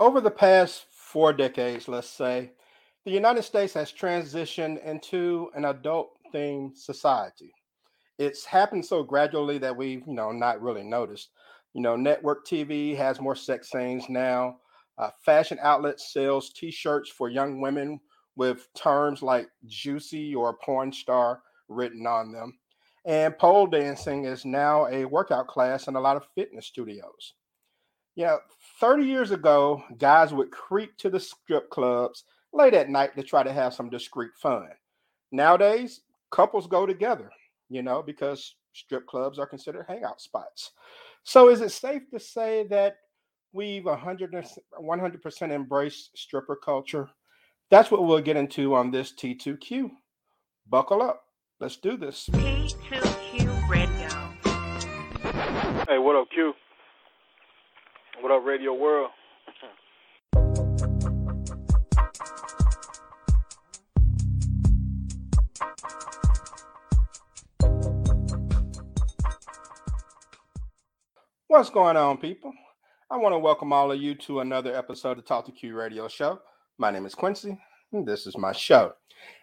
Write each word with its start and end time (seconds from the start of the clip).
Over 0.00 0.22
the 0.22 0.30
past 0.30 0.86
four 0.90 1.34
decades, 1.34 1.86
let's 1.86 2.08
say, 2.08 2.52
the 3.04 3.10
United 3.10 3.42
States 3.42 3.74
has 3.74 3.92
transitioned 3.92 4.82
into 4.82 5.50
an 5.54 5.66
adult 5.66 6.16
themed 6.32 6.78
society. 6.78 7.52
It's 8.18 8.46
happened 8.46 8.86
so 8.86 9.02
gradually 9.02 9.58
that 9.58 9.76
we've, 9.76 10.02
you 10.06 10.14
know, 10.14 10.32
not 10.32 10.62
really 10.62 10.84
noticed. 10.84 11.28
You 11.74 11.82
know, 11.82 11.96
network 11.96 12.46
TV 12.46 12.96
has 12.96 13.20
more 13.20 13.36
sex 13.36 13.70
scenes 13.70 14.08
now. 14.08 14.56
Uh, 14.96 15.10
fashion 15.22 15.58
outlets 15.60 16.14
sells 16.14 16.48
T-shirts 16.54 17.10
for 17.10 17.28
young 17.28 17.60
women 17.60 18.00
with 18.36 18.68
terms 18.72 19.22
like 19.22 19.50
"juicy" 19.66 20.34
or 20.34 20.56
"porn 20.64 20.94
star" 20.94 21.42
written 21.68 22.06
on 22.06 22.32
them. 22.32 22.58
And 23.04 23.36
pole 23.36 23.66
dancing 23.66 24.24
is 24.24 24.46
now 24.46 24.86
a 24.86 25.04
workout 25.04 25.46
class 25.46 25.88
in 25.88 25.96
a 25.96 26.00
lot 26.00 26.16
of 26.16 26.26
fitness 26.34 26.64
studios. 26.64 27.34
You 28.16 28.26
know, 28.26 28.38
30 28.80 29.04
years 29.04 29.30
ago, 29.30 29.84
guys 29.98 30.32
would 30.32 30.50
creep 30.50 30.96
to 30.96 31.10
the 31.10 31.20
strip 31.20 31.68
clubs 31.68 32.24
late 32.52 32.72
at 32.72 32.88
night 32.88 33.14
to 33.14 33.22
try 33.22 33.42
to 33.42 33.52
have 33.52 33.74
some 33.74 33.90
discreet 33.90 34.30
fun. 34.40 34.68
Nowadays, 35.30 36.00
couples 36.30 36.66
go 36.66 36.86
together, 36.86 37.30
you 37.68 37.82
know, 37.82 38.02
because 38.02 38.54
strip 38.72 39.06
clubs 39.06 39.38
are 39.38 39.46
considered 39.46 39.84
hangout 39.86 40.20
spots. 40.20 40.72
So, 41.22 41.50
is 41.50 41.60
it 41.60 41.70
safe 41.70 42.08
to 42.10 42.18
say 42.18 42.66
that 42.70 42.96
we've 43.52 43.84
100 43.84 44.32
100% 44.32 45.52
embraced 45.52 46.16
stripper 46.16 46.56
culture? 46.56 47.10
That's 47.70 47.90
what 47.90 48.04
we'll 48.04 48.22
get 48.22 48.38
into 48.38 48.74
on 48.74 48.90
this 48.90 49.12
T2Q. 49.12 49.90
Buckle 50.68 51.02
up. 51.02 51.24
Let's 51.60 51.76
do 51.76 51.98
this. 51.98 52.28
T2Q 52.32 53.68
Radio. 53.68 54.08
Hey, 55.86 55.98
what 55.98 56.16
up, 56.16 56.28
Q? 56.30 56.54
What 58.20 58.32
up, 58.32 58.44
Radio 58.44 58.74
World? 58.74 59.10
What's 71.46 71.70
going 71.70 71.96
on, 71.96 72.18
people? 72.18 72.52
I 73.10 73.16
want 73.16 73.32
to 73.32 73.38
welcome 73.38 73.72
all 73.72 73.90
of 73.90 73.98
you 73.98 74.14
to 74.16 74.40
another 74.40 74.76
episode 74.76 75.16
of 75.16 75.24
Talk 75.24 75.46
to 75.46 75.52
Q 75.52 75.74
Radio 75.74 76.06
Show. 76.06 76.40
My 76.76 76.90
name 76.90 77.06
is 77.06 77.14
Quincy, 77.14 77.56
and 77.94 78.06
this 78.06 78.26
is 78.26 78.36
my 78.36 78.52
show. 78.52 78.92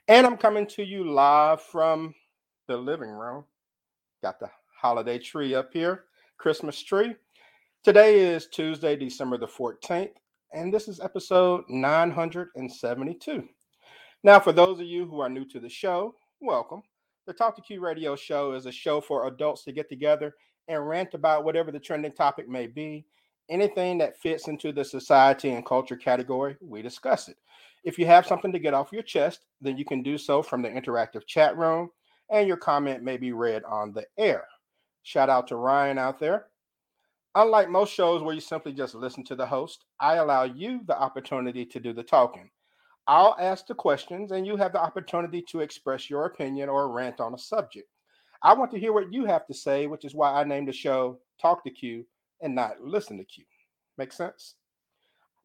And 0.07 0.27
I'm 0.27 0.37
coming 0.37 0.67
to 0.67 0.83
you 0.83 1.11
live 1.11 1.63
from 1.63 2.13
the 2.67 2.77
living 2.77 3.09
room. 3.09 3.43
Got 4.21 4.39
the 4.39 4.51
holiday 4.79 5.17
tree 5.17 5.55
up 5.55 5.73
here, 5.73 6.03
Christmas 6.37 6.79
tree. 6.83 7.15
Today 7.87 8.19
is 8.19 8.47
Tuesday, 8.47 8.97
December 8.97 9.37
the 9.37 9.47
14th, 9.47 10.11
and 10.51 10.73
this 10.73 10.89
is 10.89 10.99
episode 10.99 11.63
972. 11.69 13.47
Now, 14.25 14.41
for 14.41 14.51
those 14.51 14.81
of 14.81 14.85
you 14.85 15.05
who 15.05 15.21
are 15.21 15.29
new 15.29 15.45
to 15.45 15.61
the 15.61 15.69
show, 15.69 16.13
welcome. 16.41 16.81
The 17.27 17.31
Talk 17.33 17.55
to 17.55 17.61
Q 17.61 17.79
Radio 17.79 18.17
Show 18.17 18.51
is 18.55 18.65
a 18.65 18.73
show 18.73 18.99
for 18.99 19.27
adults 19.27 19.63
to 19.63 19.71
get 19.71 19.87
together 19.87 20.35
and 20.67 20.85
rant 20.85 21.13
about 21.13 21.45
whatever 21.45 21.71
the 21.71 21.79
trending 21.79 22.11
topic 22.11 22.49
may 22.49 22.67
be. 22.67 23.05
Anything 23.49 23.97
that 23.99 24.19
fits 24.19 24.49
into 24.49 24.73
the 24.73 24.83
society 24.83 25.51
and 25.51 25.65
culture 25.65 25.95
category, 25.95 26.57
we 26.59 26.81
discuss 26.81 27.29
it. 27.29 27.37
If 27.85 27.97
you 27.97 28.05
have 28.05 28.27
something 28.27 28.51
to 28.51 28.59
get 28.59 28.73
off 28.73 28.91
your 28.91 29.01
chest, 29.01 29.45
then 29.61 29.77
you 29.77 29.85
can 29.85 30.03
do 30.03 30.17
so 30.17 30.43
from 30.43 30.61
the 30.61 30.67
interactive 30.67 31.25
chat 31.25 31.55
room, 31.55 31.91
and 32.29 32.49
your 32.49 32.57
comment 32.57 33.01
may 33.01 33.15
be 33.15 33.31
read 33.31 33.63
on 33.63 33.93
the 33.93 34.05
air. 34.17 34.43
Shout 35.03 35.29
out 35.29 35.47
to 35.47 35.55
Ryan 35.55 35.97
out 35.97 36.19
there. 36.19 36.47
Unlike 37.37 37.69
most 37.69 37.93
shows 37.93 38.23
where 38.23 38.33
you 38.33 38.41
simply 38.41 38.73
just 38.73 38.95
listen 38.95 39.23
to 39.25 39.35
the 39.35 39.45
host, 39.45 39.85
I 39.99 40.15
allow 40.15 40.45
you 40.45 40.81
the 40.87 40.97
opportunity 40.97 41.67
to 41.67 41.79
do 41.79 41.93
the 41.93 42.01
talking. 42.01 42.49
I'll 43.05 43.35
ask 43.39 43.67
the 43.67 43.75
questions, 43.75 44.31
and 44.31 44.47
you 44.47 44.55
have 44.55 44.71
the 44.71 44.81
opportunity 44.81 45.43
to 45.49 45.59
express 45.59 46.09
your 46.09 46.25
opinion 46.25 46.67
or 46.67 46.91
rant 46.91 47.19
on 47.19 47.35
a 47.35 47.37
subject. 47.37 47.87
I 48.41 48.55
want 48.55 48.71
to 48.71 48.79
hear 48.79 48.91
what 48.91 49.13
you 49.13 49.25
have 49.25 49.45
to 49.45 49.53
say, 49.53 49.85
which 49.85 50.03
is 50.03 50.15
why 50.15 50.33
I 50.33 50.45
named 50.45 50.67
the 50.67 50.73
show 50.73 51.19
Talk 51.39 51.63
to 51.65 51.69
Q 51.69 52.07
and 52.41 52.55
not 52.55 52.81
Listen 52.81 53.19
to 53.19 53.23
Q. 53.23 53.43
Make 53.99 54.13
sense? 54.13 54.55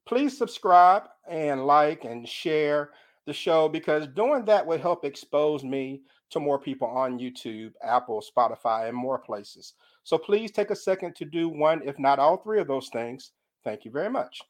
Please 0.06 0.34
subscribe 0.34 1.02
and 1.28 1.66
like 1.66 2.04
and 2.04 2.26
share 2.26 2.92
the 3.26 3.34
show 3.34 3.68
because 3.68 4.06
doing 4.06 4.46
that 4.46 4.66
would 4.66 4.80
help 4.80 5.04
expose 5.04 5.62
me 5.62 6.00
to 6.30 6.40
more 6.40 6.58
people 6.58 6.88
on 6.88 7.18
YouTube, 7.18 7.72
Apple, 7.84 8.24
Spotify, 8.24 8.88
and 8.88 8.96
more 8.96 9.18
places. 9.18 9.74
So 10.04 10.18
please 10.18 10.50
take 10.50 10.70
a 10.70 10.76
second 10.76 11.14
to 11.16 11.24
do 11.24 11.48
one, 11.48 11.82
if 11.84 11.98
not 11.98 12.18
all 12.18 12.36
three 12.36 12.60
of 12.60 12.66
those 12.66 12.88
things. 12.88 13.32
Thank 13.64 13.84
you 13.84 13.90
very 13.90 14.10
much. 14.10 14.40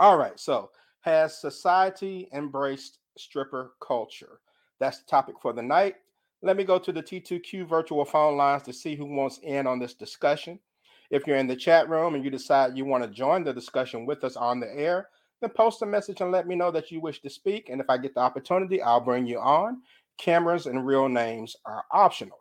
All 0.00 0.16
right. 0.16 0.38
So, 0.38 0.70
has 1.00 1.40
society 1.40 2.28
embraced 2.32 2.98
stripper 3.16 3.72
culture? 3.80 4.40
That's 4.80 4.98
the 4.98 5.06
topic 5.06 5.36
for 5.40 5.52
the 5.52 5.62
night. 5.62 5.96
Let 6.42 6.56
me 6.56 6.64
go 6.64 6.78
to 6.78 6.92
the 6.92 7.02
T2Q 7.02 7.68
virtual 7.68 8.04
phone 8.04 8.36
lines 8.36 8.62
to 8.64 8.72
see 8.72 8.94
who 8.94 9.06
wants 9.06 9.38
in 9.42 9.66
on 9.66 9.78
this 9.78 9.94
discussion. 9.94 10.58
If 11.10 11.26
you're 11.26 11.36
in 11.36 11.46
the 11.46 11.56
chat 11.56 11.88
room 11.88 12.14
and 12.14 12.24
you 12.24 12.30
decide 12.30 12.76
you 12.76 12.84
want 12.84 13.02
to 13.02 13.10
join 13.10 13.42
the 13.42 13.52
discussion 13.52 14.06
with 14.06 14.22
us 14.24 14.36
on 14.36 14.60
the 14.60 14.72
air, 14.72 15.08
then 15.40 15.50
post 15.50 15.82
a 15.82 15.86
message 15.86 16.20
and 16.20 16.30
let 16.30 16.46
me 16.46 16.54
know 16.54 16.70
that 16.70 16.90
you 16.90 17.00
wish 17.00 17.22
to 17.22 17.30
speak. 17.30 17.70
And 17.70 17.80
if 17.80 17.88
I 17.88 17.96
get 17.96 18.14
the 18.14 18.20
opportunity, 18.20 18.82
I'll 18.82 19.00
bring 19.00 19.26
you 19.26 19.38
on. 19.38 19.82
Cameras 20.18 20.66
and 20.66 20.84
real 20.84 21.08
names 21.08 21.56
are 21.64 21.84
optional. 21.92 22.38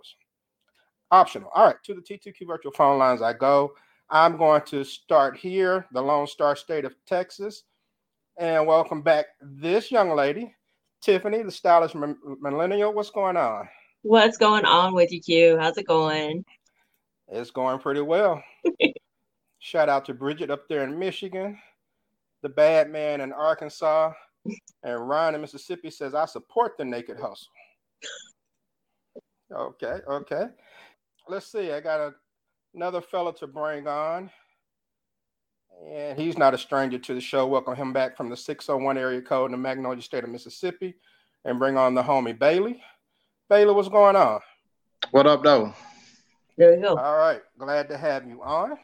Optional. 1.12 1.50
All 1.56 1.66
right, 1.66 1.76
to 1.84 1.94
the 1.94 2.02
T2Q 2.02 2.48
virtual 2.48 2.72
phone 2.74 3.00
lines 3.00 3.22
I 3.22 3.34
go. 3.34 3.74
I'm 4.10 4.38
going 4.38 4.62
to 4.64 4.84
start 4.84 5.38
here, 5.38 5.86
the 5.94 6.02
Lone 6.02 6.28
Star 6.28 6.56
State 6.56 6.84
of 6.84 6.96
Texas, 7.06 7.64
and 8.38 8.68
welcome 8.68 9.02
back 9.02 9.28
this 9.42 9.90
young 9.90 10.16
lady, 10.16 10.54
Tiffany, 11.02 11.44
the 11.44 11.52
stylish 11.52 11.94
millennial. 11.96 12.94
What's 12.94 13.10
going 13.10 13.38
on? 13.38 13.70
What's 14.02 14.38
going 14.38 14.66
on 14.66 14.94
with 14.94 15.12
you, 15.12 15.22
Q? 15.22 15.58
How's 15.60 15.78
it 15.78 15.88
going? 15.88 16.44
It's 17.30 17.52
going 17.52 17.80
pretty 17.80 18.02
well. 18.02 18.44
Shout 19.60 19.90
out 19.90 20.06
to 20.06 20.14
Bridget 20.14 20.50
up 20.50 20.68
there 20.68 20.84
in 20.84 20.98
Michigan, 20.98 21.58
the 22.42 22.50
bad 22.50 22.90
man 22.90 23.22
in 23.22 23.32
Arkansas, 23.32 24.12
and 24.84 25.10
Ryan 25.10 25.36
in 25.36 25.42
Mississippi 25.42 25.90
says, 25.90 26.14
I 26.14 26.26
support 26.26 26.78
the 26.78 26.86
naked 26.86 27.18
hustle. 27.18 27.48
Okay, 29.50 30.00
okay. 30.10 30.48
Let's 31.30 31.52
see. 31.52 31.72
I 31.72 31.82
got 31.82 32.00
a, 32.00 32.14
another 32.74 33.02
fella 33.02 33.36
to 33.36 33.48
bring 33.48 33.88
on. 33.88 34.30
And 35.92 36.20
he's 36.20 36.38
not 36.38 36.54
a 36.54 36.58
stranger 36.58 36.98
to 36.98 37.14
the 37.14 37.22
show. 37.22 37.46
Welcome 37.46 37.76
him 37.76 37.94
back 37.94 38.18
from 38.18 38.30
the 38.30 38.38
601 38.38 38.98
area 38.98 39.22
code 39.22 39.48
in 39.48 39.52
the 39.52 39.58
Magnolia 39.58 40.02
State 40.02 40.24
of 40.24 40.30
Mississippi 40.30 40.96
and 41.46 41.60
bring 41.60 41.78
on 41.78 41.94
the 41.94 42.02
homie 42.02 42.38
Bailey. 42.38 42.82
Baylor, 43.50 43.74
what's 43.74 43.90
going 43.90 44.16
on? 44.16 44.40
What 45.12 45.28
up, 45.28 45.44
though? 45.44 45.74
There 46.58 46.76
we 46.76 46.82
go. 46.82 46.96
All 46.98 47.18
right, 47.18 47.42
glad 47.58 47.88
to 47.90 47.98
have 47.98 48.28
you 48.28 48.42
on. 48.42 48.78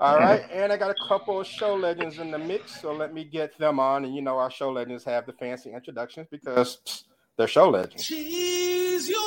All 0.00 0.18
right, 0.18 0.42
and 0.52 0.72
I 0.72 0.76
got 0.76 0.90
a 0.90 1.08
couple 1.08 1.40
of 1.40 1.46
show 1.46 1.74
legends 1.74 2.18
in 2.18 2.30
the 2.30 2.38
mix, 2.38 2.80
so 2.80 2.92
let 2.92 3.12
me 3.12 3.24
get 3.24 3.56
them 3.58 3.78
on. 3.78 4.04
And 4.04 4.14
you 4.14 4.22
know, 4.22 4.38
our 4.38 4.50
show 4.50 4.72
legends 4.72 5.04
have 5.04 5.26
the 5.26 5.32
fancy 5.32 5.72
introductions 5.72 6.26
because 6.30 6.78
psst, 6.84 7.04
they're 7.36 7.46
show 7.46 7.68
legends. 7.68 8.02
She's 8.02 9.08
your 9.08 9.18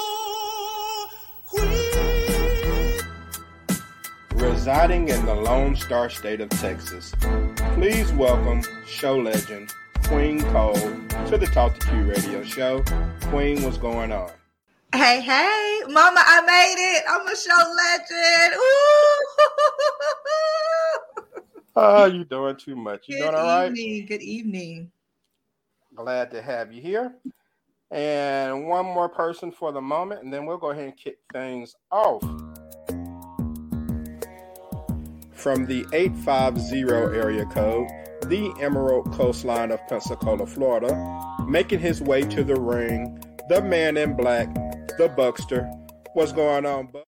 queen. 1.46 2.17
Residing 4.68 5.08
in 5.08 5.26
the 5.26 5.34
Lone 5.34 5.78
Star 5.78 6.10
State 6.10 6.42
of 6.42 6.50
Texas, 6.50 7.14
please 7.76 8.12
welcome 8.12 8.62
show 8.86 9.16
legend 9.16 9.74
Queen 10.04 10.42
Cole 10.52 10.74
to 10.74 11.38
the 11.38 11.50
Talk 11.54 11.80
to 11.80 11.88
Q 11.88 12.04
radio 12.04 12.44
show. 12.44 12.84
Queen, 13.30 13.64
what's 13.64 13.78
going 13.78 14.12
on? 14.12 14.30
Hey, 14.94 15.22
hey, 15.22 15.80
Mama, 15.88 16.20
I 16.22 16.42
made 16.42 16.98
it. 16.98 17.04
I'm 17.08 17.26
a 17.26 17.36
show 17.38 17.56
legend. 17.78 18.56
Ooh. 18.58 19.24
Ah, 21.78 22.02
oh, 22.02 22.06
you're 22.08 22.26
doing 22.26 22.58
too 22.58 22.76
much. 22.76 23.08
You 23.08 23.20
Good 23.20 23.24
doing 23.24 23.36
all 23.36 23.46
right? 23.46 23.72
evening. 23.72 24.06
Good 24.06 24.22
evening. 24.22 24.92
Glad 25.96 26.30
to 26.32 26.42
have 26.42 26.74
you 26.74 26.82
here. 26.82 27.16
And 27.90 28.68
one 28.68 28.86
more 28.86 29.08
person 29.08 29.50
for 29.50 29.72
the 29.72 29.80
moment, 29.80 30.24
and 30.24 30.34
then 30.34 30.46
we'll 30.46 30.58
go 30.58 30.72
ahead 30.72 30.84
and 30.84 30.98
kick 30.98 31.20
things 31.32 31.74
off. 31.90 32.22
From 35.38 35.68
the 35.68 35.86
850 35.94 36.82
area 37.16 37.46
code, 37.46 37.88
the 38.24 38.52
Emerald 38.60 39.14
Coastline 39.14 39.70
of 39.72 39.80
Pensacola, 39.88 40.48
Florida, 40.48 41.46
making 41.48 41.80
his 41.80 42.02
way 42.02 42.24
to 42.24 42.44
the 42.44 42.60
ring, 42.60 43.24
the 43.48 43.62
man 43.62 43.98
in 43.98 44.16
black, 44.16 44.52
the 44.98 45.14
Buckster. 45.16 45.70
What's 46.14 46.32
going 46.32 46.66
on, 46.66 46.88
Buck? 46.88 47.06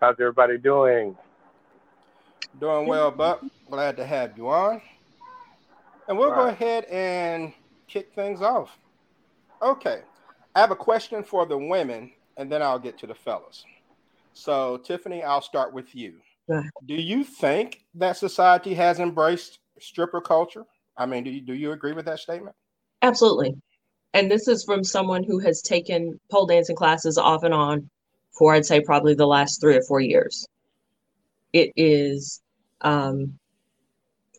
How's 0.00 0.14
everybody 0.20 0.56
doing? 0.56 1.16
Doing 2.60 2.86
well, 2.86 3.10
Buck. 3.10 3.42
Glad 3.68 3.96
to 3.96 4.06
have 4.06 4.38
you 4.38 4.48
on. 4.50 4.80
And 6.06 6.16
we'll 6.16 6.34
go 6.34 6.46
ahead 6.46 6.84
and 6.84 7.52
kick 7.88 8.12
things 8.14 8.40
off. 8.40 8.70
Okay. 9.60 10.02
I 10.54 10.60
have 10.60 10.70
a 10.70 10.76
question 10.76 11.24
for 11.24 11.44
the 11.44 11.58
women, 11.58 12.12
and 12.36 12.52
then 12.52 12.62
I'll 12.62 12.78
get 12.78 12.98
to 12.98 13.08
the 13.08 13.14
fellas. 13.14 13.64
So, 14.34 14.78
Tiffany, 14.78 15.22
I'll 15.22 15.42
start 15.42 15.72
with 15.72 15.94
you. 15.94 16.14
Do 16.86 16.94
you 16.94 17.24
think 17.24 17.84
that 17.94 18.16
society 18.16 18.74
has 18.74 18.98
embraced 18.98 19.60
stripper 19.78 20.20
culture? 20.20 20.64
I 20.96 21.06
mean, 21.06 21.24
do 21.24 21.30
you 21.30 21.40
do 21.40 21.54
you 21.54 21.72
agree 21.72 21.92
with 21.92 22.04
that 22.06 22.18
statement? 22.18 22.54
Absolutely. 23.00 23.54
And 24.14 24.30
this 24.30 24.48
is 24.48 24.64
from 24.64 24.84
someone 24.84 25.24
who 25.24 25.38
has 25.38 25.62
taken 25.62 26.20
pole 26.30 26.46
dancing 26.46 26.76
classes 26.76 27.16
off 27.16 27.42
and 27.44 27.54
on 27.54 27.88
for, 28.36 28.52
I'd 28.54 28.66
say, 28.66 28.80
probably 28.80 29.14
the 29.14 29.26
last 29.26 29.60
three 29.60 29.76
or 29.76 29.82
four 29.82 30.00
years. 30.00 30.46
It 31.52 31.72
is, 31.76 32.42
um, 32.82 33.38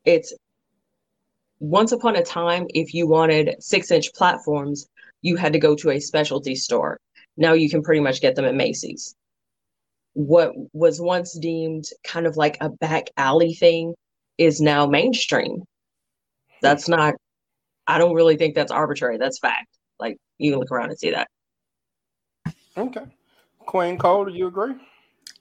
it's 0.06 0.34
once 1.60 1.92
upon 1.92 2.16
a 2.16 2.24
time, 2.24 2.68
if 2.70 2.94
you 2.94 3.08
wanted 3.08 3.56
six 3.60 3.90
inch 3.90 4.14
platforms, 4.14 4.88
you 5.22 5.38
had 5.38 5.54
to 5.54 5.60
go 5.60 5.76
to 5.76 5.92
a 5.92 6.00
specialty 6.00 6.56
store. 6.56 7.00
Now 7.38 7.54
you 7.54 7.70
can 7.70 7.82
pretty 7.82 8.02
much 8.02 8.22
get 8.22 8.36
them 8.36 8.46
at 8.46 8.54
Macy's. 8.54 9.16
What 10.14 10.54
was 10.74 11.02
once 11.02 11.38
deemed 11.38 11.86
kind 12.04 12.28
of 12.28 12.38
like 12.38 12.58
a 12.62 12.70
back 12.70 13.10
alley 13.18 13.54
thing 13.54 13.96
is 14.38 14.62
now 14.62 14.86
mainstream. 14.86 15.64
That's 16.62 16.88
not, 16.88 17.16
I 17.88 17.98
don't 17.98 18.14
really 18.14 18.38
think 18.38 18.56
that's 18.56 18.72
arbitrary. 18.72 19.18
That's 19.18 19.40
fact. 19.40 19.68
Like 20.00 20.18
you 20.38 20.52
can 20.52 20.60
look 20.60 20.72
around 20.72 20.90
and 20.90 21.00
see 21.00 21.12
that. 21.12 21.28
Okay. 22.78 23.06
Queen 23.66 23.98
Cole, 23.98 24.26
do 24.26 24.32
you 24.32 24.48
agree? 24.48 24.76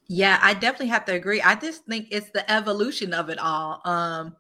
Yeah, 0.08 0.38
I 0.42 0.54
definitely 0.54 0.88
have 0.88 1.04
to 1.06 1.14
agree. 1.14 1.40
I 1.40 1.54
just 1.54 1.84
think 1.86 2.08
it's 2.10 2.30
the 2.30 2.50
evolution 2.50 3.14
of 3.14 3.30
it 3.30 3.38
all. 3.38 3.80
Um, 3.84 4.36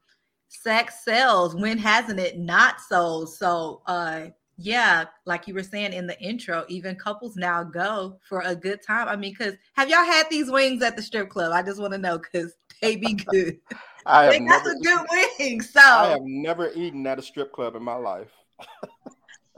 sex 0.48 1.04
sells. 1.04 1.54
When 1.54 1.78
hasn't 1.78 2.20
it 2.20 2.38
not 2.38 2.80
sold? 2.80 3.32
So, 3.32 3.82
uh, 3.86 4.26
yeah, 4.62 5.06
like 5.24 5.48
you 5.48 5.54
were 5.54 5.62
saying 5.62 5.92
in 5.92 6.06
the 6.06 6.18
intro, 6.20 6.64
even 6.68 6.94
couples 6.94 7.36
now 7.36 7.64
go 7.64 8.18
for 8.28 8.42
a 8.42 8.54
good 8.54 8.80
time. 8.86 9.08
I 9.08 9.16
mean, 9.16 9.34
because 9.36 9.54
have 9.74 9.88
y'all 9.88 10.04
had 10.04 10.30
these 10.30 10.50
wings 10.50 10.82
at 10.82 10.96
the 10.96 11.02
strip 11.02 11.30
club? 11.30 11.52
I 11.52 11.62
just 11.62 11.80
want 11.80 11.92
to 11.94 11.98
know 11.98 12.18
because 12.18 12.54
they 12.80 12.96
be 12.96 13.14
good. 13.30 13.58
I 14.06 14.24
have 14.24 14.32
they 14.32 14.38
got 14.38 14.64
never, 14.64 14.70
some 14.70 14.80
good 14.80 15.06
wings. 15.38 15.70
So 15.70 15.80
I 15.80 16.10
have 16.10 16.22
never 16.22 16.70
eaten 16.74 17.06
at 17.06 17.18
a 17.18 17.22
strip 17.22 17.52
club 17.52 17.74
in 17.74 17.82
my 17.82 17.96
life. 17.96 18.30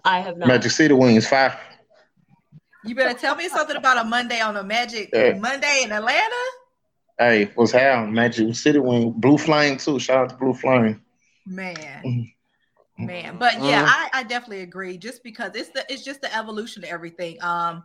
I 0.05 0.21
have 0.21 0.39
not. 0.39 0.49
Magic 0.49 0.71
City 0.71 0.95
Wings 0.95 1.29
fire. 1.29 1.59
you 2.85 2.95
better 2.95 3.19
tell 3.19 3.37
me 3.37 3.49
something 3.49 3.77
about 3.77 3.99
a 3.99 4.05
Monday 4.05 4.41
on 4.41 4.57
a 4.57 4.65
Magic 4.65 5.11
Yeah. 5.13 5.35
Monday 5.35 5.83
in 5.83 5.93
Atlanta. 5.93 6.35
Hey, 7.19 7.51
what's 7.55 7.73
how 7.73 8.07
Magic 8.07 8.55
City 8.55 8.79
Wing? 8.79 9.13
Blue 9.13 9.39
Flame 9.39 9.77
too. 9.77 9.99
Shout 9.99 10.25
out 10.25 10.31
to 10.31 10.37
Blue 10.37 10.55
Flame. 10.55 11.03
Man. 11.47 11.77
Mm-hmm. 11.77 12.23
Man, 12.97 13.39
but 13.39 13.55
yeah, 13.65 13.85
Mhm. 13.85 13.89
I, 13.89 14.11
I 14.15 14.23
definitely 14.23 14.61
agree. 14.61 14.99
Just 14.99 15.23
because 15.25 15.53
it's 15.55 15.71
the 15.71 15.85
it's 15.93 16.05
just 16.05 16.21
the 16.21 16.35
evolution 16.35 16.85
of 16.85 16.91
everything. 16.91 17.43
Um, 17.43 17.85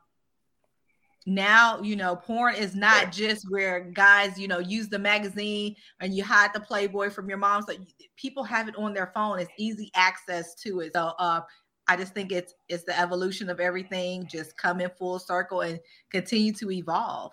now 1.26 1.82
you 1.82 1.96
know, 1.96 2.16
porn 2.16 2.56
is 2.56 2.76
not 2.76 3.12
just 3.12 3.50
where 3.50 3.80
guys 3.80 4.40
you 4.40 4.48
know 4.48 4.60
use 4.60 4.88
the 4.88 5.00
magazine 5.00 5.76
and 6.00 6.14
you 6.14 6.24
hide 6.24 6.54
the 6.54 6.60
Playboy 6.60 7.10
from 7.10 7.28
your 7.28 7.40
mom. 7.40 7.64
So 7.64 7.74
people 8.18 8.44
have 8.44 8.68
it 8.68 8.76
on 8.78 8.94
their 8.94 9.12
phone. 9.16 9.40
It's 9.40 9.52
easy 9.58 9.92
access 9.96 10.54
to 10.62 10.82
it. 10.82 10.94
So, 10.94 11.14
uh, 11.18 11.42
I 11.88 11.98
just 11.98 12.14
think 12.14 12.32
it's 12.32 12.54
it's 12.68 12.84
the 12.84 12.98
evolution 12.98 13.50
of 13.50 13.60
everything. 13.60 14.28
Just 14.28 14.56
come 14.58 14.80
in 14.80 14.92
full 14.92 15.18
circle 15.18 15.62
and 15.62 15.80
continue 16.12 16.54
to 16.54 16.70
evolve. 16.70 17.32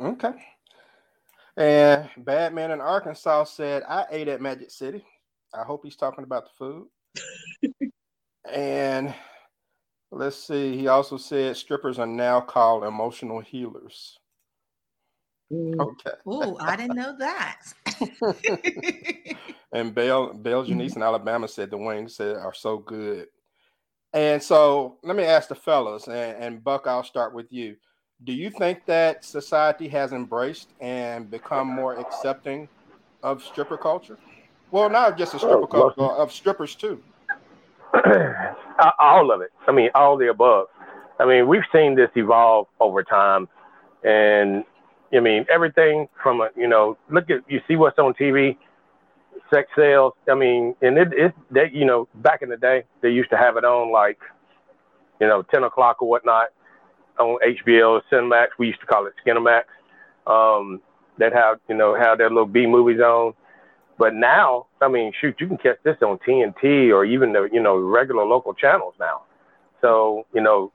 Okay. 0.00 0.32
And 1.56 2.08
Badman 2.16 2.72
in 2.72 2.80
Arkansas 2.80 3.44
said, 3.44 3.84
I 3.88 4.06
ate 4.10 4.28
at 4.28 4.40
Magic 4.40 4.70
City. 4.70 5.04
I 5.52 5.62
hope 5.62 5.82
he's 5.84 5.96
talking 5.96 6.24
about 6.24 6.44
the 6.44 6.50
food. 6.58 6.88
And 8.50 9.14
let's 10.10 10.36
see. 10.36 10.76
He 10.76 10.88
also 10.88 11.16
said 11.16 11.56
strippers 11.56 11.98
are 11.98 12.06
now 12.06 12.40
called 12.40 12.84
emotional 12.84 13.40
healers. 13.40 14.18
Okay. 15.52 16.10
Oh, 16.26 16.56
I 16.60 16.76
didn't 16.76 16.96
know 16.96 17.16
that. 17.18 17.60
And 19.74 19.92
Bell 19.92 20.32
Bell 20.32 20.62
Janice 20.62 20.94
in 20.94 21.02
Alabama 21.02 21.48
said 21.48 21.68
the 21.68 21.76
wings 21.76 22.14
said 22.14 22.36
are 22.36 22.54
so 22.54 22.78
good. 22.78 23.26
And 24.12 24.40
so 24.40 24.98
let 25.02 25.16
me 25.16 25.24
ask 25.24 25.48
the 25.48 25.56
fellas, 25.56 26.06
and, 26.06 26.36
and 26.42 26.64
Buck, 26.64 26.86
I'll 26.86 27.02
start 27.02 27.34
with 27.34 27.52
you. 27.52 27.74
Do 28.22 28.32
you 28.32 28.50
think 28.50 28.86
that 28.86 29.24
society 29.24 29.88
has 29.88 30.12
embraced 30.12 30.72
and 30.80 31.28
become 31.28 31.66
more 31.66 31.98
accepting 31.98 32.68
of 33.24 33.42
stripper 33.42 33.76
culture? 33.76 34.16
Well, 34.70 34.90
not 34.90 35.16
just 35.16 35.34
a 35.34 35.38
stripper 35.38 35.62
Oh, 35.62 35.66
culture, 35.66 36.00
of 36.00 36.32
strippers 36.32 36.74
too. 36.74 37.00
all 38.98 39.30
of 39.30 39.40
it. 39.40 39.52
I 39.68 39.72
mean, 39.72 39.90
all 39.94 40.16
the 40.16 40.28
above. 40.28 40.66
I 41.20 41.26
mean, 41.26 41.46
we've 41.46 41.62
seen 41.72 41.94
this 41.94 42.10
evolve 42.16 42.66
over 42.80 43.04
time, 43.04 43.48
and 44.02 44.64
I 45.14 45.20
mean, 45.20 45.46
everything 45.48 46.08
from 46.22 46.40
a 46.40 46.48
you 46.56 46.66
know, 46.66 46.98
look 47.08 47.30
at 47.30 47.48
you 47.48 47.60
see 47.68 47.76
what's 47.76 47.98
on 47.98 48.14
TV, 48.14 48.56
sex 49.52 49.68
sales. 49.76 50.12
I 50.28 50.34
mean, 50.34 50.74
and 50.82 50.98
it 50.98 51.12
it 51.12 51.34
that 51.52 51.72
you 51.72 51.84
know, 51.84 52.08
back 52.16 52.42
in 52.42 52.48
the 52.48 52.56
day, 52.56 52.84
they 53.00 53.10
used 53.10 53.30
to 53.30 53.36
have 53.36 53.56
it 53.56 53.64
on 53.64 53.92
like, 53.92 54.18
you 55.20 55.28
know, 55.28 55.42
ten 55.42 55.62
o'clock 55.62 56.02
or 56.02 56.08
whatnot 56.08 56.48
on 57.20 57.38
HBO, 57.46 58.00
Cinemax. 58.10 58.48
We 58.58 58.66
used 58.68 58.80
to 58.80 58.86
call 58.86 59.06
it 59.06 59.12
Skinemax. 59.24 59.64
Um, 60.26 60.80
that 61.18 61.32
have 61.32 61.60
you 61.68 61.76
know 61.76 61.94
have 61.94 62.18
their 62.18 62.28
little 62.28 62.46
B 62.46 62.66
movies 62.66 63.00
on. 63.00 63.34
But 63.98 64.14
now, 64.14 64.66
I 64.80 64.88
mean, 64.88 65.12
shoot, 65.18 65.36
you 65.38 65.46
can 65.46 65.56
catch 65.56 65.78
this 65.84 65.96
on 66.02 66.18
TNT 66.26 66.90
or 66.90 67.04
even 67.04 67.32
the 67.32 67.48
you 67.52 67.62
know 67.62 67.76
regular 67.76 68.24
local 68.24 68.54
channels 68.54 68.94
now. 68.98 69.22
So 69.80 70.26
you 70.34 70.40
know, 70.40 70.72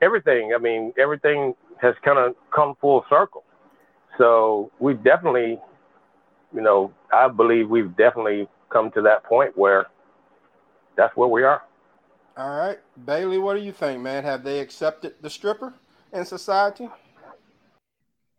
everything. 0.00 0.52
I 0.54 0.58
mean, 0.58 0.92
everything 0.98 1.54
has 1.80 1.94
kind 2.04 2.18
of 2.18 2.34
come 2.54 2.74
full 2.80 3.04
circle. 3.10 3.44
So 4.16 4.70
we 4.78 4.94
definitely, 4.94 5.60
you 6.54 6.60
know, 6.60 6.92
I 7.12 7.28
believe 7.28 7.68
we've 7.68 7.94
definitely 7.96 8.48
come 8.70 8.90
to 8.92 9.02
that 9.02 9.24
point 9.24 9.56
where 9.56 9.86
that's 10.96 11.16
where 11.16 11.28
we 11.28 11.42
are. 11.42 11.62
All 12.36 12.56
right, 12.56 12.78
Bailey, 13.04 13.38
what 13.38 13.54
do 13.54 13.60
you 13.60 13.72
think, 13.72 14.02
man? 14.02 14.24
Have 14.24 14.42
they 14.42 14.58
accepted 14.58 15.14
the 15.20 15.30
stripper 15.30 15.72
in 16.12 16.24
society? 16.24 16.88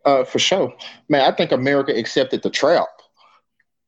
Uh, 0.03 0.23
for 0.23 0.37
sure, 0.39 0.73
man. 1.09 1.21
I 1.21 1.35
think 1.35 1.51
America 1.51 1.97
accepted 1.97 2.43
the 2.43 2.49
trap, 2.49 2.87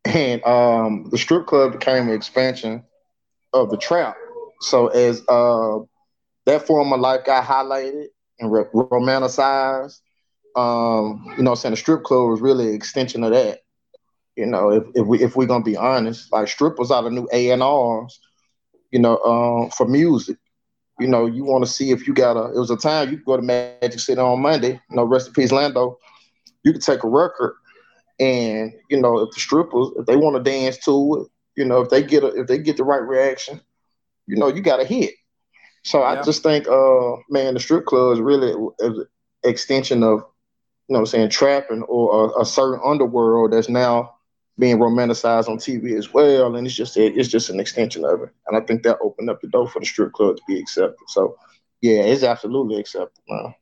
and 0.07 0.43
um, 0.45 1.07
the 1.11 1.17
strip 1.17 1.47
club 1.47 1.73
became 1.73 2.09
an 2.09 2.15
expansion 2.15 2.83
of 3.53 3.69
the 3.69 3.77
trap. 3.77 4.15
So 4.61 4.87
as 4.87 5.23
uh, 5.27 5.79
that 6.45 6.65
form 6.67 6.93
of 6.93 6.99
life 6.99 7.25
got 7.25 7.45
highlighted 7.45 8.07
and 8.39 8.51
re- 8.51 8.65
romanticized, 8.73 9.89
um, 10.55 11.23
you 11.37 11.43
know, 11.43 11.55
saying 11.55 11.71
the 11.71 11.77
strip 11.77 12.03
club 12.03 12.29
was 12.29 12.41
really 12.41 12.67
an 12.69 12.75
extension 12.75 13.23
of 13.23 13.31
that. 13.31 13.59
You 14.35 14.45
know, 14.45 14.71
if, 14.71 14.83
if 14.95 15.07
we 15.07 15.21
if 15.21 15.35
we're 15.35 15.47
gonna 15.47 15.63
be 15.63 15.75
honest, 15.77 16.31
like 16.31 16.47
strippers 16.47 16.91
are 16.91 17.03
the 17.03 17.09
new 17.11 17.27
A 17.31 17.51
and 17.51 17.63
R's, 17.63 18.19
you 18.91 18.99
know, 18.99 19.17
um, 19.23 19.69
for 19.71 19.87
music. 19.87 20.37
You 20.99 21.07
know, 21.07 21.25
you 21.25 21.43
want 21.45 21.63
to 21.65 21.69
see 21.69 21.91
if 21.91 22.07
you 22.07 22.13
got 22.13 22.37
a. 22.37 22.51
It 22.53 22.59
was 22.59 22.71
a 22.71 22.77
time 22.77 23.09
you 23.11 23.17
could 23.17 23.25
go 23.25 23.37
to 23.37 23.43
Magic 23.43 23.71
City 23.71 23.91
on 23.93 24.13
Monday. 24.13 24.51
You 24.57 24.69
know, 24.69 24.75
rest 24.75 25.01
in 25.03 25.07
peace, 25.07 25.25
Lando. 25.25 25.75
You 26.47 26.55
could 26.55 26.71
take 26.71 26.93
a 26.93 27.07
record, 27.07 27.53
and 28.19 28.73
you 28.89 28.99
know, 28.99 29.19
if 29.19 29.31
the 29.31 29.39
strippers, 29.39 29.89
if 29.97 30.05
they 30.05 30.15
want 30.15 30.35
to 30.35 30.49
dance 30.49 30.77
to 30.85 31.21
it, 31.21 31.61
you 31.61 31.65
know, 31.65 31.81
if 31.81 31.89
they 31.89 32.03
get 32.03 32.23
a, 32.23 32.27
if 32.27 32.47
they 32.47 32.57
get 32.57 32.77
the 32.77 32.83
right 32.83 33.01
reaction, 33.01 33.61
you 34.27 34.37
know, 34.37 34.47
you 34.47 34.61
got 34.61 34.79
a 34.79 34.85
hit. 34.85 35.13
So 35.83 36.01
Yeah. 36.01 36.19
I 36.19 36.21
just 36.21 36.43
think, 36.43 36.67
uh, 36.67 37.15
man, 37.29 37.53
the 37.53 37.59
strip 37.59 37.85
club 37.85 38.13
is 38.13 38.19
really 38.19 38.53
an 38.79 39.05
extension 39.43 40.03
of, 40.03 40.19
you 40.87 40.93
know, 40.93 40.99
what 40.99 40.99
I'm 40.99 41.05
saying 41.05 41.29
trapping 41.29 41.83
or 41.83 42.31
a, 42.37 42.41
a 42.41 42.45
certain 42.45 42.81
underworld 42.85 43.53
that's 43.53 43.69
now 43.69 44.15
being 44.59 44.77
romanticized 44.77 45.47
on 45.47 45.57
TV 45.57 45.97
as 45.97 46.13
well, 46.13 46.55
and 46.55 46.65
it's 46.65 46.75
just 46.75 46.97
it's 46.97 47.29
just 47.29 47.49
an 47.49 47.59
extension 47.59 48.03
of 48.03 48.23
it. 48.23 48.29
And 48.47 48.57
I 48.57 48.61
think 48.61 48.83
that 48.83 48.97
opened 49.01 49.29
up 49.29 49.39
the 49.41 49.47
door 49.47 49.69
for 49.69 49.79
the 49.79 49.85
strip 49.85 50.13
club 50.13 50.37
to 50.37 50.41
be 50.47 50.59
accepted. 50.59 51.07
So, 51.09 51.37
yeah, 51.81 52.01
it's 52.01 52.23
absolutely 52.23 52.79
accepted, 52.79 53.21
man. 53.29 53.53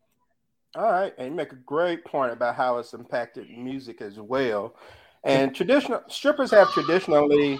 All 0.75 0.91
right, 0.91 1.13
and 1.17 1.29
you 1.29 1.33
make 1.33 1.53
a 1.53 1.57
great 1.57 2.03
point 2.03 2.33
about 2.33 2.55
how 2.55 2.77
it's 2.79 2.93
impacted 2.93 3.49
music 3.49 4.01
as 4.01 4.19
well. 4.19 4.75
And 5.23 5.55
traditional 5.55 6.01
strippers 6.09 6.51
have 6.51 6.69
traditionally 6.71 7.57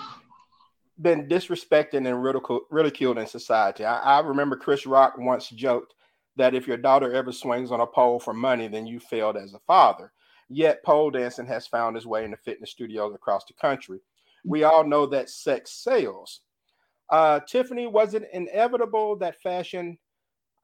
been 1.00 1.28
disrespected 1.30 1.94
and 1.94 2.08
ridicul- 2.08 2.66
ridiculed 2.70 3.18
in 3.18 3.26
society. 3.26 3.86
I, 3.86 4.18
I 4.18 4.20
remember 4.20 4.58
Chris 4.58 4.86
Rock 4.86 5.16
once 5.18 5.50
joked 5.50 5.94
that 6.36 6.54
if 6.54 6.68
your 6.68 6.76
daughter 6.76 7.14
ever 7.14 7.32
swings 7.32 7.72
on 7.72 7.80
a 7.80 7.88
pole 7.88 8.20
for 8.20 8.34
money, 8.34 8.68
then 8.68 8.86
you 8.86 9.00
failed 9.00 9.38
as 9.38 9.54
a 9.54 9.60
father. 9.60 10.12
Yet 10.50 10.84
pole 10.84 11.10
dancing 11.10 11.46
has 11.48 11.68
found 11.68 11.96
its 11.96 12.06
way 12.06 12.26
into 12.26 12.38
fitness 12.38 12.72
studios 12.72 13.16
across 13.16 13.46
the 13.46 13.54
country. 13.54 14.00
We 14.44 14.64
all 14.64 14.86
know 14.86 15.06
that 15.08 15.30
sex 15.30 15.72
sells. 15.72 16.42
Uh, 17.10 17.40
Tiffany, 17.48 17.88
was 17.88 18.14
it 18.14 18.30
inevitable 18.34 19.16
that 19.18 19.42
fashion 19.42 19.98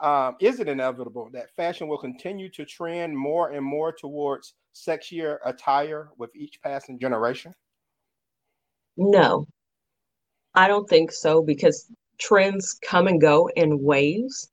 um, 0.01 0.35
is 0.39 0.59
it 0.59 0.67
inevitable 0.67 1.29
that 1.33 1.55
fashion 1.55 1.87
will 1.87 1.97
continue 1.97 2.49
to 2.49 2.65
trend 2.65 3.15
more 3.15 3.51
and 3.51 3.63
more 3.63 3.93
towards 3.93 4.55
sexier 4.73 5.37
attire 5.45 6.09
with 6.17 6.35
each 6.35 6.59
passing 6.63 6.99
generation? 6.99 7.53
No, 8.97 9.45
I 10.55 10.67
don't 10.67 10.89
think 10.89 11.11
so 11.11 11.43
because 11.43 11.89
trends 12.19 12.77
come 12.83 13.07
and 13.07 13.21
go 13.21 13.49
in 13.55 13.81
waves. 13.81 14.49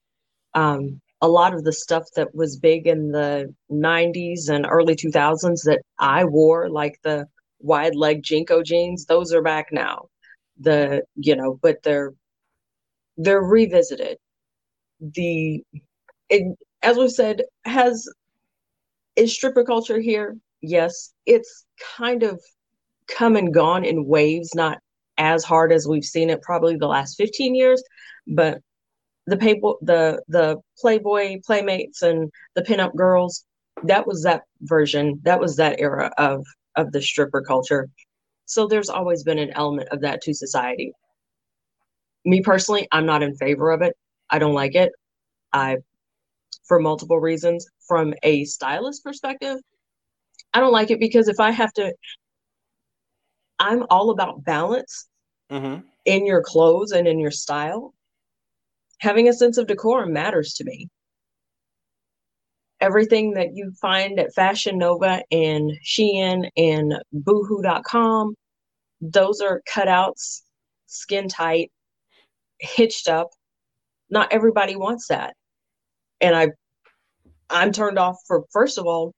Um, 0.55 1.01
a 1.21 1.29
lot 1.29 1.55
of 1.55 1.65
the 1.65 1.73
stuff 1.73 2.05
that 2.15 2.35
was 2.35 2.59
big 2.59 2.87
in 2.87 3.11
the 3.11 3.53
90s 3.71 4.49
and 4.49 4.67
early 4.69 4.95
2000s 4.95 5.63
that 5.65 5.81
I 5.99 6.25
wore, 6.25 6.69
like 6.69 6.99
the 7.03 7.27
wide 7.59 7.97
leg 7.97 8.23
JNCO 8.23 8.65
jeans, 8.65 9.07
those 9.07 9.33
are 9.33 9.43
back 9.43 9.69
now. 9.73 10.09
The, 10.61 11.03
you 11.17 11.37
know, 11.37 11.59
but 11.61 11.83
they're 11.83 12.13
they're 13.17 13.43
revisited. 13.43 14.19
The 15.01 15.63
it, 16.29 16.59
as 16.83 16.97
we 16.97 17.09
said, 17.09 17.43
has 17.65 18.09
is 19.17 19.35
stripper 19.35 19.65
culture 19.65 20.01
here? 20.01 20.37
Yes, 20.61 21.13
it's 21.27 21.67
kind 21.97 22.23
of 22.23 22.41
come 23.09 23.37
and 23.37 23.53
gone 23.53 23.85
in 23.85 24.07
waves, 24.07 24.55
not 24.55 24.79
as 25.19 25.45
hard 25.45 25.73
as 25.73 25.87
we've 25.89 26.05
seen 26.05 26.31
it 26.31 26.43
probably 26.43 26.77
the 26.77 26.87
last 26.87 27.17
15 27.17 27.55
years, 27.55 27.83
but 28.27 28.61
the 29.27 29.37
people 29.37 29.79
the 29.83 30.23
the 30.29 30.57
Playboy 30.79 31.39
playmates 31.45 32.03
and 32.03 32.31
the 32.55 32.63
pinup 32.63 32.95
girls, 32.95 33.45
that 33.85 34.07
was 34.07 34.23
that 34.23 34.43
version, 34.63 35.21
that 35.25 35.41
was 35.41 35.57
that 35.57 35.81
era 35.81 36.13
of 36.19 36.45
of 36.77 36.93
the 36.93 37.03
stripper 37.03 37.43
culture. 37.43 37.89
So 38.47 38.67
there's 38.67 38.89
always 38.89 39.25
been 39.25 39.39
an 39.39 39.51
element 39.53 39.89
of 39.91 40.01
that 40.01 40.23
to 40.23 40.33
society. 40.35 40.93
Me 42.25 42.41
personally, 42.41 42.89
I'm 42.93 43.07
not 43.07 43.23
in 43.23 43.37
favor 43.37 43.71
of 43.71 43.83
it. 43.83 43.95
I 44.31 44.39
don't 44.39 44.55
like 44.55 44.75
it. 44.75 44.93
I 45.53 45.79
for 46.65 46.79
multiple 46.79 47.19
reasons. 47.19 47.67
From 47.87 48.13
a 48.23 48.45
stylist 48.45 49.03
perspective, 49.03 49.57
I 50.53 50.61
don't 50.61 50.73
like 50.73 50.91
it 50.91 51.01
because 51.01 51.29
if 51.29 51.41
I 51.41 51.51
have 51.51 51.73
to, 51.75 51.95
I'm 53.59 53.85
all 53.91 54.11
about 54.11 54.45
balance 54.45 55.09
Mm-hmm. 55.51 55.81
in 56.05 56.27
your 56.27 56.43
clothes 56.43 56.93
and 56.93 57.09
in 57.09 57.19
your 57.19 57.31
style. 57.31 57.95
Having 58.99 59.29
a 59.29 59.33
sense 59.33 59.57
of 59.57 59.67
decorum 59.67 60.13
matters 60.13 60.53
to 60.55 60.65
me. 60.65 60.89
Everything 62.81 63.33
that 63.33 63.55
you 63.55 63.73
find 63.81 64.21
at 64.21 64.35
Fashion 64.35 64.77
Nova 64.79 65.23
and 65.31 65.73
Shein 65.85 66.49
and 66.57 66.95
Boohoo.com, 67.13 68.35
those 69.01 69.41
are 69.41 69.63
cutouts, 69.69 70.43
skin 70.87 71.29
tight, 71.29 71.73
hitched 72.61 73.09
up. 73.09 73.31
Not 74.11 74.33
everybody 74.33 74.77
wants 74.77 75.09
that. 75.09 75.35
And 76.21 76.35
I 76.35 76.49
I'm 77.51 77.73
turned 77.73 77.99
off 77.99 78.17
for 78.27 78.45
first 78.53 78.79
of 78.79 78.87
all 78.87 79.15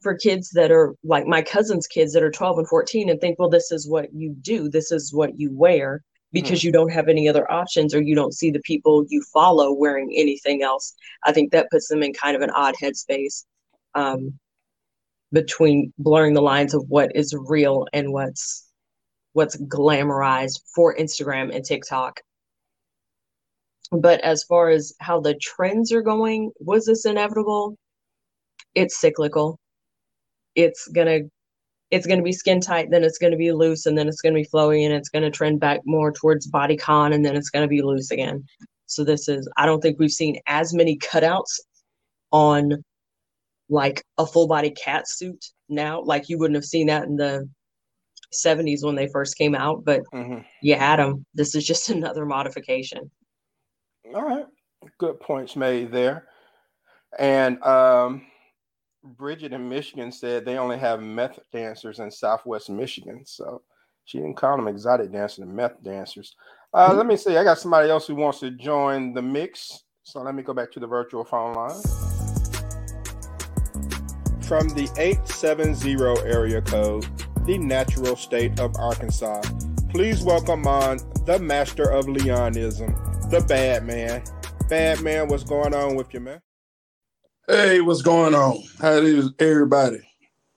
for 0.00 0.14
kids 0.14 0.50
that 0.50 0.70
are 0.70 0.94
like 1.04 1.26
my 1.26 1.42
cousin's 1.42 1.86
kids 1.86 2.12
that 2.12 2.22
are 2.22 2.30
12 2.30 2.58
and 2.58 2.68
14 2.68 3.10
and 3.10 3.20
think 3.20 3.38
well 3.38 3.48
this 3.48 3.70
is 3.72 3.88
what 3.88 4.12
you 4.12 4.34
do. 4.40 4.68
This 4.68 4.92
is 4.92 5.12
what 5.12 5.38
you 5.38 5.56
wear 5.56 6.02
because 6.32 6.62
you 6.62 6.70
don't 6.70 6.92
have 6.92 7.08
any 7.08 7.28
other 7.28 7.50
options 7.50 7.94
or 7.94 8.02
you 8.02 8.14
don't 8.14 8.34
see 8.34 8.50
the 8.50 8.60
people 8.60 9.04
you 9.08 9.22
follow 9.32 9.72
wearing 9.72 10.12
anything 10.14 10.62
else. 10.62 10.94
I 11.24 11.32
think 11.32 11.52
that 11.52 11.70
puts 11.70 11.88
them 11.88 12.02
in 12.02 12.12
kind 12.12 12.36
of 12.36 12.42
an 12.42 12.50
odd 12.50 12.74
headspace 12.80 13.44
um, 13.94 14.38
between 15.32 15.92
blurring 15.98 16.34
the 16.34 16.42
lines 16.42 16.74
of 16.74 16.84
what 16.88 17.14
is 17.14 17.34
real 17.46 17.86
and 17.92 18.12
what's 18.12 18.66
what's 19.34 19.56
glamorized 19.56 20.60
for 20.74 20.96
instagram 20.96 21.54
and 21.54 21.64
tiktok 21.64 22.20
but 23.92 24.20
as 24.20 24.44
far 24.44 24.68
as 24.68 24.92
how 25.00 25.20
the 25.20 25.34
trends 25.34 25.92
are 25.92 26.02
going 26.02 26.50
was 26.60 26.86
this 26.86 27.04
inevitable? 27.04 27.76
It's 28.74 29.00
cyclical. 29.00 29.58
It's 30.54 30.88
gonna 30.88 31.20
it's 31.90 32.06
gonna 32.06 32.22
be 32.22 32.32
skin 32.32 32.60
tight 32.60 32.90
then 32.90 33.02
it's 33.02 33.16
gonna 33.18 33.36
be 33.36 33.50
loose 33.52 33.86
and 33.86 33.96
then 33.96 34.08
it's 34.08 34.20
gonna 34.20 34.34
be 34.34 34.44
flowy 34.52 34.84
and 34.84 34.92
it's 34.92 35.08
gonna 35.08 35.30
trend 35.30 35.58
back 35.60 35.80
more 35.86 36.12
towards 36.12 36.46
body 36.46 36.76
con, 36.76 37.12
and 37.12 37.24
then 37.24 37.36
it's 37.36 37.50
gonna 37.50 37.68
be 37.68 37.82
loose 37.82 38.10
again. 38.10 38.44
So 38.86 39.04
this 39.04 39.28
is 39.28 39.48
i 39.56 39.66
don't 39.66 39.80
think 39.80 39.98
we've 39.98 40.10
seen 40.10 40.38
as 40.46 40.74
many 40.74 40.96
cutouts 40.98 41.60
on 42.30 42.82
like 43.70 44.02
a 44.18 44.26
full 44.26 44.46
body 44.48 44.70
cat 44.70 45.08
suit 45.08 45.44
now. 45.68 46.02
Like 46.02 46.28
you 46.28 46.38
wouldn't 46.38 46.56
have 46.56 46.64
seen 46.64 46.86
that 46.88 47.04
in 47.04 47.16
the 47.16 47.48
70s 48.34 48.84
when 48.84 48.94
they 48.94 49.08
first 49.08 49.38
came 49.38 49.54
out 49.54 49.84
but 49.84 50.02
Mm-hmm. 50.12 50.40
you 50.60 50.74
had 50.74 50.98
them 50.98 51.24
this 51.34 51.54
is 51.54 51.64
just 51.66 51.88
another 51.96 52.26
modification 52.26 53.10
All 54.14 54.22
right. 54.22 54.46
Good 54.98 55.20
points 55.20 55.56
made 55.56 55.92
there. 55.92 56.28
And 57.18 57.62
um, 57.62 58.22
Bridget 59.04 59.52
in 59.52 59.68
Michigan 59.68 60.12
said 60.12 60.44
they 60.44 60.58
only 60.58 60.78
have 60.78 61.02
meth 61.02 61.38
dancers 61.52 61.98
in 61.98 62.10
Southwest 62.10 62.70
Michigan. 62.70 63.22
So 63.24 63.62
she 64.04 64.18
didn't 64.18 64.36
call 64.36 64.56
them 64.56 64.68
exotic 64.68 65.12
dancers 65.12 65.40
and 65.40 65.54
meth 65.54 65.82
dancers. 65.82 66.34
Uh, 66.72 66.94
let 66.94 67.06
me 67.06 67.16
see. 67.16 67.36
I 67.36 67.44
got 67.44 67.58
somebody 67.58 67.90
else 67.90 68.06
who 68.06 68.14
wants 68.14 68.40
to 68.40 68.50
join 68.50 69.12
the 69.14 69.22
mix. 69.22 69.84
So 70.02 70.22
let 70.22 70.34
me 70.34 70.42
go 70.42 70.54
back 70.54 70.72
to 70.72 70.80
the 70.80 70.86
virtual 70.86 71.24
phone 71.24 71.54
line. 71.54 71.80
From 74.42 74.70
the 74.70 74.90
870 74.96 75.96
area 76.26 76.62
code, 76.62 77.06
the 77.44 77.58
natural 77.58 78.16
state 78.16 78.58
of 78.60 78.74
Arkansas, 78.76 79.42
please 79.90 80.22
welcome 80.22 80.66
on 80.66 80.98
the 81.26 81.38
master 81.38 81.90
of 81.90 82.08
Leonism, 82.08 82.94
the 83.30 83.40
bad 83.42 83.84
man. 83.84 84.22
Bad 84.68 85.02
man, 85.02 85.28
what's 85.28 85.44
going 85.44 85.74
on 85.74 85.96
with 85.96 86.12
you, 86.14 86.20
man? 86.20 86.40
Hey, 87.46 87.80
what's 87.80 88.02
going 88.02 88.34
on? 88.34 88.62
How 88.80 88.92
is 88.92 89.30
everybody? 89.38 90.00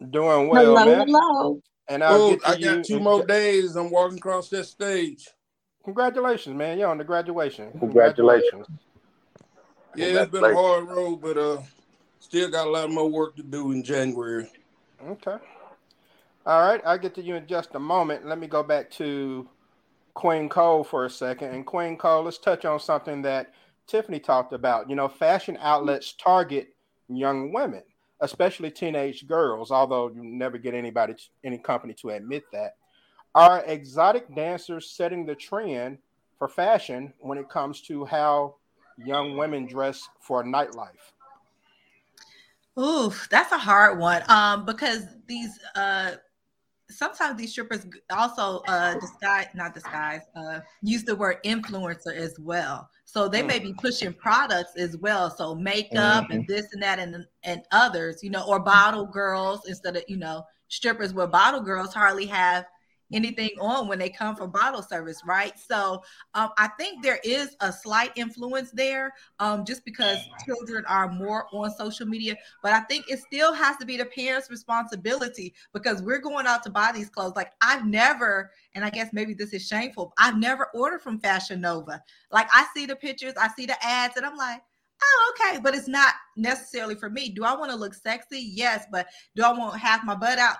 Doing 0.09 0.47
well, 0.47 0.77
hello 0.77 0.85
man. 0.85 1.07
hello 1.07 1.61
And 1.89 2.03
I'll 2.03 2.17
Oh, 2.17 2.29
get 2.29 2.43
to 2.43 2.49
I 2.49 2.55
you. 2.57 2.65
got 2.65 2.83
two 2.83 2.99
more 2.99 3.25
days. 3.25 3.75
I'm 3.75 3.91
walking 3.91 4.17
across 4.17 4.49
that 4.49 4.65
stage. 4.65 5.27
Congratulations, 5.83 6.55
man. 6.55 6.77
You're 6.77 6.89
on 6.89 6.97
the 6.97 7.03
graduation. 7.03 7.71
Congratulations. 7.79 8.67
Yeah, 9.95 10.21
it's 10.21 10.31
been 10.31 10.43
a 10.43 10.53
hard 10.55 10.87
road, 10.87 11.21
but 11.21 11.37
uh, 11.37 11.57
still 12.19 12.49
got 12.49 12.67
a 12.67 12.69
lot 12.69 12.89
more 12.89 13.09
work 13.09 13.35
to 13.35 13.43
do 13.43 13.71
in 13.71 13.83
January. 13.83 14.49
Okay. 15.05 15.35
All 16.45 16.61
right. 16.61 16.81
I'll 16.85 16.97
get 16.97 17.15
to 17.15 17.21
you 17.21 17.35
in 17.35 17.47
just 17.47 17.75
a 17.75 17.79
moment. 17.79 18.25
Let 18.25 18.39
me 18.39 18.47
go 18.47 18.63
back 18.63 18.89
to 18.91 19.47
Queen 20.13 20.49
Cole 20.49 20.83
for 20.83 21.05
a 21.05 21.09
second. 21.09 21.53
And 21.53 21.65
Queen 21.65 21.97
Cole, 21.97 22.23
let's 22.23 22.37
touch 22.37 22.65
on 22.65 22.79
something 22.79 23.21
that 23.23 23.53
Tiffany 23.87 24.19
talked 24.19 24.53
about. 24.53 24.89
You 24.89 24.95
know, 24.95 25.07
fashion 25.07 25.57
outlets 25.61 26.13
target 26.13 26.75
young 27.07 27.51
women, 27.53 27.83
especially 28.21 28.71
teenage 28.71 29.27
girls, 29.27 29.71
although 29.71 30.09
you 30.09 30.23
never 30.23 30.57
get 30.57 30.73
anybody, 30.73 31.15
any 31.43 31.57
company 31.57 31.93
to 31.95 32.09
admit 32.11 32.43
that. 32.53 32.75
Are 33.33 33.63
exotic 33.65 34.33
dancers 34.35 34.91
setting 34.91 35.25
the 35.25 35.35
trend 35.35 35.99
for 36.37 36.47
fashion 36.49 37.13
when 37.19 37.37
it 37.37 37.49
comes 37.49 37.81
to 37.83 38.03
how 38.05 38.55
young 38.97 39.37
women 39.37 39.65
dress 39.65 40.01
for 40.19 40.43
nightlife? 40.43 41.13
Ooh, 42.79 43.13
that's 43.29 43.51
a 43.51 43.57
hard 43.57 43.99
one. 43.99 44.23
Um, 44.29 44.65
because 44.65 45.05
these 45.27 45.59
uh 45.75 46.11
sometimes 46.91 47.37
these 47.37 47.51
strippers 47.51 47.85
also 48.11 48.61
uh 48.67 48.95
disguise 48.99 49.47
not 49.53 49.73
disguise, 49.73 50.21
uh 50.35 50.59
use 50.81 51.03
the 51.03 51.15
word 51.15 51.37
influencer 51.43 52.15
as 52.15 52.39
well. 52.39 52.89
So 53.05 53.27
they 53.27 53.43
may 53.43 53.59
be 53.59 53.73
pushing 53.73 54.13
products 54.13 54.73
as 54.77 54.95
well. 54.97 55.29
So 55.29 55.55
makeup 55.55 56.29
and 56.29 56.47
this 56.47 56.67
and 56.73 56.81
that 56.81 56.99
and 56.99 57.25
and 57.43 57.61
others, 57.71 58.23
you 58.23 58.29
know, 58.29 58.45
or 58.47 58.59
bottle 58.59 59.05
girls 59.05 59.61
instead 59.67 59.97
of, 59.97 60.03
you 60.07 60.17
know, 60.17 60.45
strippers 60.69 61.13
where 61.13 61.27
bottle 61.27 61.61
girls 61.61 61.93
hardly 61.93 62.25
have 62.27 62.65
anything 63.11 63.51
on 63.59 63.87
when 63.87 63.99
they 63.99 64.09
come 64.09 64.35
for 64.35 64.47
bottle 64.47 64.81
service, 64.81 65.21
right? 65.25 65.53
So 65.59 66.03
um, 66.33 66.49
I 66.57 66.67
think 66.79 67.03
there 67.03 67.19
is 67.23 67.55
a 67.59 67.71
slight 67.71 68.11
influence 68.15 68.71
there, 68.71 69.13
um, 69.39 69.65
just 69.65 69.85
because 69.85 70.17
children 70.45 70.83
are 70.87 71.11
more 71.11 71.47
on 71.53 71.71
social 71.71 72.05
media. 72.05 72.35
But 72.63 72.73
I 72.73 72.81
think 72.81 73.05
it 73.09 73.19
still 73.19 73.53
has 73.53 73.77
to 73.77 73.85
be 73.85 73.97
the 73.97 74.05
parents' 74.05 74.49
responsibility 74.49 75.53
because 75.73 76.01
we're 76.01 76.19
going 76.19 76.47
out 76.47 76.63
to 76.63 76.69
buy 76.69 76.91
these 76.93 77.09
clothes. 77.09 77.33
Like 77.35 77.51
I've 77.61 77.85
never, 77.85 78.51
and 78.75 78.83
I 78.83 78.89
guess 78.89 79.09
maybe 79.13 79.33
this 79.33 79.53
is 79.53 79.67
shameful. 79.67 80.13
I've 80.17 80.37
never 80.37 80.67
ordered 80.73 81.01
from 81.01 81.19
Fashion 81.19 81.61
Nova. 81.61 82.01
Like 82.31 82.47
I 82.53 82.65
see 82.73 82.85
the 82.85 82.95
pictures, 82.95 83.33
I 83.39 83.49
see 83.49 83.65
the 83.65 83.83
ads, 83.85 84.17
and 84.17 84.25
I'm 84.25 84.37
like. 84.37 84.61
Oh, 85.03 85.33
okay, 85.33 85.59
but 85.59 85.73
it's 85.73 85.87
not 85.87 86.13
necessarily 86.37 86.93
for 86.93 87.09
me. 87.09 87.29
Do 87.29 87.43
I 87.43 87.55
want 87.55 87.71
to 87.71 87.75
look 87.75 87.95
sexy? 87.95 88.51
Yes, 88.53 88.85
but 88.91 89.07
do 89.35 89.43
I 89.43 89.51
want 89.51 89.79
half 89.79 90.03
my 90.03 90.13
butt 90.13 90.37
out? 90.37 90.57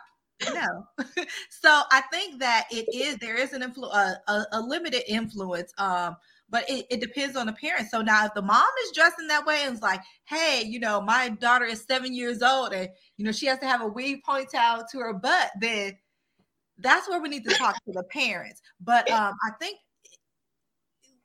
No. 0.54 0.88
so 1.50 1.82
I 1.92 2.02
think 2.12 2.40
that 2.40 2.66
it 2.72 2.88
is 2.94 3.18
there 3.18 3.36
is 3.36 3.54
an 3.54 3.62
influ- 3.62 3.94
a, 3.94 4.20
a, 4.28 4.46
a 4.54 4.62
limited 4.62 5.04
influence. 5.08 5.74
Um, 5.78 6.16
but 6.50 6.70
it, 6.70 6.86
it 6.90 7.00
depends 7.00 7.38
on 7.38 7.46
the 7.46 7.54
parents. 7.54 7.92
So 7.92 8.02
now 8.02 8.26
if 8.26 8.34
the 8.34 8.42
mom 8.42 8.68
is 8.84 8.92
dressing 8.92 9.28
that 9.28 9.46
way 9.46 9.62
and 9.64 9.74
it's 9.74 9.82
like, 9.82 10.02
hey, 10.26 10.64
you 10.66 10.80
know, 10.80 11.02
my 11.02 11.30
daughter 11.30 11.66
is 11.66 11.84
seven 11.84 12.14
years 12.14 12.42
old 12.42 12.74
and 12.74 12.90
you 13.18 13.26
know 13.26 13.32
she 13.32 13.46
has 13.46 13.60
to 13.60 13.66
have 13.66 13.82
a 13.82 13.88
weave 13.88 14.20
ponytail 14.28 14.84
to 14.92 15.00
her 15.00 15.14
butt, 15.14 15.52
then 15.60 15.98
that's 16.78 17.08
where 17.10 17.22
we 17.22 17.30
need 17.30 17.46
to 17.46 17.56
talk 17.56 17.76
to 17.86 17.92
the 17.94 18.04
parents. 18.04 18.62
But 18.82 19.10
um, 19.12 19.34
I 19.48 19.52
think 19.60 19.78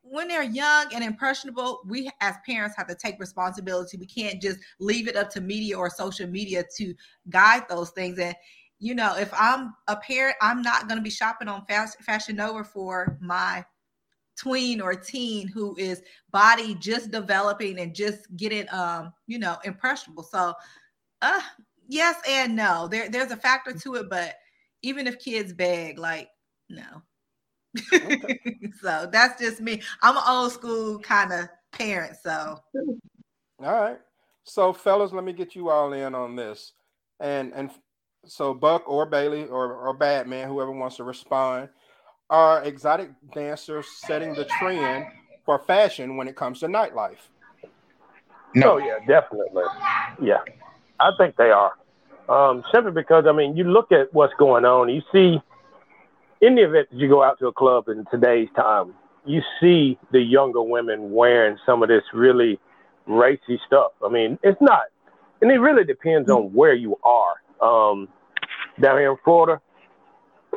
when 0.08 0.28
they're 0.28 0.42
young 0.42 0.86
and 0.94 1.02
impressionable, 1.02 1.80
we 1.86 2.08
as 2.20 2.36
parents 2.46 2.76
have 2.76 2.86
to 2.86 2.94
take 2.94 3.18
responsibility. 3.18 3.96
We 3.96 4.06
can't 4.06 4.40
just 4.40 4.58
leave 4.78 5.08
it 5.08 5.16
up 5.16 5.30
to 5.30 5.40
media 5.40 5.76
or 5.76 5.90
social 5.90 6.28
media 6.28 6.64
to 6.76 6.94
guide 7.28 7.64
those 7.68 7.90
things. 7.90 8.18
And 8.18 8.34
you 8.78 8.94
know, 8.94 9.16
if 9.16 9.32
I'm 9.38 9.74
a 9.88 9.96
parent, 9.96 10.36
I'm 10.40 10.62
not 10.62 10.88
going 10.88 10.98
to 10.98 11.04
be 11.04 11.10
shopping 11.10 11.48
on 11.48 11.64
Fas- 11.66 11.96
Fashion 12.00 12.36
Nova 12.36 12.62
for 12.62 13.18
my 13.20 13.64
tween 14.36 14.80
or 14.80 14.94
teen 14.94 15.48
who 15.48 15.74
is 15.76 16.02
body 16.30 16.74
just 16.74 17.10
developing 17.10 17.78
and 17.78 17.94
just 17.94 18.24
getting 18.36 18.66
um 18.70 19.12
you 19.26 19.38
know 19.38 19.56
impressionable. 19.64 20.22
So 20.22 20.52
uh 21.22 21.40
yes 21.88 22.16
and 22.28 22.54
no. 22.54 22.86
There 22.86 23.08
there's 23.08 23.32
a 23.32 23.36
factor 23.36 23.72
to 23.72 23.94
it 23.94 24.10
but 24.10 24.34
even 24.82 25.06
if 25.06 25.18
kids 25.18 25.52
beg 25.52 25.98
like 25.98 26.28
no. 26.68 27.02
Okay. 27.94 28.40
so 28.82 29.08
that's 29.10 29.40
just 29.40 29.60
me. 29.60 29.80
I'm 30.02 30.16
an 30.16 30.22
old 30.28 30.52
school 30.52 30.98
kind 30.98 31.32
of 31.32 31.48
parent 31.72 32.16
so. 32.22 32.60
All 32.74 33.80
right. 33.80 33.98
So 34.44 34.72
fellas 34.72 35.12
let 35.12 35.24
me 35.24 35.32
get 35.32 35.56
you 35.56 35.70
all 35.70 35.94
in 35.94 36.14
on 36.14 36.36
this. 36.36 36.72
And 37.20 37.54
and 37.54 37.70
so 38.26 38.54
buck 38.54 38.88
or 38.88 39.06
bailey 39.06 39.44
or 39.46 39.72
or 39.74 39.94
bad 39.94 40.26
man 40.26 40.48
whoever 40.48 40.72
wants 40.72 40.96
to 40.96 41.04
respond 41.04 41.68
are 42.30 42.62
exotic 42.64 43.10
dancers 43.34 43.86
setting 43.88 44.34
the 44.34 44.44
trend 44.58 45.06
for 45.44 45.58
fashion 45.60 46.16
when 46.16 46.28
it 46.28 46.36
comes 46.36 46.60
to 46.60 46.66
nightlife? 46.66 47.28
No, 48.54 48.74
oh, 48.74 48.76
yeah, 48.78 48.98
definitely. 49.06 49.64
Yeah, 50.20 50.40
I 50.98 51.10
think 51.18 51.36
they 51.36 51.50
are. 51.50 51.72
Um, 52.28 52.64
simply 52.72 52.90
because, 52.90 53.24
I 53.28 53.32
mean, 53.32 53.56
you 53.56 53.64
look 53.64 53.92
at 53.92 54.12
what's 54.12 54.34
going 54.38 54.64
on, 54.64 54.88
you 54.88 55.02
see, 55.12 55.40
in 56.40 56.54
the 56.56 56.62
event 56.62 56.88
that 56.90 56.96
you 56.96 57.08
go 57.08 57.22
out 57.22 57.38
to 57.38 57.46
a 57.46 57.52
club 57.52 57.88
in 57.88 58.04
today's 58.10 58.48
time, 58.56 58.94
you 59.24 59.42
see 59.60 59.98
the 60.10 60.20
younger 60.20 60.62
women 60.62 61.12
wearing 61.12 61.58
some 61.64 61.82
of 61.82 61.88
this 61.88 62.02
really 62.12 62.58
racy 63.06 63.60
stuff. 63.66 63.92
I 64.04 64.08
mean, 64.08 64.38
it's 64.42 64.60
not, 64.60 64.84
and 65.40 65.50
it 65.50 65.58
really 65.58 65.84
depends 65.84 66.30
on 66.30 66.52
where 66.52 66.74
you 66.74 66.98
are. 67.04 67.34
Um, 67.60 68.08
down 68.80 68.98
here 68.98 69.10
in 69.10 69.16
Florida, 69.24 69.60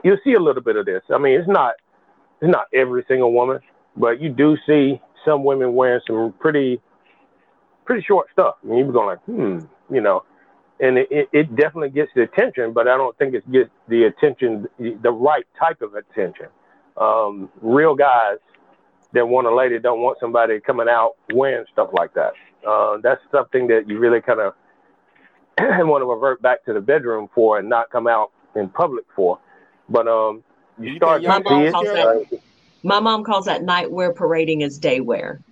you'll 0.04 0.18
see 0.24 0.34
a 0.34 0.40
little 0.40 0.62
bit 0.62 0.76
of 0.76 0.86
this. 0.86 1.02
I 1.14 1.18
mean, 1.18 1.40
it's 1.40 1.48
not 1.48 1.76
it's 2.42 2.52
not 2.52 2.68
every 2.74 3.04
single 3.08 3.34
woman, 3.34 3.60
but 3.98 4.22
you 4.22 4.30
do 4.30 4.58
see 4.66 5.02
some 5.26 5.44
women 5.44 5.74
wearing 5.76 6.02
some 6.08 6.34
pretty 6.40 6.82
pretty 7.86 8.04
short 8.08 8.28
stuff. 8.32 8.56
I 8.64 8.68
mean, 8.68 8.78
you're 8.80 8.92
going 8.92 9.08
like, 9.08 9.24
hmm, 9.26 9.60
you 9.94 10.02
know, 10.02 10.24
and 10.80 10.98
it, 10.98 11.28
it 11.34 11.56
definitely 11.56 11.90
gets 11.90 12.12
the 12.16 12.24
attention, 12.24 12.72
but 12.72 12.88
I 12.88 12.96
don't 12.96 13.18
think 13.18 13.34
it 13.34 13.52
gets 13.52 13.70
the 13.88 14.04
attention, 14.04 14.68
the 14.78 15.12
right 15.12 15.46
type 15.60 15.82
of 15.82 15.96
attention. 15.96 16.48
Um, 16.98 17.50
real 17.62 17.96
guys 17.96 18.38
that 19.14 19.28
want 19.28 19.48
a 19.48 19.56
lady 19.56 19.80
don't 19.80 20.02
want 20.02 20.18
somebody 20.20 20.60
coming 20.60 20.88
out 20.88 21.14
wearing 21.34 21.66
stuff 21.72 21.90
like 21.94 22.14
that. 22.14 22.34
Uh, 22.68 22.98
that's 23.02 23.22
something 23.32 23.68
that 23.68 23.88
you 23.88 23.98
really 23.98 24.22
kind 24.22 24.40
of 24.40 24.54
want 25.86 26.02
to 26.02 26.06
revert 26.06 26.42
back 26.42 26.64
to 26.66 26.74
the 26.74 26.82
bedroom 26.82 27.30
for 27.34 27.60
and 27.60 27.70
not 27.70 27.90
come 27.90 28.08
out 28.08 28.32
in 28.56 28.70
public 28.70 29.06
for. 29.16 29.40
But 29.90 30.08
um, 30.08 30.44
you, 30.80 30.92
you 30.92 30.96
start 30.98 31.24
my 31.24 31.40
mom, 31.40 31.64
it, 31.64 31.72
calls 31.72 31.86
that, 31.86 32.42
my 32.84 33.00
mom 33.00 33.24
calls 33.24 33.46
that 33.46 33.62
nightwear 33.62 34.16
parading 34.16 34.64
as 34.64 34.80
daywear. 34.80 35.40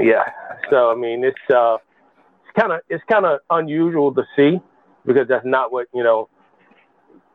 Yeah. 0.00 0.24
So 0.70 0.90
I 0.90 0.94
mean, 0.94 1.24
it's 1.24 1.36
uh, 1.54 1.76
it's 1.76 2.58
kind 2.58 2.72
of 2.72 2.80
it's 2.88 3.04
kind 3.10 3.26
of 3.26 3.40
unusual 3.50 4.14
to 4.14 4.22
see 4.34 4.58
because 5.04 5.28
that's 5.28 5.44
not 5.44 5.72
what 5.72 5.88
you 5.92 6.02
know 6.02 6.30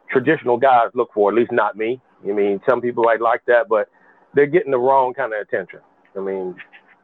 traditional 0.09 0.57
guys 0.57 0.87
look 0.95 1.11
for. 1.13 1.29
At 1.29 1.35
least 1.35 1.51
not 1.51 1.77
me. 1.77 2.01
I 2.23 2.31
mean, 2.31 2.59
some 2.67 2.81
people 2.81 3.03
might 3.03 3.21
like 3.21 3.43
that, 3.45 3.67
but 3.69 3.89
they're 4.33 4.47
getting 4.47 4.71
the 4.71 4.79
wrong 4.79 5.13
kind 5.13 5.33
of 5.33 5.41
attention. 5.41 5.79
I 6.17 6.21
mean, 6.21 6.55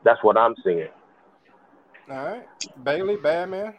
that's 0.03 0.24
what 0.24 0.36
I'm 0.36 0.55
seeing. 0.63 0.88
All 2.09 2.24
right, 2.24 2.47
Bailey, 2.83 3.15
bad 3.17 3.50
man. 3.50 3.74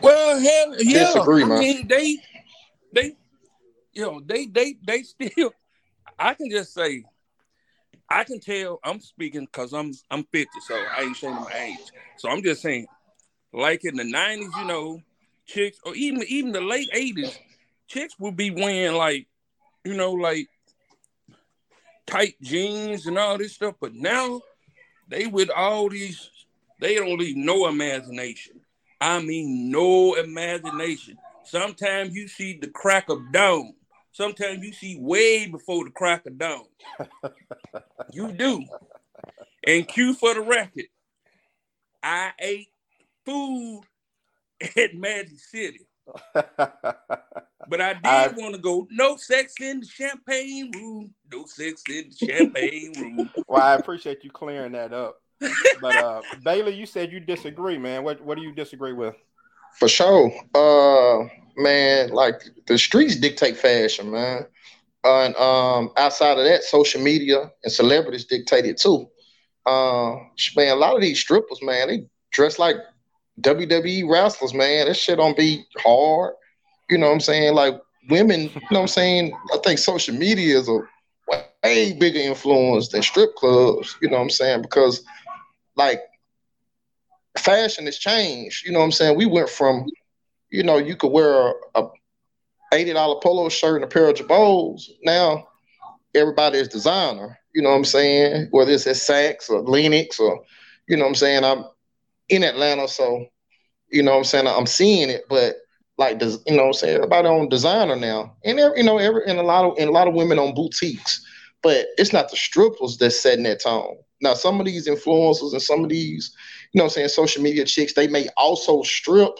Well, 0.00 0.38
hell, 0.38 0.74
yeah. 0.78 1.04
Disagree, 1.04 1.42
I 1.42 1.46
mean, 1.46 1.88
they, 1.88 2.18
they, 2.92 3.16
you 3.92 4.02
know, 4.02 4.20
they 4.24 4.46
they 4.46 4.76
they 4.86 5.02
still. 5.02 5.52
I 6.18 6.34
can 6.34 6.50
just 6.50 6.72
say, 6.72 7.04
I 8.08 8.24
can 8.24 8.40
tell. 8.40 8.78
I'm 8.84 9.00
speaking 9.00 9.46
because 9.46 9.72
I'm 9.72 9.92
I'm 10.10 10.24
50, 10.24 10.48
so 10.66 10.74
I 10.96 11.02
ain't 11.02 11.16
saying 11.16 11.34
my 11.34 11.52
age. 11.52 11.78
So 12.18 12.28
I'm 12.28 12.42
just 12.42 12.62
saying, 12.62 12.86
like 13.52 13.84
in 13.84 13.96
the 13.96 14.04
90s, 14.04 14.56
you 14.60 14.66
know, 14.66 15.02
chicks 15.46 15.78
or 15.84 15.94
even 15.94 16.22
even 16.28 16.52
the 16.52 16.60
late 16.60 16.88
80s, 16.94 17.38
chicks 17.88 18.18
would 18.18 18.36
be 18.36 18.50
wearing 18.50 18.96
like, 18.96 19.26
you 19.84 19.94
know, 19.94 20.12
like 20.12 20.48
tight 22.06 22.36
jeans 22.40 23.06
and 23.06 23.18
all 23.18 23.36
this 23.36 23.54
stuff. 23.54 23.74
But 23.80 23.94
now 23.94 24.40
they 25.08 25.26
with 25.26 25.50
all 25.50 25.88
these, 25.88 26.30
they 26.80 26.94
don't 26.94 27.18
leave 27.18 27.36
no 27.36 27.68
imagination. 27.68 28.60
I 29.00 29.20
mean, 29.20 29.70
no 29.70 30.14
imagination. 30.14 31.16
Sometimes 31.44 32.14
you 32.14 32.28
see 32.28 32.58
the 32.58 32.68
crack 32.68 33.08
of 33.08 33.20
dawn. 33.32 33.74
Sometimes 34.12 34.64
you 34.64 34.72
see 34.72 34.98
way 34.98 35.46
before 35.46 35.84
the 35.84 35.90
crack 35.90 36.26
of 36.26 36.38
dawn. 36.38 36.64
you 38.12 38.32
do. 38.32 38.64
And 39.66 39.86
cue 39.86 40.14
for 40.14 40.34
the 40.34 40.40
record, 40.40 40.86
I 42.02 42.32
ate 42.40 42.68
food 43.24 43.82
at 44.76 44.94
Magic 44.94 45.38
City. 45.38 45.80
but 46.34 47.80
I 47.80 47.94
did 47.94 48.36
want 48.36 48.54
to 48.54 48.60
go. 48.60 48.86
No 48.90 49.16
sex 49.16 49.54
in 49.60 49.80
the 49.80 49.86
champagne 49.86 50.70
room. 50.72 51.14
No 51.32 51.44
sex 51.46 51.82
in 51.88 52.10
the 52.10 52.26
champagne 52.26 52.92
room. 52.96 53.30
Well, 53.48 53.62
I 53.62 53.74
appreciate 53.74 54.24
you 54.24 54.30
clearing 54.30 54.72
that 54.72 54.92
up. 54.92 55.20
But 55.80 55.96
uh 55.96 56.22
Bailey, 56.44 56.74
you 56.74 56.86
said 56.86 57.12
you 57.12 57.20
disagree, 57.20 57.78
man. 57.78 58.02
What 58.02 58.20
what 58.22 58.36
do 58.36 58.42
you 58.42 58.52
disagree 58.52 58.92
with? 58.92 59.14
For 59.78 59.88
sure. 59.88 60.32
Uh 60.54 61.28
man, 61.56 62.10
like 62.10 62.42
the 62.66 62.78
streets 62.78 63.16
dictate 63.16 63.56
fashion, 63.56 64.10
man. 64.10 64.46
and 65.04 65.34
um, 65.36 65.90
outside 65.96 66.38
of 66.38 66.44
that, 66.44 66.64
social 66.64 67.00
media 67.00 67.50
and 67.64 67.72
celebrities 67.72 68.24
dictate 68.24 68.66
it 68.66 68.78
too. 68.78 69.08
Uh, 69.64 70.16
man, 70.56 70.72
a 70.72 70.76
lot 70.76 70.94
of 70.94 71.00
these 71.00 71.18
strippers, 71.18 71.60
man, 71.62 71.88
they 71.88 72.06
dress 72.30 72.58
like 72.58 72.76
WWE 73.40 74.08
wrestlers, 74.08 74.54
man. 74.54 74.86
This 74.86 74.98
shit 74.98 75.18
don't 75.18 75.36
be 75.36 75.64
hard. 75.78 76.34
You 76.88 76.98
know 76.98 77.06
what 77.06 77.14
I'm 77.14 77.20
saying? 77.20 77.54
Like 77.54 77.74
women, 78.08 78.42
you 78.42 78.60
know 78.70 78.80
what 78.80 78.80
I'm 78.82 78.88
saying? 78.88 79.36
I 79.52 79.58
think 79.64 79.78
social 79.78 80.14
media 80.14 80.58
is 80.58 80.68
a 80.68 80.78
way 81.62 81.92
bigger 81.98 82.20
influence 82.20 82.88
than 82.88 83.02
strip 83.02 83.34
clubs, 83.34 83.96
you 84.00 84.08
know 84.08 84.18
what 84.18 84.22
I'm 84.22 84.30
saying? 84.30 84.62
Because 84.62 85.04
like 85.76 86.00
fashion 87.38 87.86
has 87.86 87.98
changed. 87.98 88.66
You 88.66 88.72
know 88.72 88.78
what 88.78 88.86
I'm 88.86 88.92
saying? 88.92 89.16
We 89.16 89.26
went 89.26 89.48
from, 89.48 89.86
you 90.50 90.62
know, 90.62 90.78
you 90.78 90.96
could 90.96 91.12
wear 91.12 91.54
a, 91.74 91.82
a 91.82 91.90
$80 92.72 93.22
polo 93.22 93.48
shirt 93.48 93.76
and 93.76 93.84
a 93.84 93.86
pair 93.86 94.08
of 94.08 94.16
Girbauds. 94.16 94.88
Now 95.02 95.48
everybody 96.14 96.58
is 96.58 96.68
designer. 96.68 97.38
You 97.54 97.62
know 97.62 97.70
what 97.70 97.76
I'm 97.76 97.84
saying? 97.84 98.48
Whether 98.50 98.72
it's 98.72 98.86
at 98.86 98.96
Saks 98.96 99.48
or 99.48 99.60
Lenox 99.60 100.18
or, 100.18 100.42
you 100.88 100.96
know 100.96 101.04
what 101.04 101.10
I'm 101.10 101.14
saying? 101.14 101.44
I'm 101.44 101.64
in 102.28 102.42
Atlanta, 102.42 102.88
so, 102.88 103.26
you 103.88 104.02
know 104.02 104.12
what 104.12 104.18
I'm 104.18 104.24
saying? 104.24 104.46
I'm 104.46 104.66
seeing 104.66 105.10
it, 105.10 105.24
but 105.28 105.56
like, 105.98 106.18
does 106.18 106.42
you 106.46 106.56
know 106.56 106.64
what 106.64 106.68
I'm 106.68 106.74
saying? 106.74 106.96
Everybody 106.96 107.28
on 107.28 107.48
designer 107.48 107.96
now. 107.96 108.36
And, 108.44 108.58
every, 108.58 108.78
you 108.78 108.84
know, 108.84 108.98
every, 108.98 109.22
and 109.26 109.38
a 109.38 109.42
lot 109.42 109.64
of, 109.64 109.78
and 109.78 109.88
a 109.88 109.92
lot 109.92 110.08
of 110.08 110.14
women 110.14 110.38
on 110.38 110.54
boutiques, 110.54 111.24
but 111.66 111.88
it's 111.98 112.12
not 112.12 112.30
the 112.30 112.36
strippers 112.36 112.96
that's 112.96 113.20
setting 113.20 113.42
that 113.42 113.60
tone. 113.60 113.96
Now, 114.20 114.34
some 114.34 114.60
of 114.60 114.66
these 114.66 114.86
influencers 114.86 115.50
and 115.50 115.60
some 115.60 115.82
of 115.82 115.90
these, 115.90 116.32
you 116.72 116.78
know 116.78 116.84
I'm 116.84 116.90
saying, 116.90 117.08
social 117.08 117.42
media 117.42 117.64
chicks, 117.64 117.92
they 117.92 118.06
may 118.06 118.28
also 118.36 118.84
strip, 118.84 119.32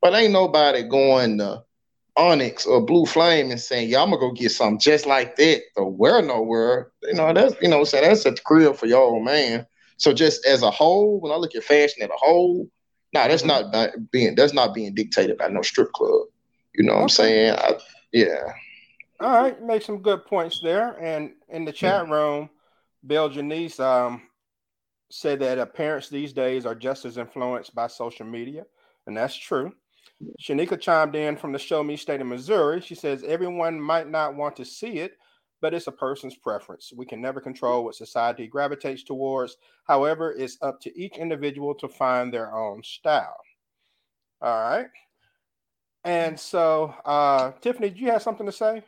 but 0.00 0.14
ain't 0.14 0.32
nobody 0.32 0.84
going 0.84 1.38
to 1.38 1.64
Onyx 2.16 2.64
or 2.64 2.80
Blue 2.80 3.06
Flame 3.06 3.50
and 3.50 3.60
saying, 3.60 3.88
yeah, 3.88 4.02
I'm 4.02 4.10
gonna 4.10 4.20
go 4.20 4.30
get 4.30 4.52
something 4.52 4.78
just 4.78 5.04
like 5.04 5.34
that 5.34 5.62
or 5.74 5.90
wear 5.90 6.22
nowhere. 6.22 6.92
You 7.02 7.14
know, 7.14 7.32
that's 7.32 7.56
you 7.60 7.68
know 7.68 7.80
I'm 7.80 7.86
saying 7.86 8.04
that's 8.04 8.24
at 8.24 8.36
the 8.36 8.42
crib 8.42 8.76
for 8.76 8.86
y'all, 8.86 9.20
man. 9.20 9.66
So 9.96 10.12
just 10.12 10.46
as 10.46 10.62
a 10.62 10.70
whole, 10.70 11.18
when 11.18 11.32
I 11.32 11.34
look 11.34 11.56
at 11.56 11.64
fashion 11.64 12.04
as 12.04 12.08
a 12.08 12.16
whole, 12.16 12.70
nah, 13.12 13.26
that's 13.26 13.42
mm-hmm. 13.42 13.80
not 13.80 14.10
being 14.12 14.36
that's 14.36 14.52
not 14.52 14.74
being 14.74 14.94
dictated 14.94 15.38
by 15.38 15.48
no 15.48 15.62
strip 15.62 15.90
club. 15.90 16.28
You 16.76 16.84
know 16.84 16.94
what 16.94 17.02
I'm 17.02 17.08
saying? 17.08 17.56
I, 17.58 17.72
yeah. 18.12 18.52
All 19.20 19.42
right, 19.42 19.62
make 19.62 19.82
some 19.82 20.02
good 20.02 20.24
points 20.26 20.60
there. 20.62 20.98
And 21.00 21.32
in 21.48 21.64
the 21.64 21.72
chat 21.72 22.08
room, 22.08 22.50
Bill 23.06 23.28
Janice 23.28 23.78
um, 23.78 24.22
said 25.10 25.38
that 25.40 25.58
uh, 25.58 25.66
parents 25.66 26.08
these 26.08 26.32
days 26.32 26.66
are 26.66 26.74
just 26.74 27.04
as 27.04 27.16
influenced 27.16 27.74
by 27.74 27.86
social 27.86 28.26
media, 28.26 28.64
and 29.06 29.16
that's 29.16 29.36
true. 29.36 29.72
Shanika 30.40 30.80
chimed 30.80 31.14
in 31.14 31.36
from 31.36 31.52
the 31.52 31.58
Show 31.58 31.82
Me 31.82 31.96
State 31.96 32.20
of 32.20 32.26
Missouri. 32.26 32.80
She 32.80 32.94
says 32.94 33.24
everyone 33.24 33.80
might 33.80 34.08
not 34.08 34.34
want 34.34 34.56
to 34.56 34.64
see 34.64 34.98
it, 34.98 35.12
but 35.60 35.74
it's 35.74 35.86
a 35.86 35.92
person's 35.92 36.36
preference. 36.36 36.92
We 36.94 37.06
can 37.06 37.20
never 37.20 37.40
control 37.40 37.84
what 37.84 37.94
society 37.94 38.46
gravitates 38.46 39.02
towards. 39.02 39.56
However, 39.86 40.32
it's 40.32 40.58
up 40.62 40.80
to 40.82 40.98
each 40.98 41.16
individual 41.18 41.74
to 41.76 41.88
find 41.88 42.32
their 42.32 42.54
own 42.54 42.82
style. 42.82 43.36
All 44.40 44.60
right. 44.60 44.86
And 46.04 46.38
so, 46.38 46.94
uh, 47.04 47.52
Tiffany, 47.60 47.90
do 47.90 48.00
you 48.00 48.10
have 48.10 48.22
something 48.22 48.46
to 48.46 48.52
say? 48.52 48.82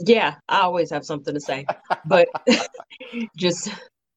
Yeah, 0.00 0.36
I 0.48 0.60
always 0.60 0.90
have 0.90 1.04
something 1.04 1.34
to 1.34 1.40
say, 1.40 1.66
but 2.06 2.28
just 3.36 3.70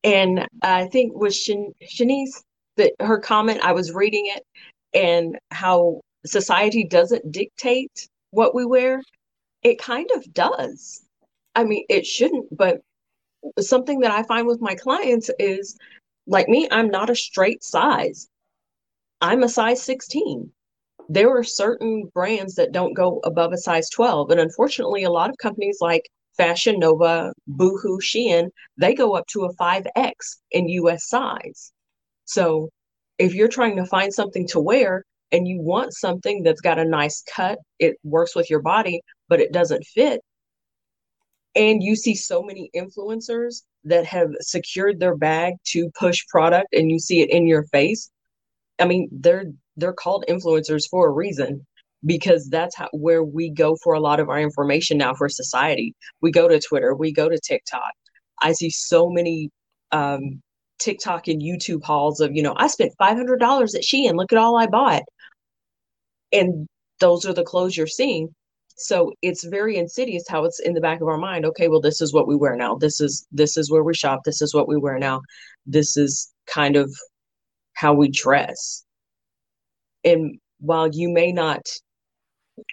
and 0.03 0.47
I 0.61 0.87
think 0.87 1.13
with 1.15 1.35
Shan- 1.35 1.73
Shanice 1.83 2.43
that 2.77 2.93
her 2.99 3.19
comment, 3.19 3.61
I 3.63 3.73
was 3.73 3.93
reading 3.93 4.27
it 4.35 4.43
and 4.93 5.37
how 5.51 6.01
society 6.25 6.83
doesn't 6.85 7.31
dictate 7.31 8.07
what 8.31 8.55
we 8.55 8.65
wear. 8.65 9.01
It 9.63 9.79
kind 9.79 10.09
of 10.15 10.33
does. 10.33 11.03
I 11.55 11.63
mean, 11.63 11.85
it 11.89 12.05
shouldn't, 12.05 12.55
but 12.55 12.81
something 13.59 13.99
that 14.01 14.11
I 14.11 14.23
find 14.23 14.47
with 14.47 14.61
my 14.61 14.75
clients 14.75 15.29
is 15.39 15.77
like 16.27 16.47
me, 16.49 16.67
I'm 16.71 16.89
not 16.89 17.09
a 17.09 17.15
straight 17.15 17.63
size. 17.63 18.27
I'm 19.21 19.43
a 19.43 19.49
size 19.49 19.81
16. 19.81 20.51
There 21.09 21.29
are 21.29 21.43
certain 21.43 22.09
brands 22.13 22.55
that 22.55 22.71
don't 22.71 22.93
go 22.93 23.19
above 23.23 23.53
a 23.53 23.57
size 23.57 23.89
12. 23.89 24.31
And 24.31 24.39
unfortunately, 24.39 25.03
a 25.03 25.11
lot 25.11 25.29
of 25.29 25.37
companies 25.37 25.77
like 25.81 26.09
Fashion 26.37 26.79
Nova, 26.79 27.33
Boohoo, 27.47 27.99
Shein, 27.99 28.49
they 28.77 28.93
go 28.93 29.15
up 29.15 29.27
to 29.27 29.45
a 29.45 29.53
5X 29.55 30.13
in 30.51 30.67
US 30.69 31.07
size. 31.07 31.71
So 32.25 32.69
if 33.19 33.33
you're 33.33 33.47
trying 33.47 33.75
to 33.77 33.85
find 33.85 34.13
something 34.13 34.47
to 34.47 34.59
wear 34.59 35.03
and 35.31 35.47
you 35.47 35.61
want 35.61 35.93
something 35.93 36.43
that's 36.43 36.61
got 36.61 36.79
a 36.79 36.85
nice 36.85 37.23
cut, 37.23 37.59
it 37.79 37.97
works 38.03 38.35
with 38.35 38.49
your 38.49 38.61
body, 38.61 39.01
but 39.29 39.39
it 39.39 39.51
doesn't 39.51 39.85
fit, 39.85 40.21
and 41.55 41.83
you 41.83 41.95
see 41.95 42.15
so 42.15 42.41
many 42.41 42.69
influencers 42.75 43.63
that 43.83 44.05
have 44.05 44.29
secured 44.41 44.99
their 44.99 45.15
bag 45.15 45.53
to 45.65 45.91
push 45.99 46.25
product 46.27 46.73
and 46.73 46.89
you 46.89 46.99
see 46.99 47.21
it 47.21 47.29
in 47.29 47.47
your 47.47 47.63
face 47.65 48.09
i 48.79 48.85
mean 48.85 49.09
they're 49.11 49.45
they're 49.77 49.93
called 49.93 50.25
influencers 50.29 50.83
for 50.89 51.07
a 51.07 51.11
reason 51.11 51.65
because 52.05 52.49
that's 52.49 52.75
how, 52.75 52.89
where 52.91 53.23
we 53.23 53.49
go 53.49 53.77
for 53.83 53.93
a 53.93 53.99
lot 53.99 54.19
of 54.19 54.29
our 54.29 54.39
information 54.39 54.97
now 54.97 55.13
for 55.13 55.29
society. 55.29 55.95
We 56.21 56.31
go 56.31 56.47
to 56.47 56.59
twitter 56.59 56.95
we 56.95 57.11
go 57.11 57.29
to 57.29 57.39
tiktok. 57.39 57.91
I 58.41 58.53
see 58.53 58.69
so 58.69 59.09
many 59.09 59.49
um, 59.91 60.41
tiktok 60.79 61.27
and 61.27 61.41
youtube 61.41 61.83
hauls 61.83 62.19
of 62.19 62.35
you 62.35 62.41
know 62.41 62.55
i 62.57 62.67
spent 62.67 62.91
$500 62.99 63.75
at 63.75 63.83
shein 63.83 64.15
look 64.15 64.33
at 64.33 64.39
all 64.39 64.57
i 64.57 64.67
bought. 64.67 65.03
And 66.31 66.67
those 66.99 67.25
are 67.25 67.33
the 67.33 67.43
clothes 67.43 67.77
you're 67.77 67.85
seeing. 67.85 68.33
So 68.75 69.13
it's 69.21 69.43
very 69.43 69.77
insidious 69.77 70.23
how 70.27 70.45
it's 70.45 70.59
in 70.59 70.73
the 70.73 70.81
back 70.81 70.99
of 70.99 71.07
our 71.07 71.17
mind. 71.17 71.45
Okay 71.45 71.67
well 71.67 71.81
this 71.81 72.01
is 72.01 72.13
what 72.13 72.27
we 72.27 72.35
wear 72.35 72.55
now. 72.55 72.75
This 72.75 72.99
is 72.99 73.27
this 73.31 73.55
is 73.55 73.71
where 73.71 73.83
we 73.83 73.93
shop. 73.93 74.21
This 74.25 74.41
is 74.41 74.53
what 74.53 74.67
we 74.67 74.77
wear 74.77 74.97
now. 74.97 75.21
This 75.65 75.95
is 75.95 76.33
kind 76.47 76.75
of 76.75 76.93
how 77.75 77.93
we 77.93 78.09
dress 78.09 78.83
and 80.03 80.39
while 80.59 80.87
you 80.87 81.09
may 81.09 81.31
not 81.31 81.61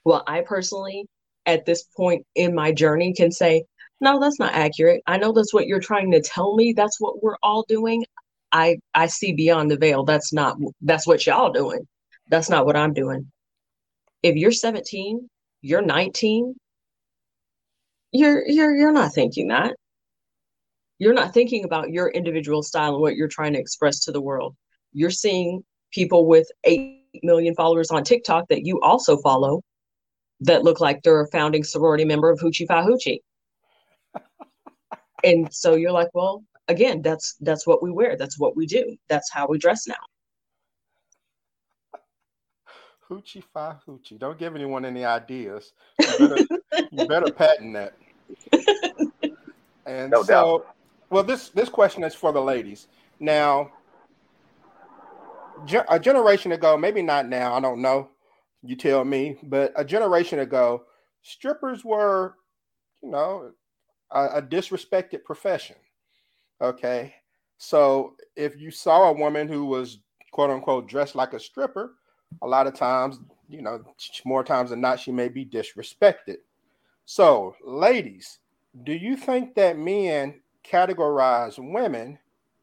well 0.04 0.22
i 0.26 0.40
personally 0.40 1.04
at 1.46 1.64
this 1.64 1.84
point 1.96 2.24
in 2.34 2.54
my 2.54 2.72
journey 2.72 3.12
can 3.12 3.30
say 3.30 3.64
no 4.00 4.18
that's 4.18 4.38
not 4.38 4.54
accurate. 4.54 5.02
I 5.06 5.18
know 5.18 5.32
that's 5.32 5.52
what 5.52 5.66
you're 5.66 5.80
trying 5.80 6.10
to 6.12 6.22
tell 6.22 6.56
me. 6.56 6.72
That's 6.72 7.00
what 7.00 7.22
we're 7.22 7.36
all 7.42 7.64
doing. 7.68 8.04
I 8.52 8.78
i 8.94 9.06
see 9.06 9.32
beyond 9.32 9.70
the 9.70 9.76
veil. 9.76 10.04
That's 10.04 10.32
not 10.32 10.56
that's 10.80 11.06
what 11.06 11.26
y'all 11.26 11.52
doing. 11.52 11.86
That's 12.28 12.48
not 12.50 12.66
what 12.66 12.76
i'm 12.76 12.92
doing. 12.92 13.30
If 14.22 14.36
you're 14.36 14.52
17 14.52 15.28
you're 15.62 15.82
19 15.82 16.54
you're 18.12 18.48
you're 18.48 18.76
you're 18.76 18.92
not 18.92 19.12
thinking 19.12 19.48
that. 19.48 19.76
You're 20.98 21.14
not 21.14 21.32
thinking 21.32 21.64
about 21.64 21.90
your 21.90 22.08
individual 22.10 22.62
style 22.62 22.94
and 22.94 23.00
what 23.00 23.16
you're 23.16 23.28
trying 23.28 23.54
to 23.54 23.58
express 23.58 24.00
to 24.00 24.12
the 24.12 24.20
world. 24.20 24.54
You're 24.92 25.10
seeing 25.10 25.62
people 25.92 26.26
with 26.26 26.48
8 26.64 26.99
million 27.22 27.54
followers 27.54 27.90
on 27.90 28.04
TikTok 28.04 28.48
that 28.48 28.64
you 28.64 28.80
also 28.80 29.16
follow 29.18 29.62
that 30.40 30.64
look 30.64 30.80
like 30.80 31.02
they're 31.02 31.22
a 31.22 31.28
founding 31.30 31.64
sorority 31.64 32.04
member 32.04 32.30
of 32.30 32.38
Hoochie 32.40 32.66
Fi 32.66 32.82
Hoochie. 32.82 33.18
and 35.24 35.52
so 35.52 35.74
you're 35.74 35.92
like, 35.92 36.08
well, 36.14 36.42
again, 36.68 37.02
that's 37.02 37.36
that's 37.40 37.66
what 37.66 37.82
we 37.82 37.90
wear. 37.90 38.16
That's 38.16 38.38
what 38.38 38.56
we 38.56 38.66
do. 38.66 38.96
That's 39.08 39.30
how 39.30 39.46
we 39.46 39.58
dress 39.58 39.86
now. 39.86 39.94
Hoochie 43.10 43.42
fi 43.52 43.74
hoochie. 43.86 44.18
Don't 44.18 44.38
give 44.38 44.54
anyone 44.54 44.84
any 44.84 45.04
ideas. 45.04 45.72
You 45.98 46.06
better, 46.06 46.46
you 46.92 47.06
better 47.08 47.28
patent 47.28 47.74
that. 47.74 47.94
And 49.84 50.10
No 50.12 50.22
so, 50.22 50.58
doubt. 50.58 50.66
well, 51.10 51.24
this 51.24 51.48
this 51.50 51.68
question 51.68 52.04
is 52.04 52.14
for 52.14 52.32
the 52.32 52.40
ladies. 52.40 52.86
Now, 53.18 53.64
ge- 53.64 53.79
a 55.88 55.98
generation 55.98 56.52
ago, 56.52 56.76
maybe 56.76 57.02
not 57.02 57.28
now. 57.28 57.54
I 57.54 57.60
don't 57.60 57.82
know. 57.82 58.10
You 58.62 58.76
tell 58.76 59.04
me. 59.04 59.36
But 59.42 59.72
a 59.76 59.84
generation 59.84 60.40
ago, 60.40 60.84
strippers 61.22 61.84
were, 61.84 62.34
you 63.02 63.10
know, 63.10 63.52
a, 64.10 64.24
a 64.34 64.42
disrespected 64.42 65.24
profession. 65.24 65.76
Okay. 66.60 67.14
So 67.58 68.14
if 68.36 68.58
you 68.58 68.70
saw 68.70 69.08
a 69.10 69.12
woman 69.12 69.48
who 69.48 69.66
was 69.66 69.98
quote 70.32 70.50
unquote 70.50 70.88
dressed 70.88 71.14
like 71.14 71.32
a 71.32 71.40
stripper, 71.40 71.94
a 72.42 72.46
lot 72.46 72.66
of 72.66 72.74
times, 72.74 73.18
you 73.48 73.62
know, 73.62 73.82
more 74.24 74.44
times 74.44 74.70
than 74.70 74.80
not, 74.80 75.00
she 75.00 75.12
may 75.12 75.28
be 75.28 75.44
disrespected. 75.44 76.36
So, 77.04 77.56
ladies, 77.64 78.38
do 78.84 78.92
you 78.92 79.16
think 79.16 79.54
that 79.56 79.76
men 79.76 80.40
categorize 80.64 81.58
women 81.58 82.18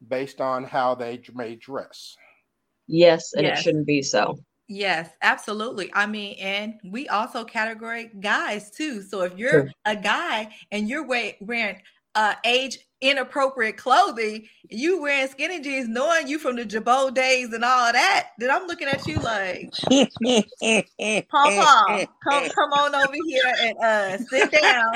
based 0.08 0.40
on 0.40 0.64
how 0.64 0.94
they 0.94 1.20
may 1.34 1.56
dress? 1.56 2.16
Yes, 2.88 3.34
and 3.34 3.46
Yes. 3.46 3.60
it 3.60 3.62
shouldn't 3.62 3.86
be 3.86 4.02
so. 4.02 4.38
Yes, 4.66 5.08
absolutely. 5.22 5.90
I 5.94 6.06
mean, 6.06 6.36
and 6.38 6.74
we 6.84 7.08
also 7.08 7.44
categorize 7.44 8.18
guys 8.20 8.70
too. 8.70 9.02
So 9.02 9.22
if 9.22 9.38
you're 9.38 9.62
True. 9.62 9.70
a 9.86 9.96
guy 9.96 10.54
and 10.70 10.88
you're 10.88 11.06
wearing, 11.06 11.34
wearing 11.40 11.80
uh, 12.14 12.34
age 12.44 12.78
inappropriate 13.00 13.76
clothing, 13.76 14.48
you 14.70 15.00
wearing 15.00 15.28
skinny 15.28 15.60
jeans, 15.60 15.88
knowing 15.88 16.26
you 16.28 16.38
from 16.38 16.56
the 16.56 16.64
Girbaud 16.64 17.14
days 17.14 17.52
and 17.52 17.64
all 17.64 17.92
that, 17.92 18.30
then 18.38 18.50
I'm 18.50 18.66
looking 18.66 18.88
at 18.88 19.06
you 19.06 19.16
like, 19.20 19.70
Papa, 21.28 22.08
come 22.28 22.48
come 22.50 22.72
on 22.72 22.94
over 22.94 23.14
here 23.26 23.54
and 23.62 23.78
uh, 23.78 24.18
sit 24.18 24.50
down. 24.50 24.92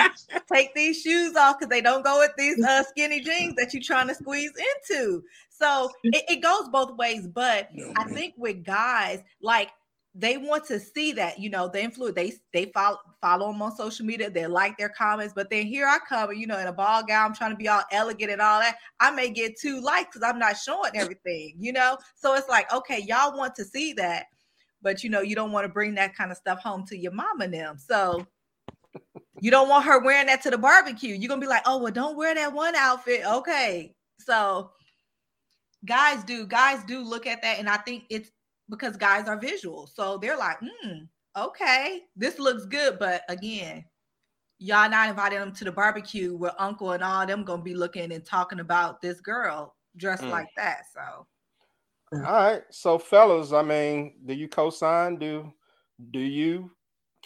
Take 0.53 0.75
these 0.75 1.01
shoes 1.01 1.37
off 1.37 1.59
because 1.59 1.71
they 1.71 1.81
don't 1.81 2.05
go 2.05 2.19
with 2.19 2.33
these 2.37 2.63
uh, 2.65 2.83
skinny 2.85 3.21
jeans 3.21 3.55
that 3.57 3.73
you're 3.73 3.83
trying 3.83 4.09
to 4.09 4.15
squeeze 4.15 4.53
into. 4.91 5.23
So 5.51 5.91
it, 6.03 6.25
it 6.29 6.43
goes 6.43 6.69
both 6.71 6.97
ways. 6.97 7.29
But 7.29 7.71
I 7.97 8.05
think 8.05 8.35
with 8.37 8.65
guys, 8.65 9.23
like 9.41 9.71
they 10.15 10.37
want 10.37 10.67
to 10.67 10.79
see 10.79 11.13
that, 11.13 11.39
you 11.39 11.49
know, 11.49 11.69
the 11.69 11.83
influence 11.83 12.15
they 12.15 12.33
they 12.53 12.71
follow 12.73 12.99
follow 13.21 13.51
them 13.51 13.63
on 13.63 13.75
social 13.75 14.05
media, 14.05 14.29
they 14.29 14.47
like 14.47 14.77
their 14.77 14.91
comments, 14.91 15.33
but 15.35 15.49
then 15.49 15.67
here 15.67 15.87
I 15.87 15.99
come, 16.07 16.33
you 16.35 16.47
know, 16.47 16.59
in 16.59 16.67
a 16.67 16.73
ball 16.73 17.03
gown, 17.03 17.31
I'm 17.31 17.35
trying 17.35 17.53
to 17.53 17.57
be 17.57 17.69
all 17.69 17.83
elegant 17.91 18.31
and 18.31 18.41
all 18.41 18.61
that. 18.61 18.77
I 19.01 19.11
may 19.11 19.31
get 19.31 19.59
two 19.59 19.81
likes 19.81 20.09
because 20.13 20.23
I'm 20.23 20.39
not 20.39 20.57
showing 20.59 20.93
everything, 20.95 21.55
you 21.59 21.73
know. 21.73 21.97
So 22.15 22.35
it's 22.35 22.49
like, 22.49 22.71
okay, 22.73 23.01
y'all 23.07 23.37
want 23.37 23.55
to 23.55 23.65
see 23.65 23.95
that, 23.95 24.27
but 24.83 25.03
you 25.03 25.09
know, 25.09 25.23
you 25.23 25.35
don't 25.35 25.53
want 25.53 25.65
to 25.65 25.73
bring 25.73 25.95
that 25.95 26.15
kind 26.15 26.31
of 26.31 26.37
stuff 26.37 26.61
home 26.61 26.85
to 26.89 26.97
your 26.97 27.13
mom 27.13 27.41
and 27.41 27.55
them. 27.55 27.79
So 27.79 28.27
you 29.41 29.51
don't 29.51 29.69
want 29.71 29.87
her 29.87 30.03
wearing 30.03 30.27
that 30.27 30.43
to 30.43 30.51
the 30.51 30.59
barbecue. 30.59 31.15
You're 31.15 31.29
gonna 31.31 31.41
be 31.41 31.47
like, 31.47 31.63
oh 31.65 31.79
well, 31.79 31.93
don't 31.93 32.19
wear 32.19 32.35
that 32.35 32.53
one 32.53 32.77
outfit. 32.77 33.23
Okay. 33.27 33.95
So 34.21 34.73
guys 35.87 36.23
do, 36.25 36.47
guys 36.47 36.85
do 36.85 37.03
look 37.03 37.27
at 37.27 37.41
that, 37.41 37.59
and 37.59 37.69
I 37.69 37.79
think 37.79 38.05
it's 38.11 38.31
because 38.73 38.97
guys 38.97 39.29
are 39.29 39.39
visual. 39.39 39.87
So 39.87 40.17
they're 40.17 40.37
like, 40.37 40.57
hmm, 40.61 41.01
okay, 41.37 42.01
this 42.17 42.39
looks 42.39 42.65
good. 42.65 42.99
But 42.99 43.23
again, 43.29 43.85
y'all 44.59 44.89
not 44.89 45.11
inviting 45.11 45.39
them 45.39 45.53
to 45.53 45.65
the 45.65 45.71
barbecue 45.71 46.35
where 46.35 46.61
uncle 46.61 46.93
and 46.93 47.05
all 47.05 47.27
them 47.27 47.45
gonna 47.45 47.63
be 47.63 47.75
looking 47.75 48.11
and 48.13 48.25
talking 48.25 48.61
about 48.61 49.01
this 49.03 49.21
girl 49.21 49.77
dressed 49.97 50.25
Mm. 50.25 50.31
like 50.31 50.49
that. 50.57 50.85
So 50.93 51.27
All 52.15 52.21
right. 52.21 52.63
So, 52.71 52.99
fellas, 52.99 53.53
I 53.53 53.63
mean, 53.63 54.15
do 54.25 54.33
you 54.35 54.49
co-sign? 54.49 55.17
Do 55.17 55.53
do 56.11 56.19
you 56.19 56.71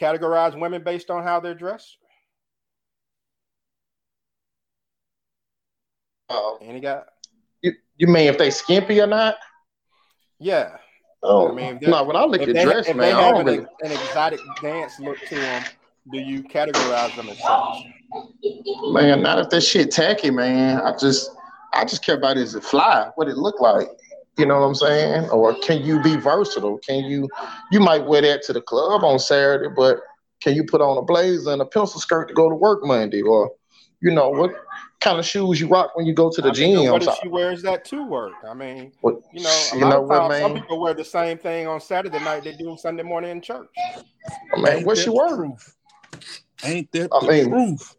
categorize 0.01 0.59
women 0.59 0.83
based 0.83 1.11
on 1.11 1.23
how 1.23 1.41
they're 1.41 1.55
dressed? 1.55 1.97
Uh, 6.29 6.57
Any 6.57 6.81
guy? 6.81 7.03
you, 7.63 7.73
you 7.97 8.09
mean 8.09 8.27
if 8.29 8.37
they 8.37 8.51
skimpy 8.51 9.01
or 9.01 9.07
not? 9.07 9.37
Yeah. 10.39 10.77
Oh, 11.23 11.49
I 11.49 11.55
mean, 11.55 11.79
no. 11.83 12.05
When 12.05 12.17
I 12.17 12.25
look 12.25 12.43
at 12.43 12.49
dress, 12.49 12.89
if 12.89 12.97
man, 12.97 13.07
they 13.07 13.13
I 13.13 13.31
don't 13.31 13.41
an, 13.41 13.47
really. 13.47 13.67
an 13.83 13.93
exotic 13.93 14.41
dance 14.61 15.01
look 15.01 15.19
to 15.27 15.35
them, 15.35 15.65
do 16.13 16.19
you 16.19 16.43
categorize 16.45 17.17
them 17.17 17.29
as 17.29 17.39
such? 17.39 17.87
Man, 18.93 19.23
not 19.23 19.39
if 19.39 19.49
that 19.51 19.63
shit 19.63 19.91
tacky, 19.91 20.31
man. 20.31 20.81
I 20.81 20.97
just, 20.97 21.31
I 21.73 21.85
just 21.85 22.05
care 22.05 22.17
about 22.17 22.37
is 22.37 22.55
it 22.55 22.63
fly, 22.63 23.11
what 23.17 23.29
it 23.29 23.37
look 23.37 23.61
like. 23.61 23.89
You 24.39 24.47
know 24.47 24.61
what 24.61 24.67
I'm 24.67 24.75
saying? 24.75 25.31
Or 25.31 25.59
can 25.61 25.83
you 25.83 26.01
be 26.03 26.17
versatile? 26.17 26.79
Can 26.79 27.05
you, 27.05 27.29
you 27.73 27.81
might 27.81 28.07
wear 28.07 28.21
that 28.23 28.43
to 28.45 28.53
the 28.53 28.61
club 28.61 29.03
on 29.03 29.19
Saturday, 29.19 29.73
but 29.75 29.99
can 30.43 30.55
you 30.55 30.65
put 30.65 30.83
on 30.83 30.99
a 30.99 31.03
blazer 31.03 31.51
and 31.51 31.63
a 31.63 31.67
pencil 31.67 32.01
skirt 32.01 32.29
to 32.29 32.35
go 32.35 32.49
to 32.49 32.55
work 32.55 32.85
Monday? 32.85 33.23
Or, 33.23 33.51
you 34.01 34.13
know, 34.13 34.29
what 34.29 34.55
kind 35.01 35.19
of 35.19 35.27
shoes 35.27 35.61
you 35.61 35.69
rock 35.69 35.97
when 35.97 36.07
you 36.07 36.15
go 36.15 36.31
to 36.31 36.41
the 36.41 36.49
I 36.49 36.53
mean, 36.53 36.83
gym? 36.83 36.93
what 36.93 37.03
if 37.03 37.15
she 37.23 37.29
wears 37.29 37.63
that 37.63 37.85
to 37.87 38.07
work? 38.07 38.33
I 38.49 38.55
mean, 38.55 38.93
what- 39.01 39.21
you 39.33 39.43
know, 39.43 39.51
a 39.73 39.75
you 39.77 39.81
lot 39.83 39.91
know 39.91 40.03
of 40.03 40.09
what, 40.09 40.19
times 40.29 40.41
some 40.43 40.55
people 40.55 40.81
wear 40.81 40.95
the 40.95 41.05
same 41.05 41.39
thing 41.39 41.67
on 41.67 41.81
Saturday 41.81 42.19
night 42.19 42.45
they 42.45 42.53
do 42.53 42.77
Sunday 42.79 43.03
morning 43.03 43.31
in 43.31 43.41
church. 43.41 43.69
Man, 44.57 44.79
Ain't 44.79 44.87
what 44.87 44.97
that 44.97 45.03
she 45.03 45.11
the 45.11 45.13
wear? 45.13 45.53
Ain't 46.65 46.93
that 46.93 47.09
I 47.13 47.21
the 47.21 47.27
mean, 47.27 47.49
truth? 47.51 47.97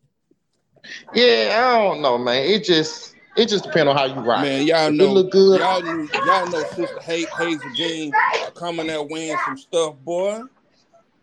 Yeah, 1.14 1.64
I 1.76 1.84
don't 1.84 2.02
know, 2.02 2.18
man. 2.18 2.44
It 2.44 2.64
just, 2.64 3.16
it 3.36 3.50
just 3.50 3.66
depends 3.66 3.90
on 3.90 3.96
how 3.96 4.06
you 4.06 4.20
rock. 4.22 4.42
Man, 4.42 4.66
y'all 4.66 4.88
If 4.88 4.94
it 4.94 4.98
know, 4.98 5.14
look 5.14 5.32
good, 5.32 5.60
y'all 5.60 5.82
knew, 5.82 6.10
y'all 6.26 6.48
know, 6.48 6.64
Sister 6.64 7.00
ha- 7.06 7.28
Hazel 7.38 7.72
Jean 7.76 8.12
coming 8.56 8.88
there 8.88 9.04
wearing 9.04 9.38
some 9.46 9.58
stuff, 9.58 9.96
boy. 10.04 10.42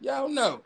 Y'all 0.01 0.29
know. 0.29 0.61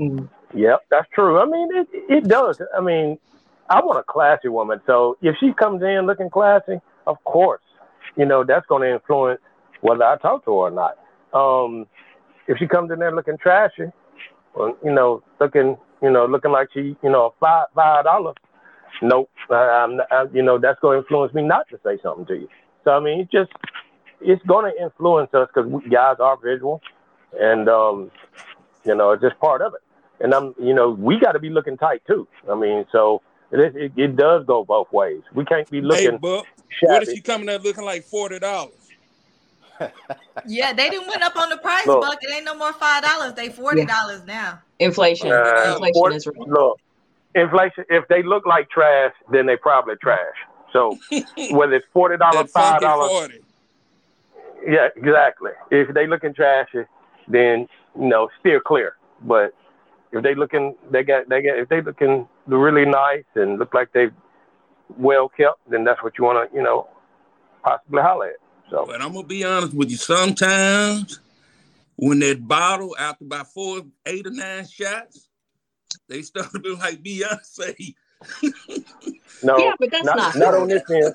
Mm. 0.00 0.28
Yep, 0.54 0.80
that's 0.90 1.08
true. 1.12 1.38
I 1.38 1.44
mean, 1.44 1.68
it 1.76 1.88
it 2.08 2.28
does. 2.28 2.60
I 2.76 2.80
mean, 2.80 3.18
I 3.68 3.80
want 3.80 3.98
a 3.98 4.04
classy 4.04 4.48
woman. 4.48 4.80
So 4.86 5.16
if 5.22 5.36
she 5.40 5.52
comes 5.52 5.82
in 5.82 6.06
looking 6.06 6.30
classy, 6.30 6.80
of 7.06 7.22
course, 7.24 7.62
you 8.16 8.24
know 8.26 8.44
that's 8.44 8.66
going 8.66 8.82
to 8.82 8.94
influence 8.94 9.40
whether 9.80 10.04
I 10.04 10.16
talk 10.18 10.44
to 10.44 10.50
her 10.50 10.56
or 10.56 10.70
not. 10.70 10.98
Um, 11.32 11.86
if 12.46 12.58
she 12.58 12.66
comes 12.66 12.90
in 12.90 12.98
there 12.98 13.14
looking 13.14 13.38
trashy, 13.38 13.90
or, 14.54 14.76
you 14.84 14.92
know, 14.92 15.22
looking, 15.40 15.76
you 16.02 16.10
know, 16.10 16.26
looking 16.26 16.50
like 16.50 16.68
she, 16.72 16.96
you 17.02 17.10
know, 17.10 17.34
five 17.40 17.66
five 17.74 18.04
dollars, 18.04 18.36
nope, 19.02 19.30
I, 19.50 19.54
I'm, 19.54 20.00
I, 20.10 20.26
you 20.32 20.42
know, 20.42 20.58
that's 20.58 20.80
going 20.80 20.96
to 20.96 21.02
influence 21.02 21.34
me 21.34 21.42
not 21.42 21.68
to 21.70 21.78
say 21.84 21.98
something 22.02 22.26
to 22.26 22.34
you. 22.34 22.48
So 22.84 22.92
I 22.92 23.00
mean, 23.00 23.20
it's 23.20 23.30
just 23.30 23.50
it's 24.20 24.42
going 24.46 24.72
to 24.72 24.82
influence 24.82 25.32
us 25.34 25.48
because 25.52 25.70
guys 25.90 26.16
are 26.20 26.38
visual, 26.42 26.80
and 27.38 27.68
um, 27.68 28.10
you 28.84 28.94
know, 28.94 29.10
it's 29.12 29.22
just 29.22 29.38
part 29.40 29.60
of 29.60 29.74
it. 29.74 29.80
And 30.18 30.32
I'm, 30.32 30.54
you 30.58 30.72
know, 30.72 30.90
we 30.90 31.20
got 31.20 31.32
to 31.32 31.38
be 31.38 31.50
looking 31.50 31.76
tight 31.76 32.02
too. 32.06 32.26
I 32.50 32.54
mean, 32.54 32.86
so 32.90 33.20
it, 33.58 33.76
it, 33.76 33.92
it 33.96 34.16
does 34.16 34.44
go 34.46 34.64
both 34.64 34.92
ways. 34.92 35.22
We 35.34 35.44
can't 35.44 35.68
be 35.70 35.80
looking. 35.80 36.12
Hey, 36.12 36.16
Buck, 36.16 36.46
what 36.82 37.02
if 37.02 37.10
she 37.10 37.20
coming 37.20 37.46
there 37.46 37.58
looking 37.58 37.84
like 37.84 38.04
forty 38.04 38.38
dollars? 38.38 38.74
yeah, 40.46 40.72
they 40.72 40.90
didn't 40.90 41.06
went 41.06 41.22
up 41.22 41.36
on 41.36 41.50
the 41.50 41.58
price, 41.58 41.86
look, 41.86 42.00
Buck. 42.00 42.18
It 42.22 42.32
ain't 42.32 42.44
no 42.44 42.56
more 42.56 42.72
five 42.72 43.02
dollars. 43.02 43.34
They 43.34 43.48
forty 43.48 43.84
dollars 43.84 44.22
yeah. 44.26 44.34
now. 44.34 44.60
Inflation. 44.78 45.30
Uh, 45.30 45.72
inflation 45.74 45.94
40, 45.94 46.16
is 46.16 46.26
real. 46.26 46.48
Look, 46.48 46.80
inflation. 47.34 47.84
If 47.88 48.08
they 48.08 48.22
look 48.22 48.46
like 48.46 48.70
trash, 48.70 49.12
then 49.30 49.46
they 49.46 49.56
probably 49.56 49.96
trash. 49.96 50.34
So 50.72 50.98
whether 51.50 51.74
it's 51.74 51.86
forty 51.92 52.16
dollars, 52.16 52.50
five 52.50 52.80
dollars. 52.80 53.30
Yeah, 54.66 54.88
exactly. 54.96 55.52
If 55.70 55.94
they 55.94 56.06
looking 56.06 56.34
trashy, 56.34 56.84
then 57.28 57.68
you 57.98 58.08
know 58.08 58.28
steer 58.40 58.60
clear. 58.60 58.96
But 59.22 59.54
if 60.12 60.22
they 60.22 60.34
looking, 60.34 60.74
they 60.90 61.02
got 61.02 61.28
they 61.28 61.42
got 61.42 61.58
if 61.58 61.68
they 61.68 61.80
looking 61.80 62.28
really 62.46 62.84
nice 62.84 63.24
and 63.34 63.58
look 63.58 63.74
like 63.74 63.92
they 63.92 64.08
well 64.96 65.28
kept, 65.28 65.58
then 65.70 65.84
that's 65.84 66.02
what 66.02 66.14
you 66.18 66.24
want 66.24 66.50
to 66.50 66.56
you 66.56 66.62
know 66.62 66.88
possibly 67.62 68.02
holler 68.02 68.28
at. 68.28 68.36
So, 68.70 68.84
but 68.86 69.00
I'm 69.00 69.12
gonna 69.12 69.26
be 69.26 69.44
honest 69.44 69.74
with 69.74 69.90
you. 69.90 69.96
Sometimes 69.96 71.20
when 71.96 72.18
that 72.20 72.46
bottle 72.46 72.96
after 72.98 73.24
about 73.24 73.48
four, 73.52 73.82
eight 74.06 74.26
or 74.26 74.30
nine 74.30 74.66
shots, 74.66 75.28
they 76.08 76.22
start 76.22 76.50
to 76.52 76.58
look 76.58 76.78
like 76.80 77.02
Beyonce. 77.02 77.94
no, 79.42 79.58
yeah, 79.58 79.72
but 79.78 79.90
that's 79.90 80.04
not 80.04 80.16
not, 80.16 80.36
not 80.36 80.54
on 80.54 80.68
this 80.68 80.82
end. 80.90 81.14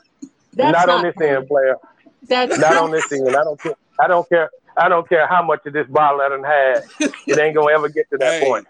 That's 0.53 0.73
not, 0.73 0.87
not 0.87 0.89
on 0.89 1.03
this 1.03 1.15
end, 1.21 1.47
player. 1.47 1.75
That's 2.23 2.59
not 2.59 2.77
on 2.77 2.91
this 2.91 3.11
end. 3.11 3.29
I 3.29 3.43
don't 3.43 3.61
care. 3.61 3.75
I 3.99 4.07
don't 4.07 4.27
care. 4.29 4.49
I 4.77 4.89
don't 4.89 5.07
care 5.07 5.27
how 5.27 5.43
much 5.43 5.65
of 5.65 5.73
this 5.73 5.87
bottle 5.87 6.21
I 6.21 6.29
done 6.29 6.43
had. 6.43 6.83
It 7.27 7.39
ain't 7.39 7.55
gonna 7.55 7.73
ever 7.73 7.89
get 7.89 8.09
to 8.11 8.17
that 8.17 8.41
hey, 8.41 8.47
point. 8.47 8.67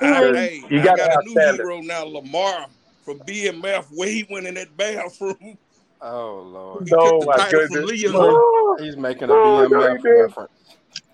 I, 0.00 0.32
hey, 0.32 0.62
you 0.70 0.82
got, 0.82 0.98
got 0.98 1.22
a 1.22 1.24
new 1.24 1.32
standard. 1.32 1.62
hero 1.62 1.80
now, 1.80 2.04
Lamar 2.04 2.66
from 3.04 3.18
BMF, 3.20 3.86
where 3.94 4.08
he 4.08 4.26
went 4.28 4.46
in 4.46 4.54
that 4.54 4.76
bathroom. 4.76 5.58
Oh 6.00 6.42
Lord! 6.42 6.88
Oh 6.92 7.24
my 7.24 7.50
goodness! 7.50 7.90
He's 7.90 8.96
making 8.96 9.24
a 9.24 9.32
BMF 9.32 10.00
oh, 10.06 10.22
reference. 10.22 10.52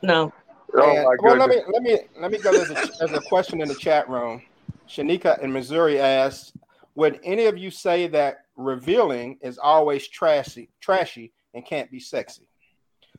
No. 0.02 0.30
Oh 0.74 0.90
and, 0.90 1.04
my 1.04 1.16
well, 1.20 1.36
let 1.36 1.48
me 1.48 1.62
let 1.72 1.82
me 1.82 1.98
let 2.20 2.30
me 2.30 2.38
go. 2.38 2.52
There's 2.52 2.68
a, 2.68 2.90
there's 2.98 3.12
a 3.12 3.20
question 3.22 3.62
in 3.62 3.68
the 3.68 3.74
chat 3.76 4.06
room. 4.10 4.42
Shanika 4.86 5.38
in 5.42 5.50
Missouri 5.50 5.98
asks, 5.98 6.52
"Would 6.96 7.18
any 7.24 7.46
of 7.46 7.56
you 7.56 7.70
say 7.70 8.08
that 8.08 8.44
revealing 8.56 9.38
is 9.40 9.56
always 9.56 10.06
trashy, 10.06 10.68
trashy, 10.82 11.32
and 11.54 11.64
can't 11.64 11.90
be 11.90 11.98
sexy?" 11.98 12.46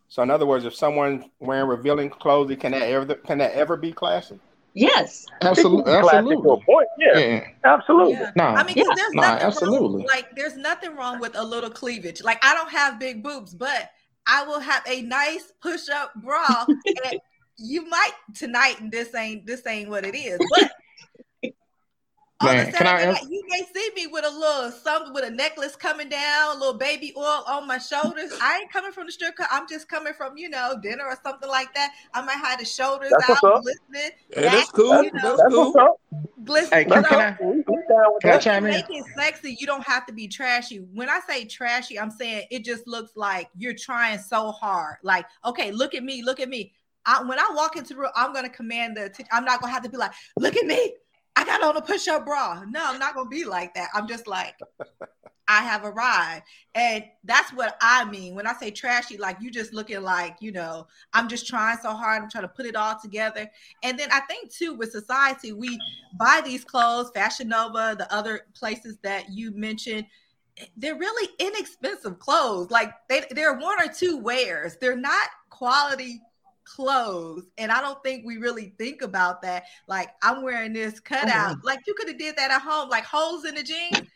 So, 0.08 0.22
in 0.22 0.30
other 0.30 0.46
words, 0.46 0.66
if 0.66 0.76
someone 0.76 1.32
wearing 1.40 1.68
revealing 1.68 2.10
clothing, 2.12 2.60
can 2.60 2.74
that 2.74 2.84
ever 2.84 3.16
can 3.16 3.40
that 3.40 3.54
ever 3.54 3.76
be 3.76 3.92
classy? 3.92 4.40
Yes, 4.76 5.26
absolutely, 5.42 5.94
absolutely. 5.94 6.64
Point. 6.66 6.88
Yeah, 7.00 7.18
yeah. 7.18 7.48
absolutely. 7.64 8.14
Yeah. 8.14 8.32
No, 8.36 8.44
I 8.44 8.64
mean, 8.64 8.76
yeah. 8.76 8.84
there's 8.94 9.14
no, 9.14 9.22
nothing 9.22 9.48
absolutely. 9.48 10.02
Wrong, 10.02 10.08
like, 10.08 10.36
there's 10.36 10.58
nothing 10.58 10.98
wrong 10.98 11.22
with 11.22 11.38
a 11.38 11.44
little 11.44 11.70
cleavage. 11.70 12.22
Like, 12.22 12.44
I 12.44 12.54
don't 12.54 12.70
have 12.70 13.00
big 13.00 13.24
boobs, 13.24 13.56
but 13.56 13.90
I 14.28 14.44
will 14.44 14.60
have 14.60 14.84
a 14.86 15.02
nice 15.02 15.54
push-up 15.62 16.14
bra. 16.16 16.66
and 17.06 17.22
you 17.58 17.88
might 17.88 18.12
tonight, 18.36 18.82
and 18.82 18.92
this 18.92 19.16
ain't 19.16 19.46
this 19.48 19.66
ain't 19.66 19.90
what 19.90 20.06
it 20.06 20.14
is, 20.14 20.40
but 20.60 20.72
Man, 22.44 22.72
can 22.72 22.86
I 22.88 23.02
ask- 23.02 23.30
you 23.30 23.44
may 23.48 23.64
see 23.74 23.92
me 23.96 24.08
with 24.08 24.26
a 24.26 24.30
little 24.30 24.72
something 24.72 25.14
with 25.14 25.24
a 25.24 25.30
necklace 25.30 25.76
coming 25.76 26.10
down, 26.10 26.56
a 26.56 26.60
little 26.60 26.78
baby 26.78 27.14
oil 27.16 27.44
on 27.48 27.66
my 27.66 27.78
shoulders. 27.78 28.32
I 28.42 28.58
ain't 28.60 28.72
coming 28.72 28.92
from 28.92 29.06
the 29.06 29.12
strip 29.14 29.36
club. 29.38 29.48
I'm 29.52 29.68
just 29.70 29.88
coming 29.88 30.14
from, 30.14 30.38
you 30.38 30.50
know, 30.50 30.78
dinner 30.82 31.06
or 31.06 31.18
something 31.24 31.50
like 31.50 31.74
that. 31.76 31.94
I 32.14 32.22
might 32.22 32.34
have 32.34 32.60
the 32.60 32.66
shoulders 32.66 33.14
that's 33.20 33.42
out, 33.44 33.64
listening. 33.64 34.12
Hey, 34.34 34.44
that's 34.44 34.70
cool. 34.72 35.02
You 35.02 35.12
know, 35.14 35.38
that's 35.38 35.42
cool. 35.50 35.98
Glisten, 36.44 36.78
hey, 36.78 36.84
can, 36.84 37.00
can 37.00 37.06
I, 37.06 37.36
can 38.22 38.32
I 38.32 38.38
chime 38.40 38.66
in? 38.66 38.72
Make 38.72 38.86
it 38.90 39.06
sexy. 39.18 39.56
You 39.58 39.66
don't 39.66 39.84
have 39.86 40.06
to 40.08 40.14
be 40.14 40.28
trashy. 40.28 40.78
When 40.94 41.10
I 41.10 41.22
say 41.28 41.46
trashy, 41.46 41.98
I'm 41.98 42.12
saying 42.12 42.48
it 42.52 42.66
just 42.66 42.86
looks 42.86 43.12
like 43.16 43.50
you're 43.58 43.74
trying 43.74 44.20
so 44.20 44.52
hard. 44.52 44.98
Like, 45.02 45.26
okay, 45.46 45.72
look 45.72 45.96
at 45.96 46.04
me, 46.04 46.22
look 46.24 46.42
at 46.42 46.50
me. 46.50 46.74
I, 47.06 47.24
when 47.24 47.40
I 47.40 47.50
walk 47.54 47.78
into 47.78 47.94
the 47.94 48.00
room, 48.02 48.10
I'm 48.16 48.34
gonna 48.34 48.50
command 48.50 48.98
the. 48.98 49.10
T- 49.10 49.26
I'm 49.32 49.46
not 49.46 49.62
gonna 49.62 49.72
have 49.72 49.84
to 49.84 49.90
be 49.90 49.98
like, 49.98 50.12
look 50.38 50.56
at 50.58 50.66
me, 50.66 50.96
I 51.36 51.44
got 51.46 51.64
on 51.64 51.78
a 51.78 51.82
push 51.82 52.08
up 52.08 52.26
bra. 52.26 52.64
No, 52.70 52.82
I'm 52.86 53.00
not 53.00 53.14
going 53.14 53.28
to 53.28 53.30
be 53.30 53.44
like 53.44 53.74
that. 53.76 53.90
I'm 53.94 54.08
just 54.08 54.28
like, 54.28 54.56
I 55.48 55.62
have 55.62 55.86
arrived. 55.86 56.44
And 56.74 57.04
that's 57.24 57.52
what 57.54 57.78
I 57.82 58.06
mean. 58.06 58.36
When 58.36 58.48
I 58.48 58.54
say 58.54 58.72
trashy, 58.72 59.18
like 59.18 59.38
you 59.40 59.52
just 59.52 59.74
looking 59.74 60.02
like, 60.02 60.38
you 60.40 60.52
know, 60.52 60.88
I'm 61.14 61.28
just 61.28 61.48
trying 61.48 61.78
so 61.78 61.92
hard. 61.92 62.24
I'm 62.24 62.30
trying 62.30 62.46
to 62.46 62.50
put 62.50 62.66
it 62.66 62.76
all 62.76 62.98
together. 63.00 63.50
And 63.84 64.00
then 64.00 64.10
I 64.12 64.22
think 64.22 64.52
too, 64.52 64.74
with 64.74 64.92
society, 64.92 65.52
we 65.52 65.80
buy 66.18 66.42
these 66.44 66.64
clothes, 66.64 67.12
Fashion 67.14 67.50
Nova, 67.50 67.96
the 67.98 68.12
other 68.14 68.48
places 68.56 68.98
that 69.04 69.32
you 69.32 69.52
mentioned. 69.52 70.06
They're 70.78 70.98
really 70.98 71.30
inexpensive 71.40 72.18
clothes. 72.18 72.72
Like 72.72 72.94
they, 73.10 73.26
they're 73.32 73.58
one 73.58 73.78
or 73.82 73.92
two 73.92 74.18
wears. 74.18 74.78
They're 74.78 74.98
not 74.98 75.30
quality 75.50 76.22
clothes 76.66 77.46
and 77.58 77.72
i 77.72 77.80
don't 77.82 78.02
think 78.04 78.26
we 78.26 78.38
really 78.38 78.74
think 78.78 79.02
about 79.02 79.42
that 79.42 79.64
like 79.88 80.10
i'm 80.24 80.44
wearing 80.44 80.74
this 80.74 81.00
cutout 81.00 81.56
oh. 81.58 81.62
like 81.64 81.80
you 81.88 81.94
could 81.94 82.08
have 82.08 82.18
did 82.18 82.36
that 82.36 82.52
at 82.52 82.62
home 82.62 82.90
like 82.90 83.06
holes 83.06 83.46
in 83.46 83.56
the 83.56 83.64
jeans 83.64 84.08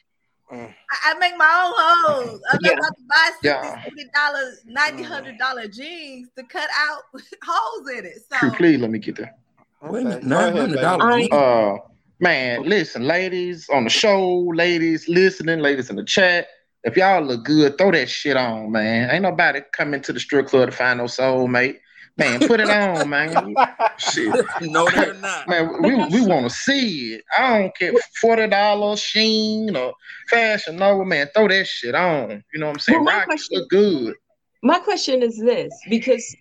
mm. 0.52 0.74
I, 0.92 1.12
I, 1.12 1.14
make 1.20 1.38
my 1.38 1.46
own 1.46 2.24
holes 2.28 2.42
i'm 2.52 2.60
yeah. 2.64 2.72
about 2.72 2.98
to 2.98 3.04
buy 3.08 3.32
yeah. 3.44 3.86
$60 4.26 4.66
90 4.66 5.04
hundred 5.04 5.38
dollar 5.38 5.68
jeans 5.68 6.30
to 6.38 6.44
cut 6.44 6.70
out 6.90 7.04
holes 7.44 7.90
in 7.90 8.06
it 8.06 8.20
so 8.32 8.50
please 8.52 8.80
let 8.80 8.92
me 8.92 9.00
get 9.00 9.16
that 9.18 9.38
Wait 9.82 10.06
a 10.06 10.20
minute, 10.20 11.32
uh 11.32 11.78
man 12.20 12.64
listen 12.64 13.04
ladies 13.04 13.70
on 13.70 13.86
the 13.86 13.90
show 13.90 14.40
ladies 14.54 15.08
listening 15.08 15.60
ladies 15.60 15.90
in 15.90 15.96
the 15.96 16.04
chat 16.04 16.48
if 16.84 16.96
y'all 16.96 17.22
look 17.22 17.44
good, 17.44 17.78
throw 17.78 17.92
that 17.92 18.10
shit 18.10 18.38
on, 18.38 18.72
man. 18.72 19.10
Ain't 19.12 19.24
nobody 19.24 19.62
coming 19.74 20.02
to 20.02 20.14
the 20.14 20.20
strip 20.20 20.48
club 20.48 20.70
to 20.70 20.76
find 20.76 21.00
no 21.00 21.06
soulmate. 21.06 21.80
Man, 22.20 22.40
put 22.42 22.60
it 22.60 22.70
on, 22.70 23.10
man. 23.10 23.56
Shit. 23.98 24.46
No, 24.62 24.90
they're 24.90 25.14
not. 25.16 25.48
Man, 25.48 25.82
we, 25.82 25.96
we 25.96 26.28
want 26.28 26.50
to 26.50 26.50
see 26.50 27.14
it. 27.14 27.24
I 27.38 27.60
don't 27.60 27.78
care. 27.78 27.94
Forty 28.22 28.48
dollars 28.48 29.00
Shein 29.00 29.76
or 29.76 29.94
Fashion 30.30 30.76
Nova, 30.76 31.06
man. 31.06 31.28
Throw 31.34 31.48
that 31.48 31.66
shit 31.66 31.96
on. 31.96 32.44
You 32.54 32.60
know 32.60 32.68
what 32.68 32.74
I'm 32.74 32.80
saying? 32.80 33.06
Well, 33.06 33.26
Rock 33.28 33.40
look 33.52 33.70
good. 33.70 34.16
My 34.62 34.80
question 34.80 35.24
is 35.24 35.38
this: 35.38 35.74
because 35.90 36.36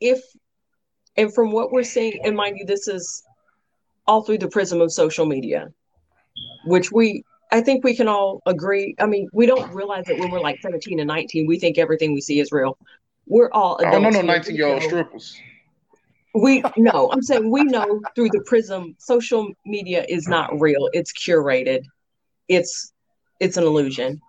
if 0.00 0.20
and 1.16 1.32
from 1.34 1.52
what 1.52 1.72
we're 1.72 1.82
seeing, 1.82 2.20
and 2.24 2.36
mind 2.36 2.58
you, 2.58 2.66
this 2.66 2.86
is 2.86 3.24
all 4.06 4.22
through 4.22 4.38
the 4.38 4.48
prism 4.48 4.80
of 4.80 4.92
social 4.92 5.26
media, 5.26 5.68
which 6.66 6.92
we 6.92 7.24
I 7.50 7.62
think 7.62 7.82
we 7.82 7.96
can 7.96 8.08
all 8.08 8.42
agree. 8.44 8.94
I 8.98 9.06
mean, 9.06 9.28
we 9.32 9.46
don't 9.46 9.72
realize 9.72 10.04
that 10.06 10.18
when 10.18 10.30
we're 10.30 10.40
like 10.40 10.60
17 10.60 11.00
and 11.00 11.08
19, 11.08 11.46
we 11.46 11.58
think 11.58 11.78
everything 11.78 12.12
we 12.12 12.20
see 12.20 12.40
is 12.40 12.52
real 12.52 12.76
we're 13.28 13.50
all 13.52 13.76
adults. 13.78 13.96
Oh, 13.96 14.00
no, 14.00 14.10
no, 14.10 14.22
19 14.22 14.56
year 14.56 14.66
old 14.66 14.82
strippers. 14.82 15.40
We 16.34 16.62
no, 16.76 17.10
I'm 17.10 17.22
saying 17.22 17.50
we 17.50 17.64
know 17.64 18.00
through 18.14 18.30
the 18.30 18.42
prism, 18.46 18.94
social 18.98 19.50
media 19.64 20.04
is 20.08 20.28
not 20.28 20.50
oh. 20.52 20.58
real. 20.58 20.88
It's 20.92 21.12
curated. 21.12 21.84
It's 22.48 22.92
it's 23.40 23.56
an 23.56 23.64
illusion. 23.64 24.20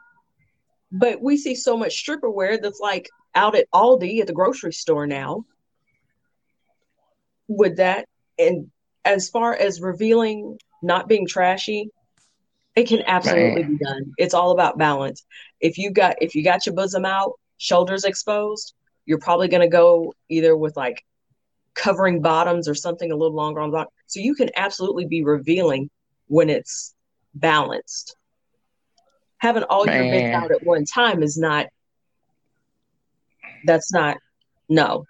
But 0.91 1.21
we 1.21 1.37
see 1.37 1.55
so 1.55 1.77
much 1.77 1.93
stripper 1.93 2.29
wear 2.29 2.59
that's 2.59 2.79
like 2.79 3.09
out 3.35 3.55
at 3.55 3.69
Aldi 3.73 4.21
at 4.21 4.27
the 4.27 4.33
grocery 4.33 4.73
store 4.73 5.05
now. 5.05 5.45
With 7.47 7.77
that, 7.77 8.07
and 8.37 8.69
as 9.05 9.29
far 9.29 9.55
as 9.55 9.81
revealing 9.81 10.57
not 10.81 11.07
being 11.07 11.27
trashy, 11.27 11.89
it 12.75 12.87
can 12.87 13.03
absolutely 13.05 13.63
Man. 13.63 13.77
be 13.77 13.83
done. 13.83 14.13
It's 14.17 14.33
all 14.33 14.51
about 14.51 14.77
balance. 14.77 15.25
If 15.59 15.77
you 15.77 15.91
got 15.91 16.15
if 16.21 16.33
you 16.33 16.43
got 16.43 16.65
your 16.65 16.75
bosom 16.75 17.05
out, 17.05 17.33
shoulders 17.57 18.05
exposed, 18.05 18.73
you're 19.09 19.17
probably 19.17 19.47
going 19.47 19.61
to 19.61 19.67
go 19.67 20.13
either 20.29 20.55
with 20.55 20.77
like 20.77 21.03
covering 21.73 22.21
bottoms 22.21 22.67
or 22.67 22.75
something 22.75 23.11
a 23.11 23.15
little 23.15 23.35
longer 23.35 23.59
on 23.59 23.71
the 23.71 23.77
bottom. 23.77 23.91
So 24.05 24.19
you 24.19 24.35
can 24.35 24.51
absolutely 24.55 25.07
be 25.07 25.23
revealing 25.23 25.89
when 26.27 26.47
it's 26.47 26.93
balanced. 27.33 28.15
Having 29.39 29.63
all 29.63 29.87
Man. 29.87 30.03
your 30.03 30.13
bits 30.13 30.35
out 30.35 30.51
at 30.51 30.63
one 30.63 30.85
time 30.85 31.23
is 31.23 31.39
not. 31.39 31.65
That's 33.65 33.91
not. 33.91 34.17
No. 34.69 35.05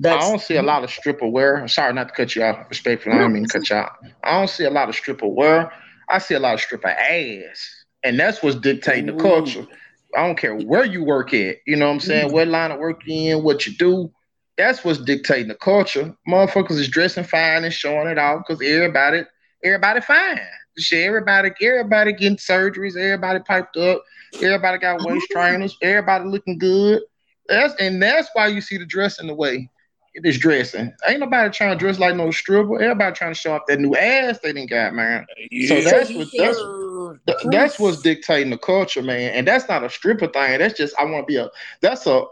That's, 0.00 0.24
I 0.24 0.30
don't 0.30 0.40
see 0.40 0.56
a 0.56 0.62
lot 0.62 0.82
of 0.82 0.90
stripper 0.90 1.28
wear. 1.28 1.68
Sorry 1.68 1.92
not 1.92 2.08
to 2.08 2.14
cut 2.14 2.34
you 2.34 2.42
off. 2.42 2.66
Respectfully, 2.68 3.14
I 3.14 3.18
don't 3.18 3.32
mean 3.32 3.44
to 3.44 3.50
cut 3.50 3.70
you 3.70 3.76
out. 3.76 3.92
I 4.24 4.36
don't 4.36 4.50
see 4.50 4.64
a 4.64 4.70
lot 4.70 4.88
of 4.88 4.96
stripper 4.96 5.28
wear. 5.28 5.72
I 6.08 6.18
see 6.18 6.34
a 6.34 6.40
lot 6.40 6.54
of 6.54 6.60
stripper 6.60 6.88
ass, 6.88 7.84
and 8.02 8.18
that's 8.18 8.42
what's 8.42 8.56
dictating 8.56 9.06
the 9.06 9.22
culture. 9.22 9.64
I 10.16 10.26
don't 10.26 10.38
care 10.38 10.56
where 10.56 10.84
you 10.84 11.04
work 11.04 11.34
at. 11.34 11.56
You 11.66 11.76
know 11.76 11.86
what 11.86 11.94
I'm 11.94 12.00
saying? 12.00 12.28
Mm. 12.28 12.32
What 12.32 12.48
line 12.48 12.70
of 12.70 12.78
work 12.78 13.02
you 13.06 13.36
in, 13.36 13.44
what 13.44 13.66
you 13.66 13.74
do. 13.76 14.10
That's 14.56 14.84
what's 14.84 14.98
dictating 14.98 15.48
the 15.48 15.54
culture. 15.54 16.14
Motherfuckers 16.28 16.72
is 16.78 16.88
dressing 16.88 17.24
fine 17.24 17.64
and 17.64 17.72
showing 17.72 18.08
it 18.08 18.18
off 18.18 18.42
because 18.46 18.60
everybody, 18.62 19.22
everybody 19.62 20.00
fine. 20.00 20.40
Shit, 20.78 21.06
everybody, 21.06 21.50
everybody 21.60 22.12
getting 22.12 22.38
surgeries, 22.38 22.96
everybody 22.96 23.40
piped 23.40 23.76
up, 23.76 24.02
everybody 24.42 24.78
got 24.78 25.04
waist 25.04 25.28
trainers, 25.30 25.76
everybody 25.82 26.24
looking 26.24 26.58
good. 26.58 27.02
That's 27.48 27.74
and 27.80 28.02
that's 28.02 28.28
why 28.32 28.48
you 28.48 28.60
see 28.60 28.78
the 28.78 28.86
dress 28.86 29.20
in 29.20 29.26
the 29.26 29.34
way 29.34 29.70
it 30.18 30.26
is 30.28 30.38
dressing. 30.38 30.92
Ain't 31.06 31.20
nobody 31.20 31.50
trying 31.50 31.70
to 31.70 31.76
dress 31.76 32.00
like 32.00 32.16
no 32.16 32.32
stripper. 32.32 32.80
Everybody 32.80 33.14
trying 33.14 33.32
to 33.32 33.38
show 33.38 33.54
off 33.54 33.62
that 33.68 33.78
new 33.78 33.94
ass 33.94 34.40
they 34.40 34.52
didn't 34.52 34.70
got, 34.70 34.92
man. 34.92 35.24
Yeah. 35.50 35.68
So 35.68 35.80
that's 35.80 36.12
what 36.12 36.28
that's, 36.36 37.44
that's 37.52 37.78
what's 37.78 38.02
dictating 38.02 38.50
the 38.50 38.58
culture, 38.58 39.02
man. 39.02 39.32
And 39.34 39.46
that's 39.46 39.68
not 39.68 39.84
a 39.84 39.90
stripper 39.90 40.26
thing. 40.26 40.58
That's 40.58 40.76
just 40.76 40.98
I 40.98 41.04
want 41.04 41.26
to 41.26 41.32
be 41.32 41.36
a 41.36 41.48
that's 41.80 42.06
a 42.06 42.24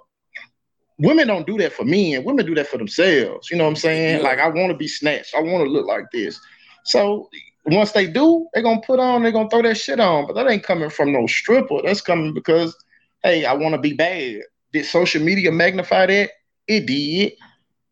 women 0.98 1.28
don't 1.28 1.46
do 1.46 1.58
that 1.58 1.74
for 1.74 1.84
me, 1.84 2.14
and 2.14 2.24
women 2.24 2.44
do 2.44 2.56
that 2.56 2.66
for 2.66 2.78
themselves. 2.78 3.50
You 3.50 3.56
know 3.56 3.64
what 3.64 3.70
I'm 3.70 3.76
saying? 3.76 4.18
Yeah. 4.18 4.24
Like 4.24 4.40
I 4.40 4.48
want 4.48 4.72
to 4.72 4.76
be 4.76 4.88
snatched. 4.88 5.34
I 5.36 5.40
want 5.40 5.64
to 5.64 5.70
look 5.70 5.86
like 5.86 6.06
this. 6.12 6.40
So 6.84 7.30
once 7.66 7.92
they 7.92 8.08
do, 8.08 8.48
they're 8.52 8.64
gonna 8.64 8.80
put 8.80 8.98
on, 8.98 9.22
they're 9.22 9.30
gonna 9.30 9.48
throw 9.48 9.62
that 9.62 9.76
shit 9.76 10.00
on. 10.00 10.26
But 10.26 10.34
that 10.34 10.50
ain't 10.50 10.64
coming 10.64 10.90
from 10.90 11.12
no 11.12 11.28
stripper. 11.28 11.82
That's 11.84 12.00
coming 12.00 12.34
because, 12.34 12.76
hey, 13.22 13.44
I 13.44 13.52
want 13.52 13.76
to 13.76 13.80
be 13.80 13.92
bad. 13.92 14.42
Did 14.72 14.86
social 14.86 15.22
media 15.22 15.52
magnify 15.52 16.06
that? 16.06 16.30
It 16.66 16.86
did. 16.86 17.34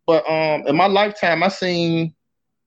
But 0.07 0.29
um, 0.29 0.67
in 0.67 0.77
my 0.77 0.87
lifetime, 0.87 1.43
I 1.43 1.49
seen 1.49 2.15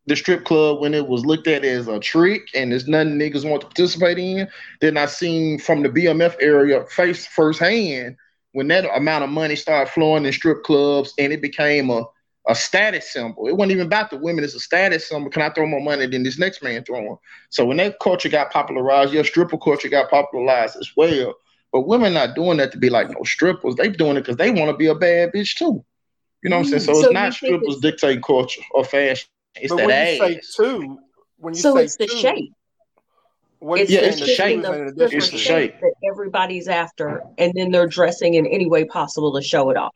the 0.08 0.16
strip 0.16 0.46
club 0.46 0.80
when 0.80 0.94
it 0.94 1.08
was 1.08 1.26
looked 1.26 1.48
at 1.48 1.66
as 1.66 1.88
a 1.88 2.00
trick 2.00 2.48
and 2.56 2.72
there's 2.72 2.88
nothing 2.88 3.20
niggas 3.20 3.48
want 3.48 3.62
to 3.62 3.68
participate 3.68 4.18
in. 4.18 4.48
Then 4.82 4.98
I 4.98 5.06
seen 5.06 5.60
from 5.60 5.84
the 5.84 5.90
BMF 5.90 6.36
area 6.40 6.84
face 6.86 7.28
firsthand 7.28 8.16
when 8.54 8.70
that 8.70 8.86
amount 8.96 9.26
of 9.26 9.30
money 9.30 9.56
started 9.56 9.92
flowing 9.92 10.26
in 10.26 10.32
strip 10.32 10.64
clubs 10.64 11.14
and 11.20 11.34
it 11.34 11.42
became 11.42 11.90
a 11.90 12.04
a 12.48 12.56
status 12.56 13.12
symbol. 13.12 13.48
It 13.48 13.58
wasn't 13.58 13.74
even 13.74 13.88
about 13.88 14.10
the 14.10 14.18
women. 14.18 14.44
It's 14.44 14.56
a 14.56 14.60
status 14.60 15.08
symbol. 15.08 15.30
Can 15.30 15.42
I 15.42 15.50
throw 15.50 15.68
more 15.68 15.82
money 15.82 16.08
than 16.08 16.24
this 16.24 16.40
next 16.40 16.64
man 16.64 16.84
throwing? 16.84 17.18
So 17.50 17.66
when 17.66 17.78
that 17.78 18.00
culture 18.00 18.30
got 18.30 18.52
popularized, 18.52 19.14
your 19.14 19.26
stripper 19.26 19.58
culture 19.58 19.90
got 19.90 20.10
popularized 20.10 20.78
as 20.78 20.90
well. 20.96 21.36
But 21.74 21.88
women 21.88 22.14
not 22.14 22.36
doing 22.36 22.58
that 22.58 22.72
to 22.72 22.78
be 22.78 22.90
like 22.90 23.10
no 23.10 23.24
strippers. 23.24 23.76
They 23.76 23.90
doing 23.90 24.16
it 24.16 24.22
because 24.22 24.38
they 24.38 24.52
want 24.52 24.72
to 24.72 24.78
be 24.78 24.88
a 24.88 24.96
bad 24.96 25.32
bitch 25.34 25.58
too. 25.58 25.84
You 26.48 26.52
know 26.52 26.60
what 26.60 26.74
I'm 26.74 26.80
saying? 26.80 26.84
So, 26.84 26.94
mm. 26.94 26.96
so 26.96 27.02
it's 27.08 27.14
not 27.14 27.34
strippers 27.34 27.68
it's, 27.68 27.82
dictating 27.82 28.22
culture 28.22 28.62
or 28.72 28.86
fashion. 28.86 29.28
It's 29.58 29.76
that 29.76 29.92
ass. 29.92 30.18
Say 30.18 30.42
two, 30.56 30.98
when 31.36 31.54
you 31.54 31.60
so 31.60 31.76
say 31.76 31.84
it's 31.84 31.98
the 31.98 32.08
two, 32.08 32.18
shape. 32.18 32.54
What 33.60 33.82
it's, 33.82 33.92
yeah, 33.92 34.00
it's 34.00 34.22
the 34.22 34.28
shape. 34.28 34.62
The 34.62 35.10
it's 35.12 35.30
the 35.30 35.38
shape 35.38 35.78
that 35.82 35.94
everybody's 36.10 36.70
after, 36.70 37.22
and 37.38 37.52
then 37.54 37.72
they're 37.72 37.86
dressing 37.86 38.36
in 38.36 38.46
any 38.46 38.66
way 38.66 38.86
possible 38.86 39.34
to 39.34 39.42
show 39.42 39.70
it 39.72 39.76
off. 39.76 39.92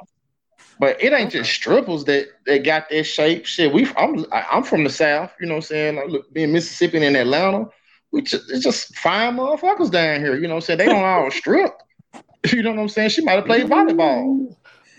But 0.78 1.02
it 1.02 1.14
ain't 1.14 1.32
just 1.32 1.50
strippers 1.50 2.04
that 2.04 2.28
that 2.48 2.66
got 2.66 2.90
that 2.90 3.06
shape. 3.06 3.46
Shit, 3.46 3.72
we 3.72 3.88
I'm 3.96 4.26
I'm 4.34 4.64
from 4.64 4.84
the 4.84 4.90
south. 4.90 5.32
You 5.40 5.48
know 5.48 5.54
what 5.54 5.60
I'm 5.60 5.68
saying? 5.68 5.96
Like, 5.96 6.10
look, 6.10 6.34
being 6.34 6.52
Mississippi 6.52 7.06
and 7.06 7.16
Atlanta, 7.16 7.70
we 8.12 8.24
just 8.24 8.52
it's 8.52 8.66
just 8.66 8.94
fine 8.98 9.38
motherfuckers 9.38 9.90
down 9.90 10.20
here. 10.20 10.36
You 10.36 10.50
know 10.50 10.56
what 10.56 10.56
I'm 10.56 10.62
saying? 10.64 10.80
They 10.80 10.88
don't 10.88 11.06
all 11.06 11.32
strip. 11.32 11.72
You 12.52 12.64
know 12.64 12.72
what 12.72 12.80
I'm 12.80 12.90
saying? 12.90 13.10
She 13.10 13.24
might 13.24 13.34
have 13.34 13.46
played 13.46 13.68
volleyball. 13.68 14.56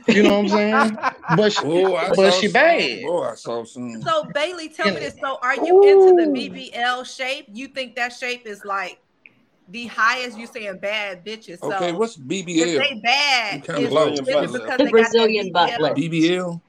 You 0.08 0.22
know 0.22 0.40
what 0.40 0.44
I'm 0.44 0.48
saying? 0.48 0.98
But 1.36 1.52
she, 1.52 1.62
oh, 1.64 2.12
but 2.16 2.34
she 2.34 2.48
bad. 2.48 3.04
Oh, 3.06 3.22
I 3.22 3.34
saw 3.34 3.64
some. 3.64 4.02
So 4.02 4.24
Bailey, 4.24 4.68
tell 4.68 4.92
me 4.92 5.00
this. 5.00 5.16
So 5.20 5.38
are 5.42 5.56
you 5.56 5.74
Ooh. 5.74 6.08
into 6.08 6.24
the 6.24 6.70
BBL 6.70 7.06
shape? 7.06 7.46
You 7.52 7.68
think 7.68 7.96
that 7.96 8.12
shape 8.12 8.46
is 8.46 8.64
like 8.64 8.98
the 9.68 9.86
highest 9.86 10.38
you 10.38 10.46
saying 10.46 10.78
bad 10.78 11.24
bitches. 11.24 11.60
So 11.60 11.72
okay, 11.72 11.92
what's 11.92 12.16
BBL? 12.16 12.56
If 12.56 12.78
they 12.78 13.00
bad, 13.00 13.64
kind 13.64 13.84
of 13.84 13.92
low. 13.92 14.10
the 14.14 14.88
Brazilian 14.90 15.52
butt 15.52 15.80
lift. 15.80 15.96
BBL. 15.96 16.60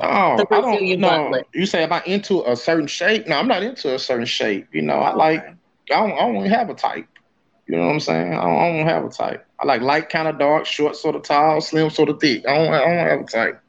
Oh, 0.00 0.36
the 0.36 0.44
Brazilian 0.44 1.04
I 1.04 1.16
don't 1.16 1.30
know. 1.32 1.42
You 1.52 1.66
say 1.66 1.82
am 1.82 1.92
I 1.92 2.02
into 2.04 2.44
a 2.48 2.56
certain 2.56 2.86
shape? 2.86 3.26
No, 3.26 3.36
I'm 3.36 3.48
not 3.48 3.62
into 3.62 3.94
a 3.94 3.98
certain 3.98 4.26
shape. 4.26 4.68
You 4.72 4.82
know, 4.82 4.94
I 4.94 5.14
like 5.14 5.44
I 5.90 6.06
don't, 6.06 6.12
I 6.12 6.32
don't 6.32 6.46
have 6.46 6.70
a 6.70 6.74
type. 6.74 7.08
You 7.66 7.76
know 7.76 7.86
what 7.86 7.92
I'm 7.94 8.00
saying? 8.00 8.32
I 8.32 8.44
don't, 8.44 8.58
I 8.58 8.76
don't 8.76 8.86
have 8.86 9.04
a 9.04 9.08
type. 9.08 9.47
I 9.60 9.66
like 9.66 9.80
light, 9.80 10.08
kind 10.08 10.28
of 10.28 10.38
dark, 10.38 10.66
short, 10.66 10.96
sort 10.96 11.16
of 11.16 11.22
tall, 11.22 11.60
slim, 11.60 11.90
sort 11.90 12.08
of 12.08 12.20
thick. 12.20 12.46
I 12.46 12.56
don't, 12.56 12.72
I 12.72 12.78
don't 12.80 13.08
have 13.08 13.20
a 13.20 13.24
type. 13.24 13.62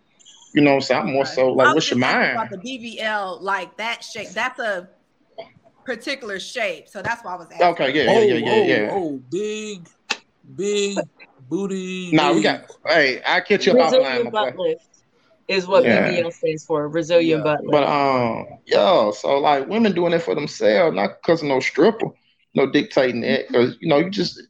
You 0.54 0.62
know 0.62 0.72
what 0.72 0.76
I'm 0.78 0.82
saying? 0.82 1.02
I'm 1.02 1.14
more 1.14 1.26
so 1.26 1.52
like, 1.52 1.74
what's 1.76 1.90
your 1.90 2.00
mind? 2.00 2.32
About 2.34 2.50
the 2.50 2.58
BBL, 2.58 3.42
like 3.42 3.78
that 3.78 4.04
shape. 4.04 4.30
That's 4.30 4.60
a 4.60 4.90
particular 5.86 6.40
shape. 6.40 6.88
So 6.88 7.02
that's 7.02 7.24
why 7.24 7.34
I 7.34 7.38
was 7.38 7.48
asking. 7.52 7.68
Okay, 7.68 7.94
yeah, 7.94 8.20
yeah, 8.20 8.36
yeah, 8.36 8.36
yeah, 8.36 8.66
yeah. 8.66 8.90
Oh, 8.92 8.98
oh, 8.98 9.22
big, 9.32 9.88
big 10.56 10.98
booty. 11.50 12.12
Nah, 12.12 12.34
we 12.34 12.44
got. 12.44 12.66
Hey, 12.86 13.22
I 13.26 13.42
catch 13.42 13.66
you 13.66 13.74
about 13.74 13.92
Brazilian 13.92 14.30
butt 14.30 14.58
lift 14.58 14.86
is 15.48 15.68
what 15.68 15.84
yeah. 15.84 16.08
BBL 16.08 16.32
stands 16.32 16.66
for. 16.66 16.88
Brazilian 16.90 17.40
yeah. 17.40 17.44
butt 17.44 17.62
lift. 17.62 17.72
But 17.72 17.84
um, 17.84 18.46
yo, 18.66 19.12
so 19.12 19.40
like 19.40 19.68
women 19.68 19.94
doing 19.94 20.14
it 20.14 20.22
for 20.22 20.36
themselves, 20.36 20.96
not 20.96 21.22
because 21.22 21.42
of 21.42 21.48
no 21.48 21.60
stripper, 21.60 22.08
no 22.56 22.72
dictating 22.72 23.24
it, 23.24 23.48
because 23.48 23.76
you 23.80 23.90
know 23.90 23.98
you 23.98 24.10
just 24.10 24.42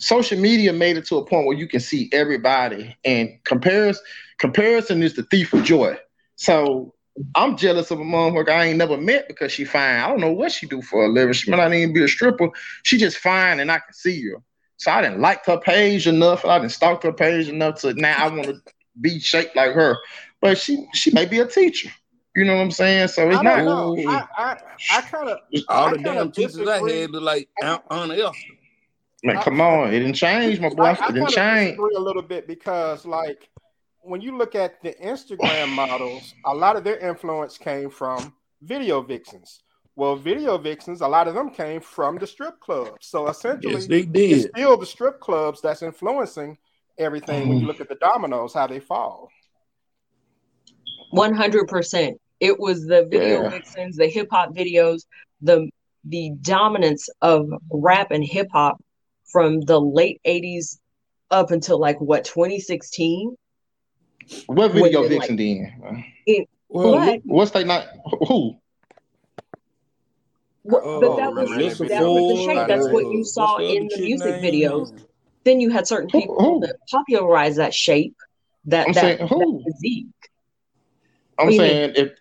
social 0.00 0.38
media 0.38 0.72
made 0.72 0.96
it 0.96 1.06
to 1.06 1.16
a 1.16 1.24
point 1.24 1.46
where 1.46 1.56
you 1.56 1.68
can 1.68 1.80
see 1.80 2.08
everybody, 2.12 2.96
and 3.04 3.30
comparison 3.44 4.04
comparison 4.38 5.02
is 5.02 5.14
the 5.14 5.22
thief 5.24 5.52
of 5.52 5.64
joy. 5.64 5.96
So 6.36 6.94
I'm 7.34 7.56
jealous 7.56 7.90
of 7.90 8.00
a 8.00 8.04
motherfucker 8.04 8.50
I 8.50 8.66
ain't 8.66 8.78
never 8.78 8.96
met 8.96 9.28
because 9.28 9.52
she 9.52 9.64
fine. 9.64 10.00
I 10.00 10.08
don't 10.08 10.20
know 10.20 10.32
what 10.32 10.52
she 10.52 10.66
do 10.66 10.82
for 10.82 11.04
a 11.04 11.08
living. 11.08 11.32
She 11.32 11.50
might 11.50 11.56
not 11.56 11.72
even 11.72 11.94
be 11.94 12.04
a 12.04 12.08
stripper. 12.08 12.48
She 12.82 12.98
just 12.98 13.18
fine 13.18 13.60
and 13.60 13.70
I 13.70 13.78
can 13.78 13.92
see 13.92 14.22
her. 14.28 14.42
So 14.76 14.90
I 14.90 15.00
didn't 15.00 15.20
like 15.20 15.44
her 15.46 15.58
page 15.58 16.06
enough. 16.06 16.44
I 16.44 16.58
didn't 16.58 16.72
stalk 16.72 17.02
her 17.04 17.12
page 17.12 17.48
enough 17.48 17.80
to 17.80 17.94
now 17.94 18.16
I 18.18 18.28
want 18.28 18.48
to 18.48 18.60
be 19.00 19.18
shaped 19.18 19.56
like 19.56 19.72
her. 19.72 19.96
But 20.42 20.58
she 20.58 20.86
she 20.92 21.10
may 21.12 21.24
be 21.24 21.40
a 21.40 21.46
teacher. 21.46 21.90
You 22.34 22.44
know 22.44 22.56
what 22.56 22.62
I'm 22.62 22.70
saying? 22.70 23.08
So 23.08 23.30
it's 23.30 23.38
I 23.38 23.42
not. 23.42 23.64
Know. 23.64 23.96
I 24.06 24.26
I, 24.36 24.56
I 24.90 25.00
kind 25.00 25.30
of 25.30 25.38
all 25.68 25.90
the 25.90 25.98
damn 25.98 26.30
teachers 26.30 26.68
I 26.68 26.86
had 26.86 27.10
look 27.10 27.22
like 27.22 27.48
Aunt 27.62 28.12
Esther. 28.12 28.32
Man, 29.26 29.42
come 29.42 29.60
on! 29.60 29.88
It 29.88 29.98
didn't 29.98 30.14
change, 30.14 30.60
my 30.60 30.68
boy. 30.68 30.84
I, 30.84 30.92
I 30.92 31.08
it 31.08 31.12
didn't 31.14 31.30
change. 31.30 31.76
a 31.78 32.00
little 32.00 32.22
bit 32.22 32.46
because, 32.46 33.04
like, 33.04 33.48
when 34.02 34.20
you 34.20 34.38
look 34.38 34.54
at 34.54 34.80
the 34.84 34.94
Instagram 35.02 35.68
models, 35.70 36.32
a 36.44 36.54
lot 36.54 36.76
of 36.76 36.84
their 36.84 36.96
influence 36.98 37.58
came 37.58 37.90
from 37.90 38.32
video 38.62 39.02
vixens. 39.02 39.62
Well, 39.96 40.14
video 40.14 40.58
vixens, 40.58 41.00
a 41.00 41.08
lot 41.08 41.26
of 41.26 41.34
them 41.34 41.50
came 41.50 41.80
from 41.80 42.18
the 42.18 42.26
strip 42.26 42.60
clubs. 42.60 43.08
So 43.08 43.26
essentially, 43.28 43.74
yes, 43.74 43.86
they 43.88 44.02
did. 44.02 44.32
it's 44.32 44.48
still 44.54 44.76
the 44.76 44.86
strip 44.86 45.18
clubs 45.18 45.60
that's 45.60 45.82
influencing 45.82 46.56
everything 46.96 47.46
mm. 47.46 47.48
when 47.48 47.58
you 47.58 47.64
mm. 47.64 47.68
look 47.68 47.80
at 47.80 47.88
the 47.88 47.96
dominoes, 47.96 48.54
how 48.54 48.68
they 48.68 48.78
fall. 48.78 49.28
100%. 51.12 52.14
It 52.38 52.60
was 52.60 52.86
the 52.86 53.08
video 53.10 53.42
yeah. 53.42 53.48
vixens, 53.48 53.96
the 53.96 54.06
hip 54.06 54.28
hop 54.30 54.54
videos, 54.54 55.06
the 55.40 55.68
the 56.08 56.30
dominance 56.42 57.08
of 57.20 57.48
rap 57.72 58.12
and 58.12 58.22
hip 58.22 58.46
hop 58.52 58.80
from 59.26 59.60
the 59.60 59.80
late 59.80 60.20
80s 60.26 60.78
up 61.30 61.50
until 61.50 61.78
like 61.78 62.00
what 62.00 62.24
2016 62.24 63.36
what 64.46 64.72
video 64.72 65.06
vixen 65.08 65.36
like, 65.36 65.38
then? 65.38 66.04
It, 66.26 66.48
well, 66.68 66.92
what? 66.92 67.20
What's 67.24 67.50
they 67.52 67.64
not? 67.64 67.86
Who? 68.26 68.56
Well, 70.64 70.82
oh, 70.84 71.00
but 71.00 71.16
that 71.16 71.32
was, 71.32 71.48
that 71.50 71.58
was 71.58 71.78
the 71.78 72.44
shape. 72.44 72.68
That's 72.68 72.88
what 72.88 73.04
you 73.12 73.24
saw 73.24 73.58
in 73.58 73.88
the 73.88 74.00
music 74.00 74.42
videos. 74.42 75.00
Then 75.44 75.60
you 75.60 75.70
had 75.70 75.86
certain 75.86 76.08
people 76.08 76.34
who, 76.40 76.54
who? 76.54 76.66
that 76.66 76.76
popularized 76.90 77.58
that 77.58 77.72
shape, 77.72 78.16
that, 78.64 78.88
I'm 78.88 78.92
that, 78.94 79.00
saying, 79.00 79.28
who? 79.28 79.38
that 79.38 79.72
physique. 79.72 80.06
I'm 81.38 81.52
saying 81.52 81.92
if 81.94 82.12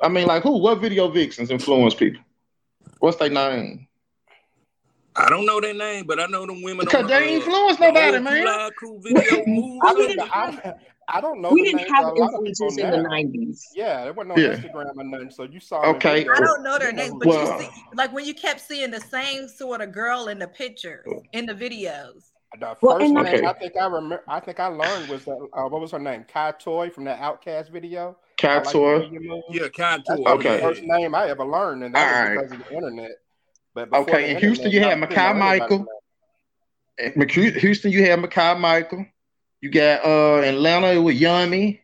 I 0.00 0.08
mean 0.08 0.26
like 0.26 0.42
who? 0.42 0.58
What 0.58 0.80
video 0.80 1.08
vixens 1.08 1.50
influence 1.50 1.94
people? 1.94 2.22
What's 3.00 3.18
their 3.18 3.28
name? 3.28 3.86
I 5.16 5.28
don't 5.28 5.46
know 5.46 5.60
their 5.60 5.74
name, 5.74 6.06
but 6.06 6.18
I 6.18 6.26
know 6.26 6.46
them 6.46 6.62
women. 6.62 6.86
Because 6.86 7.06
they 7.08 7.34
influence 7.36 7.78
nobody, 7.78 8.18
man. 8.18 8.70
Cool 8.80 9.00
video 9.00 9.44
moves. 9.46 9.80
I 11.08 11.20
don't 11.20 11.40
know. 11.40 11.50
We 11.50 11.62
didn't 11.62 11.88
have 11.92 12.14
influencers 12.14 12.78
in 12.78 12.90
the 12.90 13.02
nineties. 13.02 13.68
Yeah, 13.74 14.04
there 14.04 14.12
wasn't 14.12 14.36
no 14.36 14.42
yeah. 14.42 14.56
Instagram 14.56 14.96
or 14.96 15.04
nothing. 15.04 15.30
So 15.30 15.44
you 15.44 15.60
saw. 15.60 15.82
Okay. 15.94 16.26
I 16.26 16.40
don't 16.40 16.62
know 16.62 16.78
their 16.78 16.92
names, 16.92 17.14
but 17.18 17.28
well, 17.28 17.60
you 17.60 17.66
see, 17.66 17.70
like 17.94 18.12
when 18.12 18.24
you 18.24 18.34
kept 18.34 18.60
seeing 18.60 18.90
the 18.90 19.00
same 19.00 19.48
sort 19.48 19.80
of 19.80 19.92
girl 19.92 20.28
in 20.28 20.38
the 20.38 20.48
pictures 20.48 21.06
in 21.32 21.46
the 21.46 21.54
videos. 21.54 22.30
The 22.58 22.68
first 22.68 22.82
well, 22.82 22.98
name 22.98 23.16
okay. 23.18 23.44
I 23.44 23.52
think 23.52 23.72
I 23.76 23.86
remember, 23.86 24.22
I 24.28 24.38
think 24.38 24.60
I 24.60 24.68
learned 24.68 25.08
was 25.08 25.24
that 25.24 25.48
uh, 25.52 25.68
what 25.68 25.80
was 25.80 25.90
her 25.90 25.98
name? 25.98 26.24
Kai 26.32 26.52
Toy 26.52 26.88
from 26.88 27.04
that 27.04 27.20
OutKast 27.20 27.70
video. 27.70 28.16
Kai 28.38 28.60
Toy. 28.60 29.10
Yeah, 29.50 29.68
Kai 29.68 29.98
Toy. 29.98 30.22
Okay. 30.24 30.60
first 30.60 30.82
name 30.84 31.16
I 31.16 31.28
ever 31.28 31.44
learned, 31.44 31.82
and 31.82 31.94
that 31.96 32.28
All 32.28 32.36
was 32.36 32.42
because 32.42 32.50
right. 32.50 32.60
of 32.60 32.68
the 32.68 32.74
internet. 32.74 33.10
But 33.74 33.92
okay, 33.92 34.30
in 34.30 34.38
Houston 34.38 34.70
you 34.70 34.80
had 34.80 34.98
Makai 34.98 35.36
Michael. 35.36 35.86
Houston 36.98 37.90
you 37.90 38.04
had 38.04 38.20
Makai 38.20 38.58
Michael. 38.58 39.06
You 39.60 39.70
got 39.70 40.04
uh 40.04 40.42
Atlanta 40.42 41.00
with 41.02 41.16
Yummy, 41.16 41.80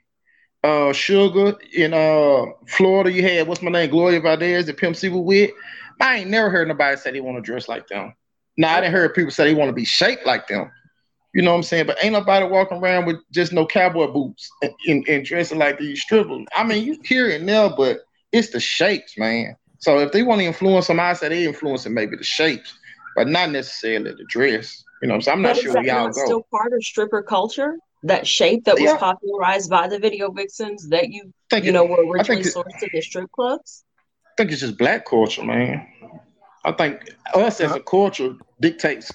uh 0.63 0.93
Sugar. 0.93 1.57
In 1.75 1.93
uh 1.93 2.47
Florida, 2.69 3.11
you 3.11 3.23
had 3.23 3.49
what's 3.49 3.63
my 3.63 3.71
name, 3.71 3.91
Gloria 3.91 4.21
Valdez 4.21 4.67
that 4.67 4.77
Pimp 4.77 4.97
C 4.97 5.09
was 5.09 5.23
with. 5.23 5.51
I 6.01 6.19
ain't 6.19 6.31
never 6.31 6.49
heard 6.49 6.69
nobody 6.69 6.97
say 6.97 7.11
they 7.11 7.21
want 7.21 7.39
to 7.39 7.43
dress 7.43 7.69
like 7.69 7.89
them. 7.89 8.15
Now 8.57 8.77
I 8.77 8.81
didn't 8.81 8.95
hear 8.95 9.09
people 9.09 9.31
say 9.33 9.45
they 9.45 9.55
want 9.55 9.69
to 9.69 9.75
be 9.75 9.85
shaped 9.85 10.27
like 10.27 10.47
them. 10.47 10.71
You 11.35 11.43
know 11.43 11.53
what 11.53 11.59
I'm 11.59 11.63
saying? 11.63 11.87
But 11.87 12.03
ain't 12.03 12.13
nobody 12.13 12.47
walking 12.47 12.79
around 12.79 13.07
with 13.07 13.17
just 13.31 13.53
no 13.53 13.65
cowboy 13.65 14.09
boots 14.09 14.51
and, 14.63 14.73
and, 14.89 15.09
and 15.09 15.25
dressing 15.25 15.59
like 15.59 15.79
these 15.79 16.03
strippers. 16.03 16.45
I 16.55 16.65
mean, 16.65 16.85
you 16.85 16.99
hear 17.05 17.29
it 17.29 17.43
now, 17.43 17.69
but 17.69 18.01
it's 18.33 18.51
the 18.51 18.61
shapes, 18.61 19.17
man. 19.17 19.57
So 19.81 19.99
if 19.99 20.13
they 20.13 20.23
want 20.23 20.41
to 20.41 20.47
influence 20.47 20.87
them, 20.87 21.01
I 21.01 21.13
say 21.15 21.29
they 21.29 21.45
influencing 21.47 21.95
maybe 21.95 22.17
the 22.17 22.25
shapes, 22.25 22.73
but 23.17 23.29
not 23.29 23.51
necessarily 23.51 24.13
the 24.13 24.25
dress. 24.29 24.83
You 25.03 25.09
know, 25.09 25.21
so 25.21 25.33
I'm 25.33 25.43
not 25.43 25.55
But 25.57 25.63
sure 25.63 25.73
that 25.73 25.83
we 25.83 25.91
all 25.91 26.07
not 26.07 26.15
go. 26.15 26.25
still 26.27 26.47
part 26.51 26.73
of 26.73 26.83
stripper 26.83 27.23
culture? 27.23 27.75
That 28.03 28.27
shape 28.27 28.65
that 28.65 28.79
was 28.81 28.93
popularized 28.99 29.69
by 29.71 29.89
the 29.89 29.99
video 29.99 30.31
vixens 30.31 30.89
that 30.89 31.09
you 31.11 31.33
think 31.51 31.65
you 31.65 31.71
it- 31.71 31.73
know 31.75 31.85
were 31.85 31.97
I 32.19 32.23
think 32.23 32.41
originally 32.41 32.41
it- 32.43 32.55
sourced 32.55 32.83
in 32.83 32.89
the 32.93 33.01
strip 33.03 33.31
clubs. 33.33 33.85
I 34.27 34.31
think 34.39 34.53
it's 34.53 34.61
just 34.61 34.79
black 34.79 35.05
culture, 35.07 35.45
man. 35.45 35.87
I 36.65 36.73
think 36.73 37.01
us 37.35 37.61
as 37.61 37.73
a 37.73 37.81
culture 37.81 38.35
dictates. 38.61 39.13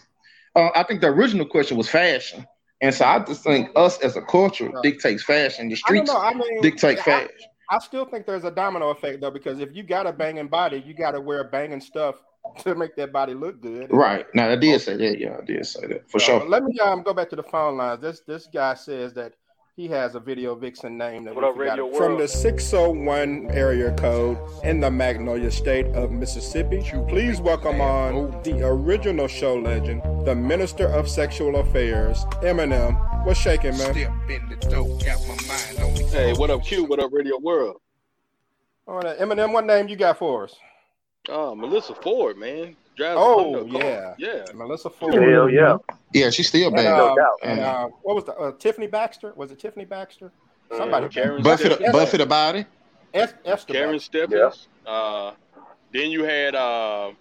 Uh, 0.55 0.69
I 0.75 0.83
think 0.83 1.01
the 1.01 1.07
original 1.07 1.45
question 1.47 1.77
was 1.77 1.89
fashion, 1.89 2.45
and 2.81 2.93
so 2.93 3.05
I 3.05 3.19
just 3.19 3.43
think 3.43 3.69
us 3.75 3.99
as 4.01 4.15
a 4.15 4.21
culture 4.21 4.71
dictates 4.83 5.23
fashion. 5.23 5.69
The 5.69 5.75
I 5.75 5.93
don't 5.93 6.05
streets 6.05 6.11
know. 6.11 6.19
I 6.19 6.33
mean, 6.33 6.61
dictate 6.61 6.99
I- 6.99 7.01
fashion. 7.01 7.29
I 7.69 7.79
still 7.79 8.05
think 8.05 8.25
there's 8.25 8.43
a 8.43 8.51
domino 8.51 8.89
effect 8.89 9.21
though, 9.21 9.31
because 9.31 9.59
if 9.59 9.75
you 9.75 9.83
got 9.83 10.07
a 10.07 10.13
banging 10.13 10.47
body, 10.47 10.83
you 10.85 10.93
got 10.93 11.11
to 11.11 11.21
wear 11.21 11.43
banging 11.43 11.81
stuff 11.81 12.15
to 12.59 12.75
make 12.75 12.95
that 12.95 13.11
body 13.11 13.33
look 13.33 13.61
good. 13.61 13.91
Right. 13.91 14.25
Now 14.35 14.49
I 14.49 14.55
did 14.55 14.79
say 14.81 14.97
that. 14.97 15.19
Yeah, 15.19 15.37
I 15.41 15.45
did 15.45 15.65
say 15.65 15.87
that 15.87 16.09
for 16.09 16.19
So, 16.19 16.39
sure. 16.39 16.49
Let 16.49 16.63
me 16.63 16.77
um 16.79 17.01
go 17.03 17.13
back 17.13 17.29
to 17.31 17.35
the 17.35 17.43
phone 17.43 17.77
lines. 17.77 18.01
This 18.01 18.21
this 18.21 18.47
guy 18.47 18.75
says 18.75 19.13
that 19.13 19.33
he 19.75 19.87
has 19.89 20.15
a 20.15 20.19
video 20.21 20.55
vixen 20.55 20.97
name 20.97 21.25
that 21.25 21.35
What 21.35 21.43
we 21.43 21.49
up, 21.49 21.55
forgot. 21.77 21.77
Radio 21.79 21.97
from 21.97 22.17
the 22.17 22.27
601 22.27 23.51
area 23.51 23.93
code 23.95 24.37
in 24.63 24.79
the 24.79 24.89
Magnolia 24.89 25.51
State 25.51 25.87
of 25.87 26.11
Mississippi. 26.11 26.81
Please 27.09 27.41
welcome 27.41 27.81
on 27.81 28.41
the 28.43 28.65
original 28.65 29.27
show 29.27 29.55
legend, 29.55 30.01
the 30.25 30.33
Minister 30.33 30.87
of 30.87 31.09
Sexual 31.09 31.57
Affairs, 31.57 32.23
Eminem. 32.41 33.25
What's 33.25 33.39
shaking, 33.39 33.77
man? 33.77 33.93
Hey, 36.09 36.33
what 36.33 36.49
up, 36.49 36.63
Q? 36.63 36.85
What 36.85 36.99
up, 37.01 37.11
Radio 37.11 37.37
World? 37.37 37.75
All 38.87 38.99
right, 38.99 39.17
Eminem, 39.19 39.51
what 39.51 39.65
name 39.65 39.89
you 39.89 39.97
got 39.97 40.17
for 40.17 40.45
us? 40.45 40.55
Oh, 41.27 41.53
Melissa 41.53 41.95
Ford, 41.95 42.37
man. 42.37 42.77
Drives 42.95 43.17
Oh 43.19 43.55
Honda 43.55 43.79
car. 43.79 43.81
yeah, 43.81 44.13
yeah. 44.19 44.45
Melissa 44.53 44.89
Ford. 44.89 45.15
Hell 45.15 45.49
yeah. 45.49 45.77
Yeah, 46.15 46.29
she's 46.29 46.47
still 46.47 46.67
And, 46.67 46.75
bad. 46.77 46.85
uh, 46.87 47.13
doubt. 47.15 47.39
and, 47.43 47.59
uh, 47.59 47.87
what 48.03 48.15
was 48.15 48.23
the 48.23 48.33
uh, 48.35 48.51
Tiffany 48.57 48.87
Baxter? 48.87 49.33
Was 49.35 49.51
it 49.51 49.59
Tiffany 49.59 49.83
Baxter? 49.85 50.31
Somebody. 50.75 51.07
Uh, 51.07 51.09
Karen 51.09 51.43
Buffett, 51.43 51.73
Steffans. 51.79 51.91
Buffett 51.91 52.21
about 52.21 52.55
it. 52.55 52.67
Es- 53.13 53.33
Esther 53.43 53.73
Karen 53.73 53.91
Baxter. 53.95 54.27
Steffans. 54.27 54.67
Uh, 54.87 55.31
then 55.91 56.09
you 56.11 56.23
had 56.23 56.55
uh, 56.55 57.11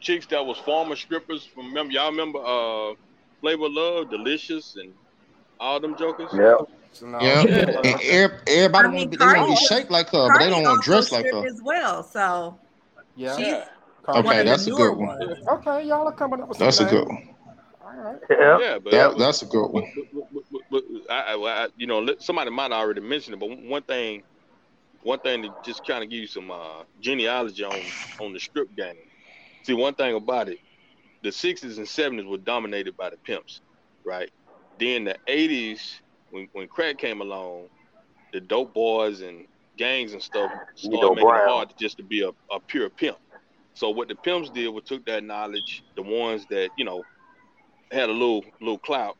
chicks 0.00 0.26
that 0.26 0.44
was 0.44 0.58
former 0.58 0.96
strippers. 0.96 1.44
From 1.46 1.68
remember 1.68 1.92
y'all 1.92 2.10
remember 2.10 2.40
uh, 2.40 2.94
Flavor 3.40 3.66
of 3.66 3.72
Love, 3.72 4.10
Delicious, 4.10 4.74
and 4.76 4.92
all 5.60 5.78
them 5.78 5.96
jokers. 5.96 6.28
Yeah. 6.32 6.56
No. 7.02 7.18
Yeah, 7.20 7.42
Yeah. 7.42 7.80
and 7.84 8.00
everybody 8.48 8.88
I 8.88 8.90
mean, 8.90 9.00
want 9.08 9.12
to 9.12 9.18
be, 9.18 9.24
want 9.24 9.38
to 9.38 9.46
be 9.48 9.56
shaped 9.66 9.90
like 9.90 10.08
her, 10.10 10.28
but 10.32 10.38
they 10.40 10.50
don't 10.50 10.62
want 10.64 10.82
to 10.82 10.90
dress 10.90 11.10
like 11.12 11.26
her. 11.32 11.46
as 11.46 11.60
well. 11.62 12.02
So 12.02 12.58
Yeah. 13.16 13.36
she's 13.36 13.46
Yeah. 13.46 13.64
Cardi. 14.02 14.26
one 14.26 14.36
Okay, 14.36 14.44
that's 14.44 14.66
a 14.66 14.70
good 14.72 14.96
one. 14.96 15.06
ones. 15.06 15.38
Okay, 15.48 15.84
y'all 15.86 16.06
are 16.08 16.12
coming 16.12 16.42
up 16.42 16.48
with 16.48 16.58
That's 16.58 16.80
a 16.80 16.84
names. 16.84 16.92
good 16.98 17.08
one. 17.08 17.28
All 17.92 18.02
right. 18.04 18.18
Yeah. 18.30 18.58
Yeah, 18.60 18.78
but 18.78 18.92
That, 18.92 19.18
that's 19.18 19.42
a 19.42 19.46
good 19.46 19.68
one. 19.68 19.84
But- 19.96 20.06
but- 20.32 20.44
but- 20.52 20.62
but 20.70 20.84
I, 21.10 21.34
I, 21.34 21.64
I- 21.64 21.68
you 21.76 21.86
know, 21.86 22.06
somebody 22.20 22.50
might 22.50 22.72
already 22.72 23.00
mentioned 23.02 23.34
it, 23.34 23.40
but 23.40 23.50
one 23.68 23.82
thing, 23.82 24.22
one 25.02 25.20
thing 25.20 25.42
to 25.42 25.50
just 25.64 25.86
kind 25.86 26.04
of 26.04 26.10
give 26.10 26.20
you 26.20 26.26
some 26.26 26.50
uh, 26.50 26.84
genealogy 27.00 27.64
on 27.64 27.78
on 28.20 28.32
the 28.32 28.40
strip 28.40 28.68
game. 28.76 28.94
See, 29.64 29.74
one 29.74 29.94
thing 29.94 30.14
about 30.16 30.48
it, 30.48 30.58
the 31.22 31.30
'60s 31.30 31.78
and 31.78 31.86
'70s 31.86 32.28
were 32.28 32.38
dominated 32.38 32.96
by 32.96 33.10
the 33.10 33.18
pimps, 33.26 33.62
right? 34.04 34.30
Then 34.78 35.04
the 35.04 35.16
'80s, 35.28 35.80
when 36.30 36.48
when 36.52 36.68
crack 36.68 36.98
came 36.98 37.20
along, 37.20 37.68
the 38.32 38.40
dope 38.40 38.74
boys 38.74 39.22
and 39.22 39.46
gangs 39.78 40.12
and 40.14 40.22
stuff 40.22 40.50
started 40.76 40.92
Nino 40.92 41.10
making 41.14 41.28
Brown. 41.28 41.48
it 41.48 41.50
hard 41.50 41.72
just 41.80 41.98
to 41.98 42.04
be 42.04 42.22
a, 42.22 42.30
a 42.54 42.60
pure 42.68 42.90
pimp. 42.90 43.18
So 43.74 43.90
what 43.90 44.08
the 44.08 44.16
pimps 44.16 44.50
did 44.50 44.68
was 44.68 44.84
took 44.86 45.04
that 45.06 45.24
knowledge, 45.24 45.84
the 45.96 46.02
ones 46.02 46.46
that 46.50 46.70
you 46.76 46.84
know 46.84 47.02
had 47.92 48.10
a 48.10 48.12
little 48.12 48.44
little 48.60 48.78
clout, 48.78 49.16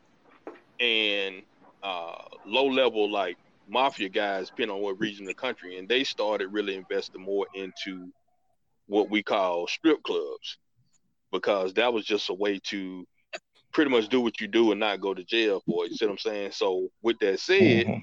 and 0.80 1.42
uh, 1.82 2.14
low 2.46 2.66
level 2.66 3.10
like 3.10 3.36
mafia 3.68 4.08
guys, 4.08 4.48
depending 4.48 4.76
on 4.76 4.82
what 4.82 4.98
region 5.00 5.24
of 5.24 5.28
the 5.28 5.34
country, 5.34 5.78
and 5.78 5.88
they 5.88 6.04
started 6.04 6.48
really 6.48 6.76
investing 6.76 7.22
more 7.22 7.46
into 7.54 8.10
what 8.86 9.10
we 9.10 9.22
call 9.22 9.66
strip 9.68 10.02
clubs 10.02 10.58
because 11.32 11.74
that 11.74 11.92
was 11.92 12.04
just 12.04 12.30
a 12.30 12.34
way 12.34 12.58
to 12.64 13.04
pretty 13.72 13.90
much 13.90 14.08
do 14.08 14.20
what 14.20 14.40
you 14.40 14.48
do 14.48 14.70
and 14.72 14.80
not 14.80 15.00
go 15.00 15.14
to 15.14 15.24
jail 15.24 15.62
for 15.66 15.84
it. 15.84 15.88
You 15.88 15.92
see 15.92 16.06
what 16.06 16.12
I'm 16.12 16.18
saying? 16.18 16.52
So 16.52 16.88
with 17.02 17.18
that 17.20 17.40
said, 17.40 17.86
Mhm. 17.86 18.02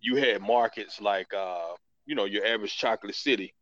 you 0.00 0.16
had 0.16 0.42
markets 0.42 1.00
like 1.00 1.32
uh, 1.34 1.74
you 2.06 2.14
know, 2.14 2.24
your 2.24 2.46
average 2.46 2.76
chocolate 2.76 3.14
city. 3.14 3.54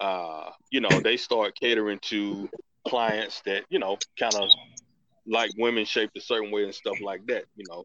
Uh, 0.00 0.50
you 0.70 0.80
know, 0.80 1.00
they 1.00 1.16
start 1.16 1.54
catering 1.58 1.98
to 2.02 2.48
clients 2.86 3.42
that, 3.46 3.64
you 3.70 3.78
know, 3.78 3.98
kind 4.18 4.36
of 4.36 4.50
like 5.30 5.52
women 5.56 5.84
shaped 5.86 6.16
a 6.18 6.20
certain 6.20 6.50
way 6.50 6.64
and 6.64 6.74
stuff 6.74 6.98
like 7.00 7.26
that, 7.28 7.44
you 7.56 7.64
know. 7.68 7.84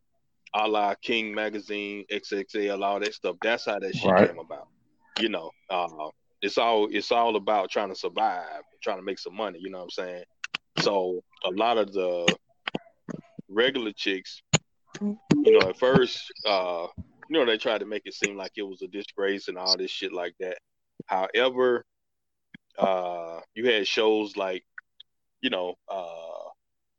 A 0.56 0.68
la 0.68 0.96
King 1.02 1.36
magazine, 1.36 2.06
XXL, 2.12 2.84
all 2.84 3.00
that 3.00 3.14
stuff. 3.14 3.36
That's 3.43 3.66
how 3.66 3.80
that 3.80 3.96
shit 3.96 4.12
Right. 4.12 4.28
came 4.28 4.39
about. 4.39 4.68
You 5.20 5.30
know, 5.30 5.52
uh, 5.70 6.10
it's 6.41 6.58
all 6.58 6.88
it's 6.91 7.12
all 7.12 7.36
about 7.36 7.72
trying 7.72 7.89
to 7.89 7.96
survive, 7.96 8.62
trying 8.84 8.98
to 8.98 9.04
make 9.04 9.20
some 9.20 9.36
money, 9.36 9.60
you 9.62 9.70
know 9.70 9.80
what 9.80 9.86
I'm 9.86 9.89
saying? 9.91 10.24
So 10.78 11.22
a 11.46 11.52
lot 11.52 11.78
of 11.78 11.93
the 11.93 12.38
regular 13.50 13.91
chicks, 13.96 14.41
you 15.02 15.52
know, 15.52 15.70
at 15.70 15.78
first, 15.80 16.34
uh, 16.46 16.88
you 17.30 17.39
know, 17.39 17.46
they 17.46 17.58
tried 17.58 17.80
to 17.80 17.86
make 17.86 18.04
it 18.06 18.14
seem 18.14 18.38
like 18.38 18.52
it 18.58 18.64
was 18.64 18.82
a 18.82 18.88
disgrace 18.88 19.48
and 19.48 19.58
all 19.58 19.78
this 19.78 19.91
shit 19.91 20.14
like 20.14 20.34
that. 20.39 20.58
However, 21.08 21.86
uh, 22.78 23.39
you 23.56 23.68
had 23.70 23.88
shows 23.88 24.38
like, 24.38 24.64
you 25.41 25.50
know, 25.50 25.76
uh, 25.89 26.35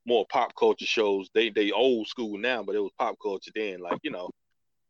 more 0.06 0.24
pop 0.30 0.54
culture 0.56 0.86
shows. 0.86 1.28
They 1.34 1.50
they 1.50 1.72
old 1.72 2.06
school 2.06 2.38
now, 2.38 2.62
but 2.62 2.74
it 2.74 2.80
was 2.80 2.92
pop 2.98 3.16
culture 3.22 3.50
then. 3.54 3.80
Like 3.80 3.98
you 4.02 4.10
know, 4.10 4.30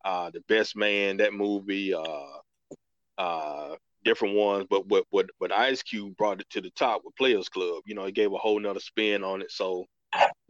uh, 0.05 0.31
the 0.31 0.41
Best 0.49 0.77
Man, 0.77 1.17
that 1.19 1.33
movie, 1.33 1.95
uh, 1.95 2.27
uh, 3.19 3.75
different 4.05 4.35
ones. 4.35 4.67
But 4.71 4.87
what 4.87 5.05
what 5.11 5.27
but 5.41 5.53
Ice 5.53 5.83
Cube 5.83 6.17
brought 6.17 6.41
it 6.41 6.51
to 6.51 6.61
the 6.61 6.71
top 6.71 7.03
with 7.05 7.17
Players 7.17 7.49
Club. 7.49 7.83
You 7.87 7.95
know, 7.95 8.05
it 8.05 8.15
gave 8.15 8.33
a 8.33 8.39
whole 8.39 8.61
nother 8.61 8.81
spin 8.81 9.25
on 9.25 9.43
it. 9.43 9.51
So 9.51 9.87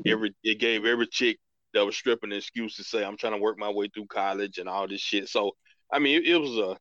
every 0.07 0.35
it 0.43 0.59
gave 0.59 0.85
every 0.85 1.07
chick 1.07 1.39
that 1.75 1.87
was 1.87 1.97
stripping 1.97 2.33
an 2.33 2.39
excuse 2.39 2.77
to 2.77 2.85
say 2.85 3.05
I'm 3.05 3.17
trying 3.17 3.35
to 3.35 3.39
work 3.39 3.59
my 3.59 3.71
way 3.71 3.89
through 3.93 4.07
college 4.07 4.59
and 4.59 4.69
all 4.69 4.89
this 4.89 5.01
shit. 5.01 5.29
So 5.29 5.53
I 5.93 5.99
mean, 6.01 6.23
it, 6.23 6.27
it 6.27 6.37
was 6.37 6.59
a 6.59 6.77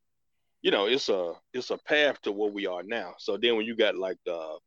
you 0.62 0.72
know, 0.72 0.88
it's 0.88 1.10
a 1.10 1.34
it's 1.54 1.70
a 1.70 1.78
path 1.78 2.20
to 2.24 2.32
where 2.32 2.50
we 2.50 2.66
are 2.66 2.82
now. 2.82 3.14
So 3.20 3.38
then 3.38 3.56
when 3.56 3.68
you 3.68 3.76
got 3.76 3.96
like 3.96 4.18
the 4.26 4.58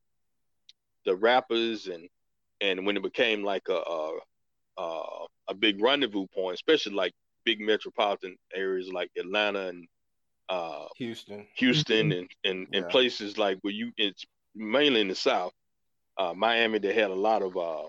the 1.05 1.17
rappers 1.17 1.89
and 1.89 2.09
and 2.61 2.85
when 2.87 2.97
it 2.97 3.03
became 3.03 3.43
like 3.43 3.69
a 3.69 3.75
a, 3.75 4.19
a, 4.79 5.27
a 5.49 5.55
big 5.55 5.83
rendezvous 5.83 6.27
point, 6.35 6.55
especially 6.55 6.95
like 6.95 7.13
big 7.45 7.61
metropolitan 7.61 8.37
areas 8.55 8.91
like 8.93 9.11
Atlanta 9.19 9.69
and 9.69 9.87
uh, 10.49 10.87
Houston. 10.97 11.47
Houston 11.57 12.13
and 12.13 12.31
and, 12.45 12.67
and 12.73 12.85
Yeah. 12.85 12.91
places 12.91 13.39
like 13.39 13.59
where 13.63 13.73
you 13.73 13.93
it's 13.97 14.25
mainly 14.55 15.01
in 15.01 15.09
the 15.09 15.15
South, 15.15 15.53
uh, 16.19 16.33
Miami 16.35 16.79
They 16.79 16.95
had 16.95 17.11
a 17.11 17.15
lot 17.15 17.43
of 17.43 17.57
uh, 17.57 17.87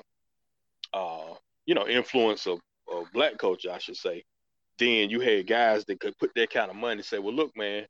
uh, 0.94 1.36
you 1.66 1.76
know 1.76 1.88
influence 1.88 2.48
of, 2.48 2.60
of 2.92 3.06
black 3.14 3.38
culture, 3.38 3.72
I 3.72 3.80
should 3.80 3.98
say. 3.98 4.24
Then 4.78 5.10
you 5.10 5.20
had 5.20 5.46
guys 5.48 5.84
that 5.86 6.00
could 6.00 6.18
put 6.18 6.32
that 6.36 6.52
kind 6.52 6.70
of 6.70 6.78
money 6.78 7.00
and 7.00 7.06
say, 7.06 7.20
well, 7.20 7.34
look, 7.34 7.52
man, 7.58 7.86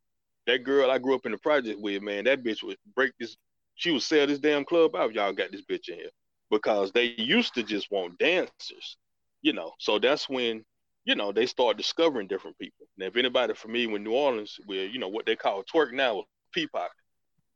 that 0.47 0.63
girl 0.63 0.89
I 0.89 0.97
grew 0.97 1.13
up 1.13 1.25
in 1.25 1.31
the 1.31 1.37
project 1.37 1.79
with, 1.79 2.01
man, 2.01 2.23
that 2.23 2.43
bitch 2.43 2.63
would 2.63 2.77
break 2.95 3.11
this. 3.19 3.37
She 3.75 3.91
would 3.91 4.01
sell 4.01 4.25
this 4.25 4.39
damn 4.39 4.65
club 4.65 4.95
out. 4.95 5.11
if 5.11 5.15
Y'all 5.15 5.31
got 5.31 5.51
this 5.51 5.61
bitch 5.61 5.87
in 5.87 5.95
here 5.95 6.09
because 6.51 6.91
they 6.91 7.15
used 7.17 7.55
to 7.55 7.63
just 7.63 7.91
want 7.91 8.17
dancers, 8.17 8.97
you 9.41 9.53
know. 9.53 9.73
So 9.79 9.99
that's 9.99 10.29
when 10.29 10.63
you 11.05 11.15
know 11.15 11.31
they 11.31 11.45
start 11.45 11.77
discovering 11.77 12.27
different 12.27 12.57
people. 12.59 12.87
Now, 12.97 13.07
if 13.07 13.17
anybody 13.17 13.53
familiar 13.53 13.89
with 13.89 14.01
New 14.01 14.13
Orleans, 14.13 14.57
where 14.65 14.85
you 14.85 14.99
know 14.99 15.09
what 15.09 15.25
they 15.25 15.35
call 15.35 15.63
twerk 15.63 15.93
now 15.93 16.17
with 16.17 16.25
peacock, 16.53 16.91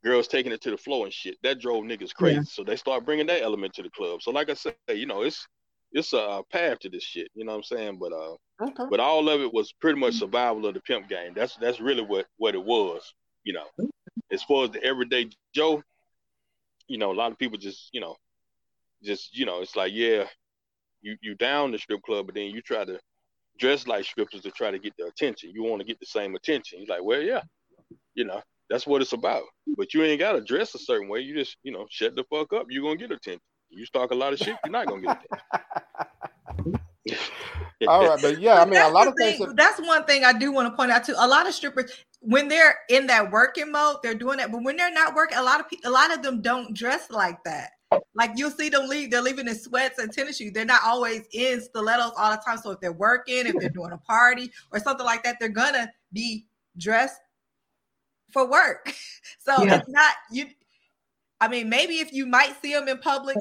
girls 0.04 0.28
taking 0.28 0.52
it 0.52 0.60
to 0.62 0.70
the 0.70 0.76
floor 0.78 1.04
and 1.04 1.12
shit, 1.14 1.36
that 1.42 1.60
drove 1.60 1.84
niggas 1.84 2.14
crazy. 2.14 2.36
Yeah. 2.36 2.42
So 2.44 2.64
they 2.64 2.76
start 2.76 3.04
bringing 3.04 3.26
that 3.28 3.42
element 3.42 3.74
to 3.74 3.82
the 3.82 3.90
club. 3.90 4.22
So 4.22 4.30
like 4.30 4.50
I 4.50 4.54
said, 4.54 4.74
you 4.88 5.06
know, 5.06 5.22
it's 5.22 5.46
it's 5.92 6.12
a 6.12 6.42
path 6.50 6.80
to 6.80 6.90
this 6.90 7.02
shit. 7.04 7.28
You 7.34 7.44
know 7.44 7.52
what 7.52 7.58
I'm 7.58 7.62
saying? 7.64 7.98
But 8.00 8.12
uh, 8.12 8.36
Okay. 8.62 8.84
but 8.88 9.00
all 9.00 9.28
of 9.28 9.40
it 9.40 9.52
was 9.52 9.72
pretty 9.80 9.98
much 9.98 10.14
survival 10.14 10.66
of 10.66 10.74
the 10.74 10.80
pimp 10.80 11.08
game. 11.08 11.32
That's 11.34 11.56
that's 11.56 11.80
really 11.80 12.02
what 12.02 12.26
what 12.36 12.54
it 12.54 12.64
was. 12.64 13.14
You 13.44 13.54
know, 13.54 13.66
as 14.30 14.42
far 14.44 14.64
as 14.64 14.70
the 14.70 14.82
everyday 14.84 15.28
Joe, 15.54 15.82
you 16.88 16.98
know, 16.98 17.12
a 17.12 17.14
lot 17.14 17.32
of 17.32 17.38
people 17.38 17.58
just 17.58 17.90
you 17.92 18.00
know, 18.00 18.16
just 19.04 19.36
you 19.36 19.46
know, 19.46 19.60
it's 19.60 19.76
like 19.76 19.92
yeah, 19.92 20.24
you 21.02 21.16
you 21.22 21.34
down 21.34 21.72
the 21.72 21.78
strip 21.78 22.02
club, 22.02 22.26
but 22.26 22.34
then 22.34 22.50
you 22.50 22.60
try 22.60 22.84
to 22.84 22.98
dress 23.58 23.86
like 23.86 24.04
strippers 24.04 24.42
to 24.42 24.50
try 24.50 24.70
to 24.70 24.78
get 24.78 24.94
the 24.98 25.06
attention. 25.06 25.50
You 25.54 25.62
want 25.62 25.80
to 25.80 25.86
get 25.86 26.00
the 26.00 26.06
same 26.06 26.34
attention. 26.34 26.80
You're 26.80 26.96
like, 26.96 27.04
well, 27.04 27.20
yeah, 27.20 27.42
you 28.14 28.24
know, 28.24 28.42
That's 28.70 28.86
what 28.86 29.02
it's 29.02 29.12
about. 29.12 29.44
But 29.76 29.94
you 29.94 30.02
ain't 30.02 30.20
gotta 30.20 30.40
dress 30.40 30.74
a 30.74 30.78
certain 30.78 31.08
way. 31.08 31.20
You 31.20 31.34
just, 31.34 31.56
you 31.62 31.72
know, 31.72 31.86
shut 31.90 32.16
the 32.16 32.24
fuck 32.24 32.52
up. 32.52 32.66
You're 32.70 32.82
gonna 32.82 32.96
get 32.96 33.12
attention. 33.12 33.40
You 33.70 33.84
talk 33.86 34.12
a 34.12 34.14
lot 34.14 34.32
of 34.32 34.38
shit, 34.38 34.56
you're 34.64 34.72
not 34.72 34.86
gonna 34.86 35.02
get 35.02 35.18
attention. 35.18 36.80
All 37.88 38.08
right, 38.08 38.18
but 38.22 38.40
yeah, 38.40 38.62
I 38.62 38.64
mean, 38.64 38.80
a 38.80 38.88
lot 38.88 39.08
of 39.08 39.14
thing, 39.18 39.36
things. 39.36 39.48
That... 39.48 39.56
That's 39.56 39.80
one 39.80 40.04
thing 40.04 40.24
I 40.24 40.32
do 40.32 40.52
want 40.52 40.72
to 40.72 40.76
point 40.76 40.90
out 40.90 41.04
too. 41.04 41.14
A 41.18 41.28
lot 41.28 41.46
of 41.46 41.52
strippers, 41.52 41.92
when 42.20 42.48
they're 42.48 42.78
in 42.88 43.06
that 43.08 43.30
working 43.30 43.70
mode, 43.70 43.96
they're 44.02 44.14
doing 44.14 44.40
it. 44.40 44.50
But 44.50 44.62
when 44.62 44.76
they're 44.76 44.92
not 44.92 45.14
working, 45.14 45.36
a 45.36 45.42
lot 45.42 45.60
of 45.60 45.68
people, 45.68 45.90
a 45.90 45.92
lot 45.92 46.12
of 46.12 46.22
them 46.22 46.40
don't 46.40 46.74
dress 46.74 47.10
like 47.10 47.42
that. 47.44 47.72
Like 48.14 48.32
you'll 48.36 48.50
see 48.50 48.68
them 48.68 48.88
leave, 48.88 49.10
they're 49.10 49.22
leaving 49.22 49.48
in 49.48 49.54
sweats 49.54 49.98
and 49.98 50.12
tennis 50.12 50.36
shoes. 50.36 50.52
They're 50.52 50.64
not 50.64 50.82
always 50.84 51.22
in 51.32 51.60
stilettos 51.60 52.12
all 52.16 52.30
the 52.30 52.42
time. 52.44 52.58
So 52.58 52.70
if 52.70 52.80
they're 52.80 52.92
working, 52.92 53.46
if 53.46 53.54
they're 53.58 53.68
doing 53.68 53.92
a 53.92 53.98
party 53.98 54.50
or 54.72 54.78
something 54.78 55.06
like 55.06 55.22
that, 55.24 55.36
they're 55.40 55.48
gonna 55.48 55.90
be 56.12 56.46
dressed 56.76 57.20
for 58.30 58.48
work. 58.50 58.92
So 59.40 59.62
yeah. 59.62 59.76
it's 59.76 59.88
not 59.90 60.14
you. 60.30 60.46
I 61.38 61.48
mean, 61.48 61.68
maybe 61.68 61.98
if 61.98 62.14
you 62.14 62.24
might 62.24 62.60
see 62.62 62.72
them 62.72 62.88
in 62.88 62.96
public 62.96 63.36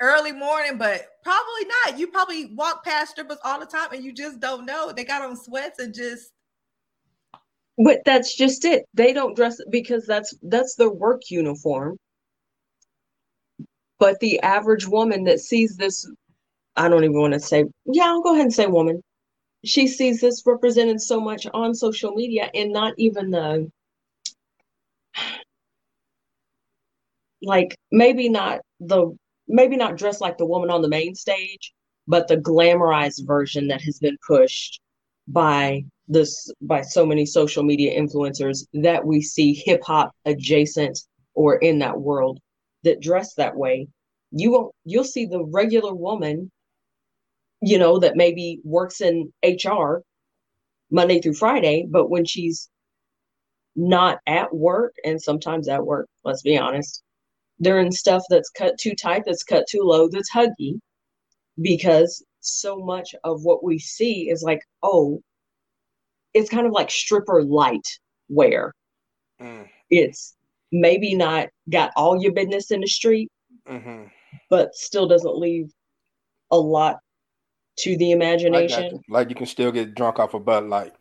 early 0.00 0.32
morning, 0.32 0.78
but 0.78 1.06
probably 1.22 1.66
not. 1.84 1.98
You 1.98 2.06
probably 2.06 2.54
walk 2.54 2.82
past 2.82 3.10
strippers 3.10 3.36
all 3.44 3.60
the 3.60 3.66
time 3.66 3.88
and 3.92 4.02
you 4.02 4.14
just 4.14 4.40
don't 4.40 4.64
know. 4.64 4.90
They 4.90 5.04
got 5.04 5.20
on 5.20 5.36
sweats 5.36 5.80
and 5.80 5.94
just 5.94 6.32
but 7.78 8.02
that's 8.04 8.36
just 8.36 8.64
it. 8.64 8.84
They 8.94 9.12
don't 9.12 9.34
dress 9.34 9.58
because 9.70 10.06
that's 10.06 10.34
that's 10.42 10.76
their 10.76 10.90
work 10.90 11.22
uniform. 11.30 11.96
But 14.04 14.20
the 14.20 14.38
average 14.40 14.86
woman 14.86 15.24
that 15.24 15.40
sees 15.40 15.78
this, 15.78 16.06
I 16.76 16.90
don't 16.90 17.04
even 17.04 17.18
want 17.18 17.32
to 17.32 17.40
say, 17.40 17.64
yeah, 17.86 18.04
I'll 18.04 18.20
go 18.20 18.34
ahead 18.34 18.42
and 18.42 18.52
say 18.52 18.66
woman. 18.66 19.02
She 19.64 19.88
sees 19.88 20.20
this 20.20 20.42
represented 20.44 21.00
so 21.00 21.18
much 21.18 21.46
on 21.54 21.74
social 21.74 22.12
media 22.12 22.50
and 22.52 22.70
not 22.70 22.92
even 22.98 23.30
the 23.30 23.72
like 27.40 27.74
maybe 27.90 28.28
not 28.28 28.60
the 28.78 29.16
maybe 29.48 29.74
not 29.74 29.96
dressed 29.96 30.20
like 30.20 30.36
the 30.36 30.44
woman 30.44 30.68
on 30.68 30.82
the 30.82 30.88
main 30.88 31.14
stage, 31.14 31.72
but 32.06 32.28
the 32.28 32.36
glamorized 32.36 33.26
version 33.26 33.68
that 33.68 33.80
has 33.80 33.98
been 34.00 34.18
pushed 34.26 34.82
by 35.28 35.82
this 36.08 36.52
by 36.60 36.82
so 36.82 37.06
many 37.06 37.24
social 37.24 37.62
media 37.62 37.98
influencers 37.98 38.66
that 38.74 39.02
we 39.02 39.22
see 39.22 39.54
hip 39.54 39.80
hop 39.82 40.12
adjacent 40.26 40.98
or 41.32 41.56
in 41.56 41.78
that 41.78 41.98
world 41.98 42.38
that 42.84 43.00
dress 43.00 43.34
that 43.34 43.56
way. 43.56 43.88
You 44.30 44.52
won't 44.52 44.74
you'll 44.84 45.04
see 45.04 45.26
the 45.26 45.44
regular 45.44 45.94
woman, 45.94 46.50
you 47.60 47.78
know, 47.78 47.98
that 47.98 48.16
maybe 48.16 48.60
works 48.64 49.00
in 49.00 49.32
HR 49.44 50.02
Monday 50.90 51.20
through 51.20 51.34
Friday, 51.34 51.86
but 51.88 52.10
when 52.10 52.24
she's 52.24 52.68
not 53.76 54.18
at 54.26 54.54
work 54.54 54.94
and 55.04 55.20
sometimes 55.20 55.68
at 55.68 55.84
work, 55.84 56.08
let's 56.24 56.42
be 56.42 56.56
honest, 56.58 57.02
they're 57.58 57.80
in 57.80 57.92
stuff 57.92 58.22
that's 58.28 58.50
cut 58.50 58.74
too 58.78 58.94
tight, 58.94 59.22
that's 59.26 59.44
cut 59.44 59.64
too 59.68 59.82
low, 59.82 60.08
that's 60.08 60.32
huggy, 60.32 60.78
because 61.60 62.24
so 62.40 62.76
much 62.76 63.14
of 63.24 63.42
what 63.42 63.64
we 63.64 63.78
see 63.78 64.28
is 64.28 64.42
like, 64.42 64.60
oh, 64.82 65.20
it's 66.34 66.50
kind 66.50 66.66
of 66.66 66.72
like 66.72 66.90
stripper 66.90 67.42
light 67.42 67.86
wear. 68.28 68.72
Mm. 69.40 69.68
It's 69.90 70.34
maybe 70.74 71.14
not 71.14 71.48
got 71.70 71.92
all 71.96 72.20
your 72.20 72.32
business 72.32 72.70
in 72.70 72.80
the 72.80 72.86
street, 72.86 73.30
mm-hmm. 73.66 74.04
but 74.50 74.74
still 74.74 75.06
doesn't 75.06 75.38
leave 75.38 75.70
a 76.50 76.58
lot 76.58 76.98
to 77.78 77.96
the 77.96 78.10
imagination. 78.10 78.90
You. 78.92 79.00
Like 79.08 79.28
you 79.30 79.36
can 79.36 79.46
still 79.46 79.72
get 79.72 79.94
drunk 79.94 80.18
off 80.18 80.34
a 80.34 80.40
Bud 80.40 80.64
Light. 80.64 80.92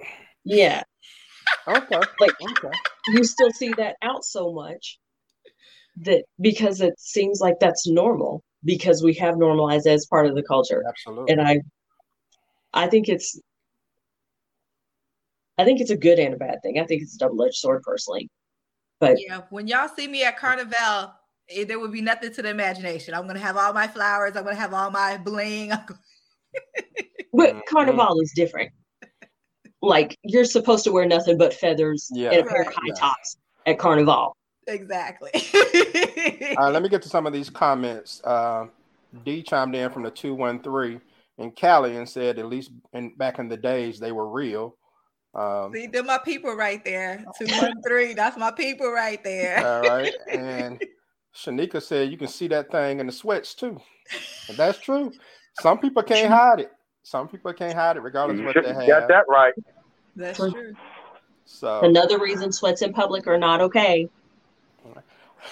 Yeah. 0.45 0.83
okay. 1.67 1.99
Like 2.19 2.33
okay. 2.41 2.77
you 3.09 3.23
still 3.23 3.51
see 3.51 3.73
that 3.77 3.95
out 4.01 4.23
so 4.23 4.53
much 4.53 4.99
that 6.01 6.23
because 6.39 6.81
it 6.81 6.99
seems 6.99 7.39
like 7.41 7.55
that's 7.59 7.87
normal 7.87 8.43
because 8.63 9.03
we 9.03 9.13
have 9.15 9.37
normalized 9.37 9.87
as 9.87 10.05
part 10.05 10.27
of 10.27 10.35
the 10.35 10.43
culture. 10.43 10.83
Absolutely. 10.87 11.33
And 11.33 11.41
I 11.41 11.61
I 12.73 12.87
think 12.87 13.09
it's 13.09 13.39
I 15.57 15.65
think 15.65 15.81
it's 15.81 15.91
a 15.91 15.97
good 15.97 16.19
and 16.19 16.33
a 16.33 16.37
bad 16.37 16.59
thing. 16.63 16.79
I 16.79 16.85
think 16.85 17.03
it's 17.03 17.15
a 17.15 17.19
double-edged 17.19 17.55
sword 17.55 17.83
personally. 17.83 18.29
But 19.03 19.17
yeah, 19.19 19.41
when 19.49 19.67
y'all 19.67 19.89
see 19.89 20.07
me 20.07 20.23
at 20.23 20.37
Carnival, 20.37 21.13
it, 21.47 21.67
there 21.67 21.79
would 21.79 21.91
be 21.91 22.01
nothing 22.01 22.33
to 22.33 22.41
the 22.41 22.49
imagination. 22.49 23.13
I'm 23.13 23.27
gonna 23.27 23.39
have 23.39 23.57
all 23.57 23.73
my 23.73 23.87
flowers, 23.87 24.35
I'm 24.35 24.43
gonna 24.43 24.55
have 24.55 24.73
all 24.73 24.91
my 24.91 25.17
bling. 25.17 25.69
but 27.33 27.49
mm-hmm. 27.49 27.59
Carnival 27.69 28.19
is 28.21 28.31
different. 28.35 28.71
Like 29.81 30.17
you're 30.23 30.45
supposed 30.45 30.85
to 30.85 30.91
wear 30.91 31.05
nothing 31.05 31.37
but 31.37 31.53
feathers 31.53 32.09
yeah. 32.13 32.31
and 32.31 32.45
a 32.45 32.49
pair 32.49 32.59
right. 32.59 32.67
of 32.67 32.73
high 32.73 32.81
yeah. 32.87 32.93
tops 32.93 33.37
at 33.65 33.77
Carnival. 33.77 34.35
Exactly. 34.67 35.31
All 36.57 36.65
right, 36.65 36.69
let 36.73 36.81
me 36.81 36.89
get 36.89 37.01
to 37.01 37.09
some 37.09 37.27
of 37.27 37.33
these 37.33 37.49
comments. 37.49 38.21
Uh, 38.23 38.67
D 39.25 39.43
chimed 39.43 39.75
in 39.75 39.89
from 39.89 40.03
the 40.03 40.11
213 40.11 41.01
in 41.37 41.51
Cali 41.51 41.97
and 41.97 42.07
said, 42.07 42.39
at 42.39 42.45
least 42.45 42.71
in, 42.93 43.15
back 43.15 43.39
in 43.39 43.49
the 43.49 43.57
days, 43.57 43.99
they 43.99 44.11
were 44.11 44.29
real. 44.29 44.77
Um, 45.33 45.73
See, 45.73 45.87
they're 45.87 46.03
my 46.03 46.19
people 46.19 46.55
right 46.55 46.83
there. 46.85 47.25
213, 47.39 48.15
that's 48.15 48.37
my 48.37 48.51
people 48.51 48.91
right 48.91 49.23
there. 49.23 49.65
All 49.65 49.81
right. 49.81 50.13
And 50.29 50.83
Shanika 51.35 51.81
said, 51.81 52.11
you 52.11 52.17
can 52.17 52.27
see 52.27 52.47
that 52.49 52.71
thing 52.71 52.99
in 52.99 53.07
the 53.07 53.11
sweats 53.11 53.55
too. 53.55 53.79
And 54.47 54.57
that's 54.57 54.79
true. 54.79 55.11
Some 55.61 55.79
people 55.79 56.03
can't 56.03 56.31
hide 56.31 56.59
it. 56.59 56.71
Some 57.03 57.27
people 57.27 57.51
can't 57.53 57.73
hide 57.73 57.97
it 57.97 58.01
regardless 58.01 58.39
of 58.39 58.45
what 58.45 58.55
they 58.55 58.73
have. 58.73 58.87
Got 58.87 59.07
that 59.07 59.25
right. 59.27 59.53
That's 60.15 60.37
true. 60.37 60.73
So 61.45 61.81
another 61.81 62.19
reason 62.19 62.51
sweats 62.51 62.81
in 62.81 62.93
public 62.93 63.27
are 63.27 63.37
not 63.37 63.61
okay. 63.61 64.09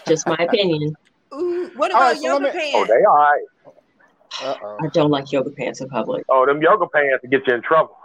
Just 0.07 0.27
my 0.27 0.37
opinion. 0.39 0.95
Ooh, 1.33 1.71
what 1.75 1.91
about 1.91 2.13
right, 2.13 2.21
yoga 2.21 2.45
me, 2.45 2.51
pants? 2.51 2.75
Oh, 2.75 2.85
they 2.85 3.03
all 3.03 3.15
right. 3.15 3.45
Uh-oh. 4.43 4.77
I 4.81 4.87
don't 4.87 5.11
like 5.11 5.31
yoga 5.31 5.49
pants 5.49 5.81
in 5.81 5.89
public. 5.89 6.25
Oh, 6.29 6.45
them 6.45 6.61
yoga 6.61 6.87
pants 6.87 7.25
get 7.29 7.45
you 7.47 7.53
in 7.53 7.61
trouble. 7.61 7.97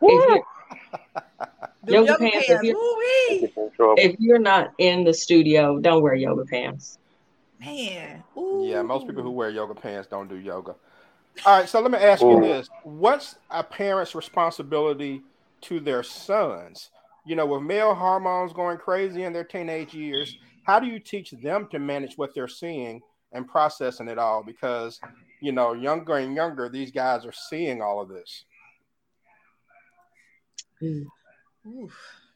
If 0.00 0.42
yoga, 1.86 2.12
yoga, 2.12 2.18
pants, 2.18 2.46
pants 2.46 2.62
if, 2.64 3.56
you're, 3.78 3.94
if, 3.98 4.16
you're, 4.18 4.38
not 4.38 4.72
in 4.78 5.04
the 5.04 5.14
studio, 5.14 5.78
don't 5.78 6.02
wear 6.02 6.14
yoga 6.14 6.44
pants. 6.44 6.98
Man. 7.60 8.22
Ooh. 8.36 8.64
Yeah, 8.66 8.82
most 8.82 9.06
people 9.06 9.22
who 9.22 9.30
wear 9.30 9.50
yoga 9.50 9.74
pants 9.74 10.08
don't 10.08 10.28
do 10.28 10.36
yoga. 10.36 10.74
All 11.46 11.58
right, 11.58 11.68
so 11.68 11.80
let 11.80 11.90
me 11.90 11.98
ask 11.98 12.22
Ooh. 12.22 12.32
you 12.32 12.40
this. 12.40 12.68
What's 12.82 13.36
a 13.50 13.62
parent's 13.62 14.14
responsibility 14.14 15.22
to 15.62 15.80
their 15.80 16.02
sons? 16.02 16.90
You 17.24 17.36
know, 17.36 17.46
with 17.46 17.62
male 17.62 17.94
hormones 17.94 18.52
going 18.52 18.78
crazy 18.78 19.22
in 19.22 19.32
their 19.32 19.44
teenage 19.44 19.94
years, 19.94 20.36
how 20.64 20.80
do 20.80 20.86
you 20.86 20.98
teach 20.98 21.30
them 21.30 21.68
to 21.70 21.78
manage 21.78 22.18
what 22.18 22.34
they're 22.34 22.48
seeing 22.48 23.00
and 23.32 23.48
processing 23.48 24.08
it 24.08 24.18
all? 24.18 24.42
Because 24.42 25.00
you 25.42 25.50
know, 25.50 25.72
younger 25.72 26.16
and 26.16 26.36
younger, 26.36 26.68
these 26.68 26.92
guys 26.92 27.26
are 27.26 27.32
seeing 27.32 27.82
all 27.82 28.00
of 28.00 28.08
this. 28.08 28.44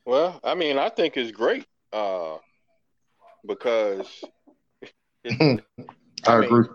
Well, 0.05 0.41
I 0.45 0.55
mean, 0.55 0.79
I 0.79 0.89
think 0.89 1.17
it's 1.17 1.33
great 1.33 1.67
uh, 1.93 2.37
because 3.47 4.25
it, 5.25 5.63
I, 6.27 6.33
I 6.33 6.41
mean, 6.41 6.45
agree. 6.45 6.69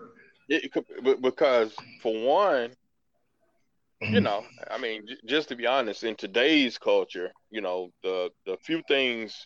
It, 0.48 1.22
because 1.22 1.74
for 2.02 2.12
one, 2.26 2.72
you 4.10 4.20
know, 4.20 4.44
I 4.70 4.76
mean, 4.78 5.06
j- 5.06 5.16
just 5.24 5.48
to 5.48 5.56
be 5.56 5.66
honest, 5.66 6.04
in 6.04 6.14
today's 6.14 6.76
culture, 6.76 7.32
you 7.50 7.60
know, 7.60 7.90
the 8.02 8.30
the 8.44 8.56
few 8.58 8.82
things 8.86 9.44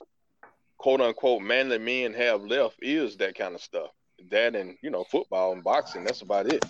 quote 0.79 1.01
unquote 1.01 1.43
manly 1.43 1.79
men 1.79 2.13
have 2.15 2.43
left 2.43 2.77
is 2.83 3.17
that 3.19 3.37
kind 3.37 3.55
of 3.55 3.61
stuff. 3.61 3.91
That 4.31 4.57
and 4.57 4.77
you 4.83 4.91
know 4.91 5.05
football 5.05 5.53
and 5.53 5.63
boxing. 5.63 6.05
That's 6.05 6.23
about 6.23 6.51
it. 6.51 6.65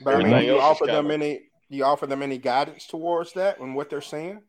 But 0.00 0.14
I 0.16 0.22
mean, 0.22 0.46
you 0.46 0.58
offer 0.58 0.86
them 0.86 1.06
of... 1.06 1.12
any? 1.12 1.42
You 1.68 1.84
offer 1.84 2.06
them 2.06 2.22
any 2.22 2.38
guidance 2.38 2.86
towards 2.86 3.34
that 3.34 3.60
and 3.60 3.76
what 3.76 3.90
they're 3.90 4.00
seeing? 4.00 4.40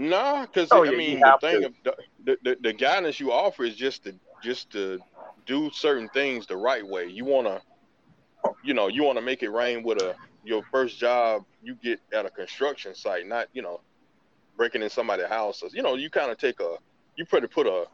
Nah, 0.00 0.46
because 0.46 0.68
oh, 0.70 0.86
I 0.86 0.92
mean 0.92 1.20
the 1.20 1.36
thing 1.42 1.64
of 1.64 1.74
the, 1.84 2.38
the, 2.42 2.56
the 2.62 2.72
guidance 2.72 3.20
you 3.20 3.32
offer 3.32 3.64
is 3.64 3.76
just 3.76 4.04
to 4.04 4.14
just 4.42 4.70
to 4.70 4.98
do 5.44 5.70
certain 5.74 6.08
things 6.08 6.46
the 6.46 6.56
right 6.56 6.86
way. 6.86 7.04
You 7.04 7.26
wanna, 7.26 7.60
you 8.64 8.72
know, 8.72 8.88
you 8.88 9.02
wanna 9.02 9.20
make 9.20 9.42
it 9.42 9.50
rain 9.50 9.82
with 9.82 10.00
a 10.00 10.14
your 10.42 10.62
first 10.72 10.98
job 10.98 11.44
you 11.62 11.74
get 11.74 12.00
at 12.14 12.24
a 12.24 12.30
construction 12.30 12.94
site, 12.94 13.26
not 13.26 13.48
you 13.52 13.60
know 13.60 13.82
breaking 14.56 14.82
in 14.82 14.88
somebody's 14.88 15.26
house. 15.26 15.62
You 15.70 15.82
know, 15.82 15.96
you 15.96 16.08
kind 16.08 16.30
of 16.30 16.38
take 16.38 16.60
a 16.60 16.76
you 17.16 17.26
pretty 17.26 17.48
put 17.48 17.66
a 17.66 17.84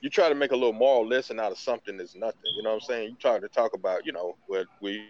you 0.00 0.08
try 0.08 0.28
to 0.28 0.36
make 0.36 0.52
a 0.52 0.56
little 0.56 0.72
moral 0.72 1.08
lesson 1.08 1.40
out 1.40 1.50
of 1.50 1.58
something 1.58 1.96
that's 1.96 2.14
nothing. 2.14 2.38
You 2.56 2.62
know 2.62 2.70
what 2.70 2.82
I'm 2.84 2.88
saying? 2.88 3.10
You 3.10 3.16
try 3.16 3.40
to 3.40 3.48
talk 3.48 3.74
about, 3.74 4.06
you 4.06 4.12
know, 4.12 4.36
what 4.46 4.68
we, 4.80 5.08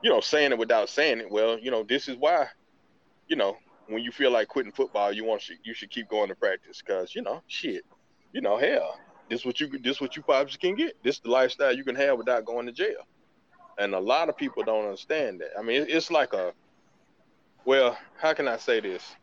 you 0.00 0.10
know, 0.10 0.20
saying 0.20 0.52
it 0.52 0.58
without 0.58 0.88
saying 0.88 1.18
it. 1.18 1.28
Well, 1.28 1.58
you 1.58 1.72
know, 1.72 1.82
this 1.82 2.06
is 2.06 2.16
why, 2.16 2.46
you 3.26 3.34
know, 3.34 3.56
when 3.88 4.02
you 4.02 4.12
feel 4.12 4.30
like 4.30 4.48
quitting 4.48 4.72
football, 4.72 5.12
you 5.12 5.24
want 5.24 5.42
you 5.64 5.74
should 5.74 5.90
keep 5.90 6.08
going 6.08 6.28
to 6.28 6.34
practice 6.34 6.82
because 6.84 7.14
you 7.14 7.22
know, 7.22 7.42
shit, 7.46 7.84
you 8.32 8.40
know, 8.40 8.58
hell, 8.58 8.98
this 9.28 9.44
what 9.44 9.60
you 9.60 9.68
this 9.82 10.00
what 10.00 10.16
you 10.16 10.22
probably 10.22 10.52
can 10.58 10.74
get. 10.74 11.02
This 11.02 11.18
the 11.18 11.30
lifestyle 11.30 11.74
you 11.74 11.84
can 11.84 11.96
have 11.96 12.18
without 12.18 12.44
going 12.44 12.66
to 12.66 12.72
jail. 12.72 13.06
And 13.78 13.94
a 13.94 14.00
lot 14.00 14.28
of 14.28 14.36
people 14.36 14.62
don't 14.64 14.84
understand 14.84 15.40
that. 15.40 15.50
I 15.58 15.62
mean, 15.62 15.86
it's 15.88 16.10
like 16.10 16.32
a, 16.32 16.52
well, 17.64 17.96
how 18.16 18.32
can 18.34 18.48
I 18.48 18.56
say 18.56 18.80
this? 18.80 19.16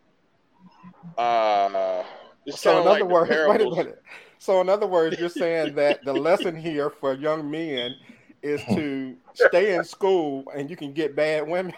Uh 1.17 2.03
So 2.49 2.81
in 2.81 2.87
other 2.87 3.03
like 3.03 3.11
words, 3.11 3.29
wait 3.47 3.61
a 3.61 3.69
minute. 3.69 4.01
So 4.37 4.61
in 4.61 4.69
other 4.69 4.87
words, 4.87 5.19
you're 5.19 5.29
saying 5.29 5.75
that 5.81 6.03
the 6.03 6.13
lesson 6.13 6.55
here 6.55 6.89
for 6.89 7.13
young 7.13 7.49
men 7.49 7.95
is 8.41 8.63
to 8.65 9.15
stay 9.33 9.75
in 9.75 9.83
school 9.83 10.45
and 10.55 10.69
you 10.69 10.75
can 10.75 10.93
get 10.93 11.15
bad 11.15 11.47
women. 11.47 11.73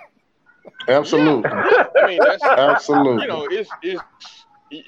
Absolutely. 0.87 1.61
I 1.97 2.03
mean, 2.05 2.21
that's 2.23 2.43
Absolutely. 2.57 3.23
You 3.23 3.27
know, 3.27 3.45
it's 3.49 3.75
it's. 3.81 4.03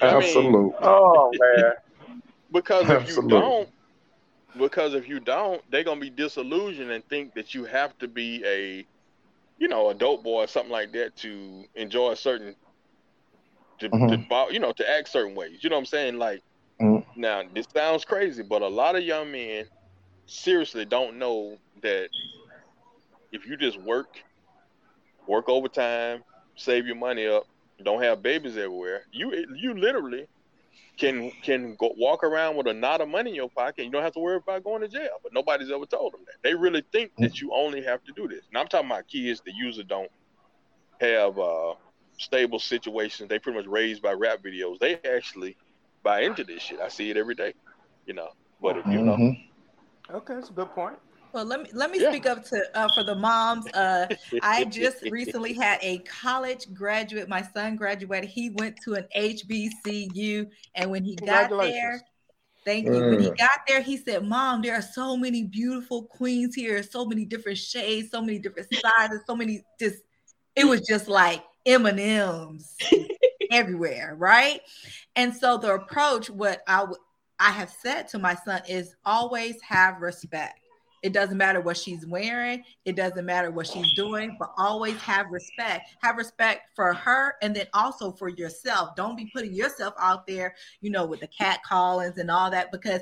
I 0.02 0.14
mean, 0.14 0.14
Absolutely. 0.14 0.70
Oh 0.82 1.32
man. 1.38 1.72
because 2.52 2.90
if 2.90 3.06
you 3.08 3.22
don't, 3.28 3.68
because 4.58 4.94
if 4.94 5.08
you 5.08 5.20
don't, 5.20 5.62
they're 5.70 5.84
gonna 5.84 6.00
be 6.00 6.10
disillusioned 6.10 6.90
and 6.90 7.04
think 7.08 7.34
that 7.34 7.54
you 7.54 7.64
have 7.64 7.96
to 7.98 8.08
be 8.08 8.42
a, 8.44 8.86
you 9.58 9.68
know, 9.68 9.90
a 9.90 9.94
dope 9.94 10.22
boy 10.22 10.44
or 10.44 10.46
something 10.46 10.72
like 10.72 10.92
that 10.92 11.16
to 11.16 11.64
enjoy 11.74 12.12
a 12.12 12.16
certain, 12.16 12.54
to, 13.78 13.88
to 14.08 14.18
Mhm. 14.18 14.28
bo- 14.28 14.50
you 14.50 14.58
know, 14.60 14.72
to 14.72 14.88
act 14.88 15.08
certain 15.08 15.34
ways. 15.34 15.62
You 15.62 15.70
know 15.70 15.76
what 15.76 15.80
I'm 15.80 15.86
saying? 15.86 16.18
Like, 16.18 16.42
Mhm. 16.80 17.04
now 17.16 17.42
this 17.52 17.66
sounds 17.74 18.04
crazy, 18.04 18.42
but 18.42 18.62
a 18.62 18.68
lot 18.68 18.96
of 18.96 19.02
young 19.02 19.30
men 19.32 19.66
seriously 20.26 20.84
don't 20.84 21.18
know 21.18 21.56
that 21.82 22.08
if 23.32 23.46
you 23.46 23.56
just 23.56 23.78
work, 23.80 24.08
work 25.30 25.48
overtime, 25.48 26.22
save 26.56 26.86
your 26.86 26.96
money 26.96 27.26
up, 27.26 27.44
don't 27.84 28.02
have 28.02 28.22
babies 28.22 28.56
everywhere, 28.56 29.02
you 29.12 29.46
you 29.56 29.74
literally 29.74 30.26
can 30.98 31.32
can 31.42 31.76
go, 31.76 31.90
walk 31.98 32.24
around 32.24 32.56
with 32.56 32.66
a 32.66 32.74
knot 32.74 33.00
of 33.00 33.08
money 33.08 33.30
in 33.30 33.36
your 33.36 33.50
pocket. 33.50 33.84
You 33.84 33.90
don't 33.90 34.02
have 34.02 34.14
to 34.14 34.20
worry 34.20 34.36
about 34.36 34.64
going 34.64 34.82
to 34.82 34.88
jail. 34.88 35.16
But 35.22 35.32
nobody's 35.32 35.70
ever 35.70 35.86
told 35.86 36.12
them 36.14 36.22
that. 36.26 36.36
They 36.42 36.54
really 36.54 36.84
think 36.92 37.12
that 37.20 37.40
you 37.40 37.52
only 37.54 37.82
have 37.82 38.04
to 38.04 38.12
do 38.12 38.28
this. 38.28 38.44
And 38.50 38.58
I'm 38.58 38.68
talking 38.68 38.90
about 38.90 39.08
kids 39.08 39.42
that 39.46 39.54
usually 39.54 39.84
don't 39.84 40.10
have 41.00 41.38
uh, 41.38 41.74
stable 42.18 42.58
situations. 42.58 43.28
They 43.28 43.38
pretty 43.38 43.58
much 43.58 43.66
raised 43.68 44.02
by 44.02 44.12
rap 44.12 44.40
videos. 44.44 44.78
They 44.78 44.96
actually 44.96 45.56
buy 46.02 46.22
into 46.22 46.44
this 46.44 46.62
shit. 46.62 46.80
I 46.80 46.88
see 46.88 47.10
it 47.10 47.16
every 47.16 47.34
day. 47.34 47.54
You 48.06 48.14
know. 48.14 48.28
But 48.60 48.76
if 48.78 48.86
you 48.86 49.02
know, 49.02 49.16
Mhm. 49.16 49.48
Okay, 50.10 50.34
that's 50.34 50.50
a 50.50 50.52
good 50.52 50.70
point. 50.74 50.98
Well, 51.32 51.44
let 51.44 51.62
me 51.62 51.70
let 51.72 51.90
me 51.90 52.00
Yeah. 52.00 52.10
speak 52.10 52.26
up 52.26 52.44
to 52.46 52.62
uh, 52.74 52.88
for 52.90 53.04
the 53.04 53.14
moms. 53.14 53.66
Uh, 53.68 54.08
I 54.42 54.64
just 54.64 55.02
recently 55.10 55.52
had 55.52 55.78
a 55.82 55.98
college 56.00 56.72
graduate. 56.74 57.28
My 57.28 57.42
son 57.42 57.76
graduated. 57.76 58.30
He 58.30 58.50
went 58.50 58.80
to 58.82 58.94
an 58.94 59.06
HBCU, 59.16 60.46
and 60.74 60.90
when 60.90 61.04
he 61.04 61.16
got 61.16 61.50
there, 61.50 62.00
thank 62.64 62.86
you. 62.86 62.92
When 63.08 63.20
he 63.20 63.30
Mm. 63.30 63.38
got 63.38 63.60
there, 63.68 63.80
he 63.82 63.96
said, 63.96 64.24
"Mom, 64.26 64.62
there 64.62 64.74
are 64.74 64.82
so 64.82 65.16
many 65.16 65.44
beautiful 65.44 66.04
queens 66.04 66.54
here. 66.54 66.82
So 66.82 67.04
many 67.04 67.24
different 67.24 67.58
shades, 67.58 68.10
so 68.10 68.20
many 68.20 68.38
different 68.38 68.68
sizes, 68.72 69.22
so 69.26 69.36
many 69.36 69.64
just." 69.78 69.96
It 70.56 70.64
was 70.64 70.80
just 70.82 71.06
like 71.08 71.44
M 71.64 71.86
and 71.86 72.00
M's 72.00 72.76
everywhere, 73.52 74.14
right? 74.18 74.60
And 75.16 75.34
so 75.34 75.58
the 75.58 75.74
approach, 75.74 76.28
what 76.28 76.62
I 76.66 76.84
would 76.84 76.98
I 77.38 77.50
have 77.52 77.70
said 77.70 78.08
to 78.08 78.18
my 78.18 78.34
son 78.34 78.62
is 78.68 78.94
always 79.04 79.60
have 79.62 80.00
respect. 80.02 80.59
It 81.02 81.12
doesn't 81.12 81.36
matter 81.36 81.60
what 81.60 81.76
she's 81.76 82.06
wearing, 82.06 82.62
it 82.84 82.96
doesn't 82.96 83.24
matter 83.24 83.50
what 83.50 83.66
she's 83.66 83.92
doing, 83.94 84.36
but 84.38 84.52
always 84.58 84.96
have 84.98 85.30
respect. 85.30 85.90
Have 86.02 86.16
respect 86.16 86.68
for 86.74 86.92
her 86.92 87.34
and 87.42 87.54
then 87.56 87.66
also 87.72 88.12
for 88.12 88.28
yourself. 88.28 88.94
Don't 88.96 89.16
be 89.16 89.30
putting 89.34 89.54
yourself 89.54 89.94
out 89.98 90.26
there, 90.26 90.54
you 90.80 90.90
know, 90.90 91.06
with 91.06 91.20
the 91.20 91.28
cat 91.28 91.60
callings 91.64 92.18
and 92.18 92.30
all 92.30 92.50
that 92.50 92.70
because 92.70 93.00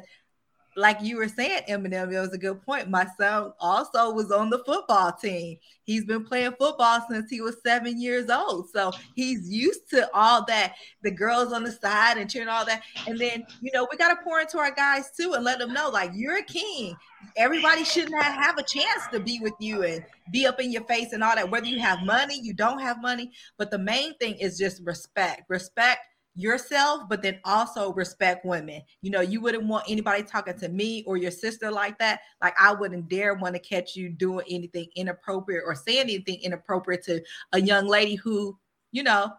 like 0.79 1.03
you 1.03 1.17
were 1.17 1.29
saying, 1.29 1.63
Eminem, 1.69 2.13
it 2.13 2.21
was 2.21 2.33
a 2.33 2.39
good 2.39 2.63
point. 2.63 2.89
My 2.89 3.05
son 3.19 3.53
also 3.59 4.13
was 4.13 4.31
on 4.31 4.49
the 4.49 4.63
football 4.65 5.11
team. 5.11 5.59
He's 5.83 6.05
been 6.05 6.25
playing 6.25 6.53
football 6.53 7.05
since 7.11 7.29
he 7.29 7.41
was 7.41 7.57
seven 7.67 8.01
years 8.01 8.31
old. 8.31 8.71
So 8.71 8.93
he's 9.17 9.51
used 9.51 9.91
to 9.91 10.09
all 10.15 10.45
that, 10.47 10.75
the 11.03 11.11
girls 11.11 11.53
on 11.53 11.65
the 11.65 11.73
side 11.73 12.17
and 12.17 12.31
cheering 12.31 12.49
all 12.49 12.65
that. 12.65 12.83
And 13.09 13.19
then, 13.19 13.45
you 13.61 13.73
know, 13.75 13.89
we 13.91 13.97
got 13.97 14.15
to 14.15 14.23
pour 14.23 14.41
into 14.41 14.59
our 14.59 14.71
guys 14.71 15.11
too 15.17 15.33
and 15.35 15.45
let 15.45 15.59
them 15.59 15.73
know, 15.73 15.91
like, 15.91 16.13
you're 16.15 16.39
a 16.39 16.45
king. 16.45 16.95
Everybody 17.37 17.83
shouldn't 17.83 18.23
have, 18.23 18.35
have 18.35 18.59
a 18.59 18.63
chance 18.63 19.03
to 19.11 19.19
be 19.19 19.41
with 19.41 19.55
you 19.59 19.83
and 19.83 20.05
be 20.31 20.47
up 20.47 20.61
in 20.61 20.71
your 20.71 20.85
face 20.85 21.13
and 21.13 21.25
all 21.25 21.35
that, 21.35 21.51
whether 21.51 21.67
you 21.67 21.81
have 21.81 22.05
money, 22.05 22.39
you 22.41 22.55
don't 22.55 22.79
have 22.79 23.03
money. 23.03 23.33
But 23.57 23.73
the 23.73 23.79
main 23.79 24.17
thing 24.19 24.35
is 24.35 24.57
just 24.57 24.81
respect. 24.85 25.43
Respect 25.49 26.03
yourself, 26.39 27.03
but 27.09 27.21
then 27.21 27.41
also 27.45 27.93
respect 27.93 28.47
women. 28.47 28.81
You 29.03 29.11
know, 29.11 29.21
you 29.21 29.41
wouldn't 29.41 29.67
want 29.67 29.85
anybody 29.89 30.23
talking 30.23 30.57
to 30.61 30.69
me 30.69 31.03
or 31.05 31.17
your 31.17 31.33
sister 31.33 31.71
like 31.71 31.99
that. 31.99 32.21
Like, 32.41 32.55
I 32.59 32.73
wouldn't 32.73 33.09
dare 33.09 33.35
want 33.35 33.57
to 33.57 33.61
catch 33.61 33.97
you 33.97 34.09
doing 34.09 34.47
anything 34.49 34.87
inappropriate 34.95 35.65
or 35.67 35.75
saying 35.75 36.03
anything 36.03 36.39
inappropriate 36.41 37.03
to 37.07 37.21
a 37.53 37.61
young 37.61 37.89
lady 37.89 38.15
who, 38.15 38.57
you 38.93 39.03
know, 39.03 39.33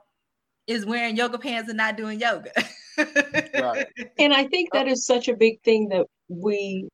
is 0.68 0.86
wearing 0.86 1.16
yoga 1.16 1.38
pants 1.38 1.70
and 1.70 1.78
not 1.78 1.95
doing 1.95 2.20
yoga. 2.20 2.52
Right. 2.97 3.88
And 4.20 4.34
I 4.34 4.45
think 4.47 4.74
that 4.74 4.89
is 4.89 5.06
such 5.06 5.30
a 5.30 5.36
big 5.38 5.62
thing 5.62 5.88
that 5.89 6.06
we 6.28 6.89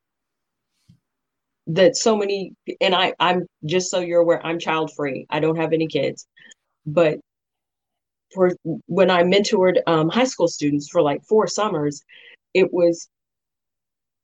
that 1.67 1.95
so 1.95 2.15
many 2.15 2.53
and 2.79 2.93
I 2.93 3.13
I'm 3.19 3.47
just 3.65 3.89
so 3.89 3.99
you're 4.01 4.21
aware 4.21 4.45
I'm 4.45 4.59
child 4.59 4.91
free. 4.95 5.25
I 5.31 5.39
don't 5.39 5.55
have 5.55 5.73
any 5.73 5.87
kids. 5.87 6.27
But 6.85 7.19
for 8.33 8.51
when 8.87 9.09
I 9.09 9.23
mentored 9.23 9.81
um, 9.87 10.09
high 10.09 10.25
school 10.25 10.47
students 10.47 10.89
for 10.89 11.01
like 11.01 11.23
four 11.23 11.47
summers, 11.47 12.01
it 12.53 12.73
was 12.73 13.07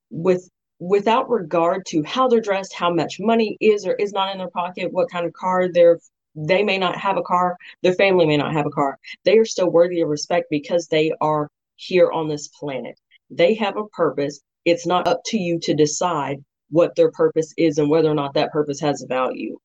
with 0.09 0.49
without 0.79 1.29
regard 1.29 1.85
to 1.85 2.01
how 2.03 2.27
they're 2.27 2.41
dressed, 2.41 2.73
how 2.73 2.91
much 2.91 3.19
money 3.19 3.55
is 3.61 3.85
or 3.85 3.93
is 3.93 4.13
not 4.13 4.31
in 4.31 4.39
their 4.39 4.49
pocket, 4.49 4.91
what 4.91 5.11
kind 5.11 5.25
of 5.25 5.33
car 5.33 5.69
they're 5.71 5.99
they 6.35 6.63
may 6.63 6.77
not 6.77 6.97
have 6.97 7.17
a 7.17 7.21
car, 7.21 7.57
their 7.83 7.93
family 7.93 8.25
may 8.25 8.37
not 8.37 8.53
have 8.53 8.65
a 8.65 8.71
car. 8.71 8.97
They 9.25 9.37
are 9.37 9.45
still 9.45 9.69
worthy 9.69 10.01
of 10.01 10.09
respect 10.09 10.47
because 10.49 10.87
they 10.87 11.11
are 11.19 11.49
here 11.75 12.09
on 12.11 12.29
this 12.29 12.47
planet. 12.47 12.97
They 13.29 13.53
have 13.55 13.77
a 13.77 13.87
purpose. 13.87 14.39
It's 14.65 14.85
not 14.85 15.07
up 15.07 15.21
to 15.25 15.37
you 15.37 15.59
to 15.59 15.73
decide 15.73 16.43
what 16.69 16.95
their 16.95 17.11
purpose 17.11 17.53
is 17.57 17.77
and 17.77 17.89
whether 17.89 18.09
or 18.09 18.15
not 18.15 18.33
that 18.35 18.51
purpose 18.51 18.79
has 18.79 19.05
value. 19.07 19.57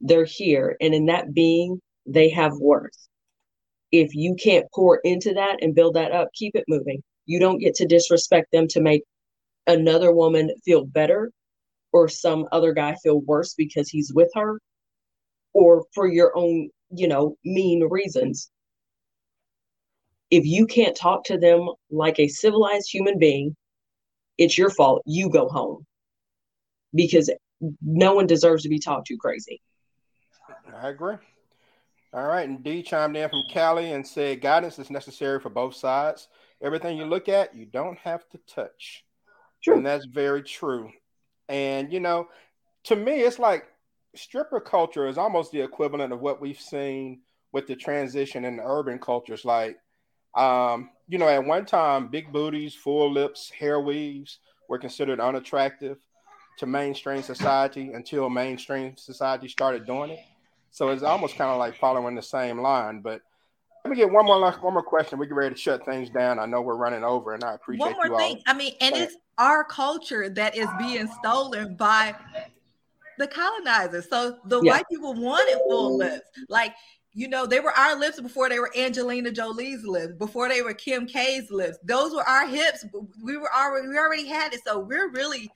They're 0.00 0.24
here, 0.24 0.76
and 0.80 0.94
in 0.94 1.06
that 1.06 1.34
being, 1.34 1.80
they 2.06 2.30
have 2.30 2.52
worth. 2.58 2.96
If 3.92 4.14
you 4.14 4.34
can't 4.36 4.66
pour 4.74 5.00
into 5.04 5.34
that 5.34 5.62
and 5.62 5.74
build 5.74 5.94
that 5.94 6.12
up, 6.12 6.28
keep 6.34 6.54
it 6.54 6.64
moving. 6.68 7.02
You 7.26 7.40
don't 7.40 7.58
get 7.58 7.74
to 7.76 7.86
disrespect 7.86 8.48
them 8.52 8.66
to 8.68 8.80
make 8.80 9.02
another 9.66 10.12
woman 10.12 10.50
feel 10.64 10.84
better 10.84 11.30
or 11.92 12.08
some 12.08 12.46
other 12.52 12.72
guy 12.72 12.94
feel 13.02 13.20
worse 13.20 13.54
because 13.54 13.88
he's 13.88 14.12
with 14.12 14.30
her 14.34 14.60
or 15.52 15.84
for 15.94 16.06
your 16.06 16.36
own, 16.36 16.70
you 16.90 17.08
know, 17.08 17.36
mean 17.44 17.86
reasons. 17.90 18.50
If 20.30 20.44
you 20.44 20.66
can't 20.66 20.96
talk 20.96 21.24
to 21.24 21.38
them 21.38 21.68
like 21.90 22.20
a 22.20 22.28
civilized 22.28 22.88
human 22.92 23.18
being, 23.18 23.56
it's 24.38 24.56
your 24.56 24.70
fault. 24.70 25.02
You 25.04 25.28
go 25.28 25.48
home 25.48 25.84
because 26.94 27.30
no 27.82 28.14
one 28.14 28.26
deserves 28.26 28.62
to 28.62 28.68
be 28.68 28.78
talked 28.78 29.08
to 29.08 29.16
crazy. 29.16 29.60
I 30.72 30.88
agree. 30.88 31.16
All 32.12 32.26
right, 32.26 32.48
and 32.48 32.62
D 32.62 32.82
chimed 32.82 33.16
in 33.16 33.28
from 33.28 33.44
Cali 33.48 33.92
and 33.92 34.04
said 34.04 34.40
guidance 34.40 34.78
is 34.78 34.90
necessary 34.90 35.38
for 35.38 35.48
both 35.48 35.76
sides. 35.76 36.28
Everything 36.60 36.96
you 36.96 37.04
look 37.04 37.28
at, 37.28 37.54
you 37.54 37.66
don't 37.66 37.98
have 37.98 38.28
to 38.30 38.38
touch. 38.52 39.04
True. 39.62 39.76
And 39.76 39.86
that's 39.86 40.06
very 40.06 40.42
true. 40.42 40.90
And 41.48 41.92
you 41.92 42.00
know, 42.00 42.28
to 42.84 42.96
me, 42.96 43.20
it's 43.20 43.38
like 43.38 43.64
stripper 44.16 44.60
culture 44.60 45.06
is 45.06 45.18
almost 45.18 45.52
the 45.52 45.60
equivalent 45.60 46.12
of 46.12 46.20
what 46.20 46.40
we've 46.40 46.60
seen 46.60 47.20
with 47.52 47.66
the 47.66 47.76
transition 47.76 48.44
in 48.44 48.56
the 48.56 48.64
urban 48.64 48.98
cultures. 48.98 49.44
Like, 49.44 49.76
um, 50.36 50.90
you 51.08 51.18
know, 51.18 51.28
at 51.28 51.44
one 51.44 51.64
time, 51.64 52.08
big 52.08 52.32
booties, 52.32 52.74
full 52.74 53.12
lips, 53.12 53.50
hair 53.50 53.80
weaves 53.80 54.38
were 54.68 54.78
considered 54.78 55.20
unattractive 55.20 55.98
to 56.58 56.66
mainstream 56.66 57.22
society 57.22 57.92
until 57.92 58.28
mainstream 58.28 58.96
society 58.96 59.48
started 59.48 59.86
doing 59.86 60.10
it. 60.10 60.20
So 60.70 60.90
it's 60.90 61.02
almost 61.02 61.36
kind 61.36 61.50
of 61.50 61.58
like 61.58 61.76
following 61.76 62.14
the 62.14 62.22
same 62.22 62.60
line. 62.60 63.00
But 63.00 63.22
let 63.84 63.90
me 63.90 63.96
get 63.96 64.10
one 64.10 64.26
more 64.26 64.38
last, 64.38 64.62
one 64.62 64.74
more 64.74 64.82
question. 64.82 65.18
We 65.18 65.26
get 65.26 65.34
ready 65.34 65.54
to 65.54 65.60
shut 65.60 65.84
things 65.84 66.10
down. 66.10 66.38
I 66.38 66.46
know 66.46 66.60
we're 66.60 66.76
running 66.76 67.02
over, 67.02 67.34
and 67.34 67.42
I 67.42 67.54
appreciate 67.54 67.86
One 67.86 67.96
more 67.96 68.06
you 68.06 68.12
all. 68.14 68.18
thing. 68.18 68.42
I 68.46 68.52
mean, 68.54 68.74
and 68.80 68.94
it's 68.94 69.16
our 69.38 69.64
culture 69.64 70.28
that 70.28 70.56
is 70.56 70.68
being 70.78 71.06
stolen 71.06 71.74
by 71.76 72.14
the 73.18 73.26
colonizers. 73.26 74.08
So 74.08 74.38
the 74.44 74.60
Yeah. 74.62 74.72
white 74.72 74.88
people 74.88 75.14
wanted 75.14 75.58
full 75.68 75.96
lips. 75.96 76.28
Like, 76.48 76.74
you 77.12 77.28
know, 77.28 77.46
they 77.46 77.60
were 77.60 77.72
our 77.72 77.96
lips 77.96 78.20
before 78.20 78.48
they 78.48 78.60
were 78.60 78.70
Angelina 78.76 79.30
Jolie's 79.30 79.84
lips, 79.84 80.14
before 80.18 80.48
they 80.48 80.62
were 80.62 80.74
Kim 80.74 81.06
K's 81.06 81.50
lips. 81.50 81.78
Those 81.82 82.14
were 82.14 82.26
our 82.26 82.46
hips. 82.46 82.84
We 83.22 83.36
were 83.36 83.52
already 83.52 83.88
we 83.88 83.98
already 83.98 84.26
had 84.26 84.54
it. 84.54 84.60
So 84.64 84.78
we're 84.78 85.10
really 85.10 85.50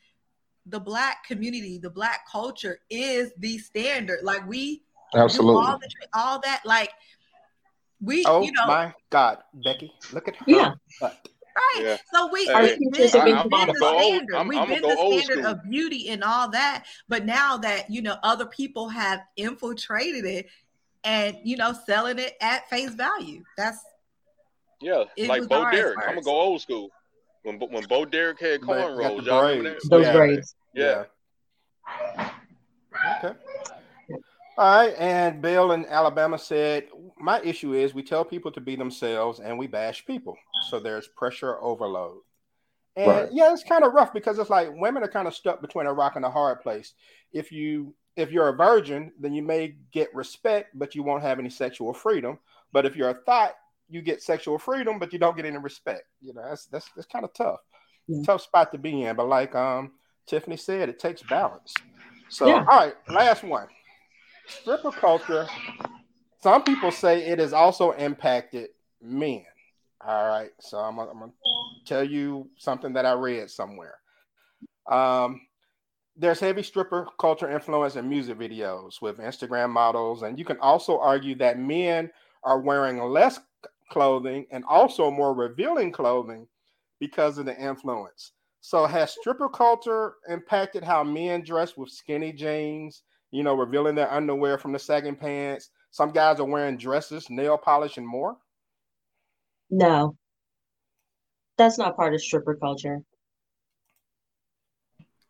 the 0.67 0.81
black 0.81 1.25
community, 1.25 1.79
the 1.79 1.91
black 1.91 2.27
culture 2.31 2.81
is 2.89 3.33
the 3.39 3.59
standard. 3.59 4.21
Like 4.23 4.47
we 4.49 4.77
do 4.77 4.84
Absolutely. 5.15 5.65
all 5.67 5.79
the 5.79 5.89
all 6.15 6.41
that. 6.41 6.63
Like 6.65 6.91
we, 8.01 8.25
Oh 8.27 8.43
you 8.43 8.53
know, 8.53 8.67
my 8.67 8.93
God, 9.11 9.39
Becky, 9.65 9.93
look 10.13 10.29
at 10.29 10.37
her 10.37 10.45
Yeah. 10.47 10.73
butt. 11.01 11.29
Right. 11.57 11.85
Yeah. 11.85 11.97
So 12.13 12.31
we 12.33 12.49
Our 12.51 12.63
we've 12.63 12.79
teachers 12.93 13.13
been, 13.13 13.27
have 13.37 13.49
been 13.49 13.51
the 13.51 13.57
I'ma 13.57 13.73
go 13.79 13.95
old- 13.95 14.03
standard. 14.15 14.35
I'm- 14.35 14.49
we've 14.49 14.59
I'ma 14.59 14.75
been 14.75 14.83
the 14.83 15.23
standard 15.23 15.45
of 15.45 15.59
beauty 15.71 16.09
and 16.09 16.25
all 16.25 16.49
that. 16.51 16.85
But 17.09 17.25
now 17.27 17.57
that 17.59 17.91
you 17.91 18.03
know 18.03 18.17
other 18.25 18.47
people 18.47 18.89
have 18.89 19.21
infiltrated 19.37 20.25
it 20.25 20.47
and 21.05 21.37
you 21.45 21.57
know 21.57 21.73
selling 21.87 22.19
it 22.19 22.35
at 22.41 22.69
face 22.69 22.91
value. 22.91 23.45
That's 23.57 23.79
Yeah, 24.81 25.05
like 25.17 25.49
Bo 25.49 25.63
ours 25.63 25.75
Derek. 25.77 25.99
I'm 26.01 26.15
gonna 26.15 26.23
go 26.23 26.41
old 26.41 26.61
school. 26.61 26.91
When 27.45 27.59
Bo- 27.59 27.67
when 27.67 27.85
Bo 27.85 28.05
Derek 28.05 28.41
had 28.41 28.61
cornrows, 28.63 29.19
the 29.19 29.23
y'all 29.31 29.41
braids. 29.41 29.89
Those 29.89 30.07
Yeah. 30.07 30.13
braids. 30.13 30.57
Yeah. 30.75 31.05
Okay. 33.19 33.35
All 34.57 34.87
right, 34.87 34.95
and 34.99 35.43
Bill 35.43 35.73
in 35.73 35.85
Alabama 35.87 36.39
said, 36.39 36.89
"My 37.19 37.41
issue 37.41 37.73
is 37.73 37.93
we 37.93 38.05
tell 38.05 38.25
people 38.25 38.53
to 38.53 38.61
be 38.61 38.77
themselves, 38.77 39.41
and 39.41 39.59
we 39.59 39.67
bash 39.67 40.07
people, 40.07 40.37
so 40.71 40.79
there's 40.79 41.09
pressure 41.09 41.61
overload." 41.61 42.21
And 42.97 43.09
Right. 43.09 43.29
yeah, 43.33 43.53
it's 43.53 43.65
kind 43.65 43.83
of 43.85 43.93
rough 43.93 44.13
because 44.13 44.39
it's 44.39 44.51
like 44.51 44.71
women 44.73 45.03
are 45.03 45.09
kind 45.09 45.27
of 45.27 45.35
stuck 45.35 45.61
between 45.61 45.87
a 45.87 45.93
rock 45.93 46.15
and 46.15 46.25
a 46.25 46.31
hard 46.31 46.61
place. 46.61 46.95
If 47.33 47.51
you 47.51 47.95
if 48.17 48.31
you're 48.31 48.49
a 48.49 48.57
virgin, 48.57 49.13
then 49.19 49.35
you 49.35 49.43
may 49.43 49.75
get 49.91 50.15
respect, 50.15 50.71
but 50.79 50.95
you 50.95 51.03
won't 51.03 51.25
have 51.25 51.41
any 51.41 51.51
sexual 51.51 51.93
freedom. 51.93 52.39
But 52.73 52.87
if 52.87 52.95
you're 52.95 53.11
a 53.11 53.21
thought, 53.27 53.55
you 53.89 54.03
get 54.03 54.23
sexual 54.23 54.59
freedom, 54.61 55.01
but 55.01 55.13
you 55.13 55.19
don't 55.19 55.37
get 55.37 55.47
any 55.47 55.59
respect. 55.59 56.05
You 56.21 56.33
know, 56.33 56.43
that's 56.49 56.67
that's 56.67 56.89
that's 56.95 57.09
kind 57.09 57.25
of 57.25 57.35
tough. 57.35 57.59
Yeah. 58.07 58.23
Tough 58.25 58.43
spot 58.43 58.71
to 58.71 58.79
be 58.79 59.03
in. 59.03 59.17
But 59.17 59.27
like 59.27 59.57
um 59.57 59.95
Tiffany 60.27 60.57
said, 60.57 60.89
it 60.89 61.01
takes 61.01 61.23
balance. 61.25 61.75
So 62.31 62.47
Yeah. 62.47 62.65
all 62.71 62.79
right, 62.79 62.95
last 63.11 63.43
one. 63.43 63.67
Stripper 64.47 64.93
culture. 64.93 65.47
Some 66.43 66.63
people 66.63 66.91
say 66.91 67.25
it 67.27 67.39
has 67.39 67.53
also 67.53 67.93
impacted 67.93 68.71
men. 69.01 69.45
All 70.07 70.29
right, 70.29 70.51
so 70.61 70.79
I'm, 70.79 70.97
gonna- 70.97 71.11
I'm 71.11 71.19
gonna 71.21 71.33
tell 71.87 72.05
you 72.05 72.49
something 72.59 72.93
that 72.93 73.07
I 73.07 73.13
read 73.13 73.51
somewhere. 73.51 73.95
Um, 74.91 75.41
there's 76.17 76.41
heavy 76.41 76.63
stripper 76.63 77.09
culture 77.19 77.51
influence 77.51 77.97
in 77.97 78.09
music 78.09 78.39
videos 78.39 79.01
with 79.01 79.19
Instagram 79.19 79.71
models, 79.71 80.23
and 80.23 80.39
you 80.39 80.45
can 80.45 80.59
also 80.59 80.99
argue 80.99 81.35
that 81.37 81.59
men 81.59 82.11
are 82.45 82.61
wearing 82.61 82.99
less 83.03 83.41
clothing 83.91 84.47
and 84.51 84.65
also 84.69 85.11
more 85.11 85.35
revealing 85.35 85.91
clothing 85.91 86.47
because 87.01 87.39
of 87.39 87.47
the 87.47 87.59
influence. 87.59 88.33
So, 88.61 88.87
has 88.87 89.13
stripper 89.13 89.49
culture 89.49 90.15
impacted 90.29 90.85
how 90.85 91.03
men 91.03 91.43
dress 91.43 91.77
with 91.77 91.91
skinny 91.91 92.33
jeans, 92.33 93.03
you 93.35 93.43
know, 93.43 93.55
revealing 93.55 93.97
their 93.97 94.11
underwear 94.13 94.57
from 94.59 94.73
the 94.73 94.79
sagging 94.79 95.17
pants? 95.17 95.71
Some 95.91 96.13
guys 96.13 96.39
are 96.39 96.45
wearing 96.47 96.77
dresses, 96.77 97.29
nail 97.29 97.59
polish, 97.59 97.97
and 97.99 98.07
more. 98.07 98.37
No, 99.71 100.17
that's 101.59 101.77
not 101.79 101.97
part 101.97 102.15
of 102.15 102.21
stripper 102.23 102.55
culture. 102.55 103.01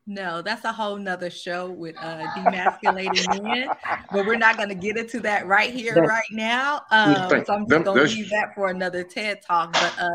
No, 0.07 0.43
that's 0.43 0.65
a 0.67 0.73
whole 0.73 0.97
nother 0.97 1.31
show 1.31 1.71
with 1.71 1.97
uh 1.99 2.27
demasculating 2.37 3.43
men, 3.43 3.69
but 4.13 4.27
we're 4.27 4.37
not 4.37 4.59
going 4.59 4.69
to 4.69 4.75
get 4.75 4.99
into 4.99 5.19
that 5.21 5.47
right 5.47 5.73
here, 5.73 5.95
That- 5.95 6.03
right 6.03 6.23
now. 6.31 6.83
Um, 6.91 7.15
so 7.15 7.23
I'm 7.55 7.67
just 7.67 7.85
going 7.85 7.85
to 7.85 7.93
leave 8.03 8.29
that 8.29 8.55
for 8.55 8.69
another 8.69 9.03
TED 9.03 9.41
talk. 9.41 9.73
But 9.73 9.95
uh, 9.99 10.09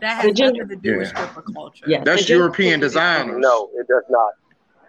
that 0.00 0.22
has 0.22 0.38
nothing 0.38 0.68
to 0.68 0.76
do 0.76 0.98
with 0.98 1.08
stripper 1.08 1.42
culture. 1.52 1.86
yeah, 1.88 2.04
That's 2.04 2.24
the 2.26 2.34
European 2.34 2.78
fluidity- 2.78 2.86
designers. 2.86 3.36
No, 3.40 3.68
it 3.74 3.88
does 3.88 4.04
not. 4.08 4.30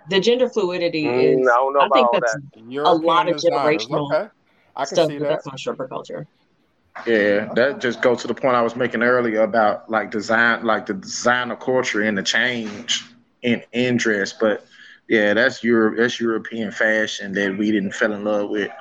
The 0.08 0.20
gender 0.20 0.50
fluidity 0.50 1.08
Mm, 1.08 1.42
is, 1.42 1.52
I 1.52 1.56
don't 1.56 1.74
know 1.74 1.82
I 1.82 1.88
about 1.88 2.10
think 2.10 2.12
that's 2.12 2.36
that. 2.36 2.42
European 2.54 2.94
lot 2.94 3.28
of 3.30 3.36
generational 3.38 4.16
Okay, 4.16 4.28
I 4.76 4.86
can 4.86 4.98
stuff, 4.98 5.00
see 5.00 5.18
that. 5.20 5.28
that's 5.28 5.46
not 5.46 5.60
stripper 5.60 5.88
culture. 5.88 6.28
Yeah, 7.06 7.52
that 7.56 7.80
just 7.82 8.02
goes 8.02 8.22
to 8.22 8.28
the 8.28 8.34
point 8.36 8.56
I 8.56 8.62
was 8.62 8.76
making 8.76 9.04
earlier 9.04 9.42
about 9.42 9.90
like 9.90 10.12
design, 10.12 10.64
like 10.64 10.86
the 10.86 10.94
designer 10.94 11.56
culture 11.56 12.02
and 12.02 12.18
the 12.18 12.24
change 12.24 13.04
in 13.42 13.64
in 13.72 13.98
dress. 13.98 14.34
But 14.34 14.66
yeah, 15.10 15.34
that's 15.34 15.64
Europe. 15.64 15.96
That's 15.98 16.20
European 16.20 16.72
fashion 16.72 17.34
that 17.34 17.58
we 17.58 17.72
didn't 17.72 17.94
fell 17.94 18.14
in 18.14 18.24
love 18.24 18.50
with. 18.50 18.72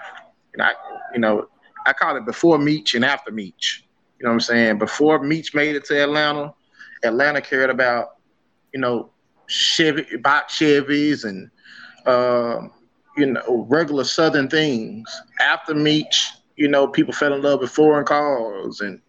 And 0.55 0.62
I, 0.62 0.73
you 1.14 1.20
know, 1.20 1.47
I 1.87 1.93
call 1.95 2.16
it 2.16 2.27
before 2.27 2.59
Meech 2.59 2.95
and 2.95 3.05
after 3.05 3.33
Meech. 3.33 3.85
You 4.18 4.25
know 4.25 4.31
what 4.31 4.35
I'm 4.35 4.41
saying? 4.41 4.79
Before 4.79 5.18
Meech 5.23 5.55
made 5.55 5.77
it 5.77 5.85
to 5.87 6.03
Atlanta, 6.03 6.55
Atlanta 7.05 7.41
cared 7.41 7.70
about, 7.70 8.09
you 8.75 8.81
know, 8.81 9.12
Chevy, 9.53 10.17
box 10.17 10.59
Chevys 10.59 11.25
and, 11.25 11.51
um, 12.07 12.73
you 13.17 13.27
know, 13.27 13.67
regular 13.69 14.05
Southern 14.05 14.49
things. 14.49 15.09
After 15.41 15.75
Meech, 15.75 16.31
you 16.57 16.69
know, 16.69 16.87
people 16.87 17.13
fell 17.13 17.35
in 17.35 17.43
love 17.43 17.61
with 17.61 17.71
foreign 17.71 18.05
cars 18.05 18.81
and 18.81 19.01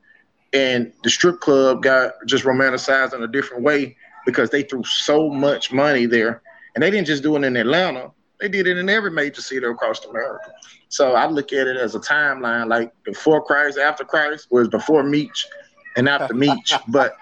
and 0.53 0.93
the 1.03 1.09
strip 1.09 1.39
club 1.39 1.81
got 1.81 2.13
just 2.27 2.43
romanticized 2.43 3.13
in 3.13 3.23
a 3.23 3.27
different 3.27 3.63
way 3.63 3.97
because 4.25 4.51
they 4.51 4.61
threw 4.61 4.83
so 4.83 5.29
much 5.29 5.71
money 5.73 6.05
there. 6.05 6.41
And 6.75 6.83
they 6.83 6.91
didn't 6.91 7.07
just 7.07 7.23
do 7.23 7.35
it 7.35 7.43
in 7.43 7.55
Atlanta, 7.55 8.11
they 8.39 8.49
did 8.49 8.67
it 8.67 8.77
in 8.77 8.89
every 8.89 9.11
major 9.11 9.41
city 9.41 9.65
across 9.65 10.03
America. 10.05 10.51
So 10.89 11.13
I 11.15 11.27
look 11.27 11.53
at 11.53 11.67
it 11.67 11.77
as 11.77 11.95
a 11.95 11.99
timeline, 11.99 12.67
like 12.67 12.93
before 13.03 13.43
Christ, 13.43 13.77
after 13.77 14.03
Christ, 14.03 14.47
was 14.51 14.67
before 14.67 15.03
Meech, 15.03 15.47
and 15.95 16.07
after 16.07 16.33
Meech. 16.33 16.73
But 16.87 17.15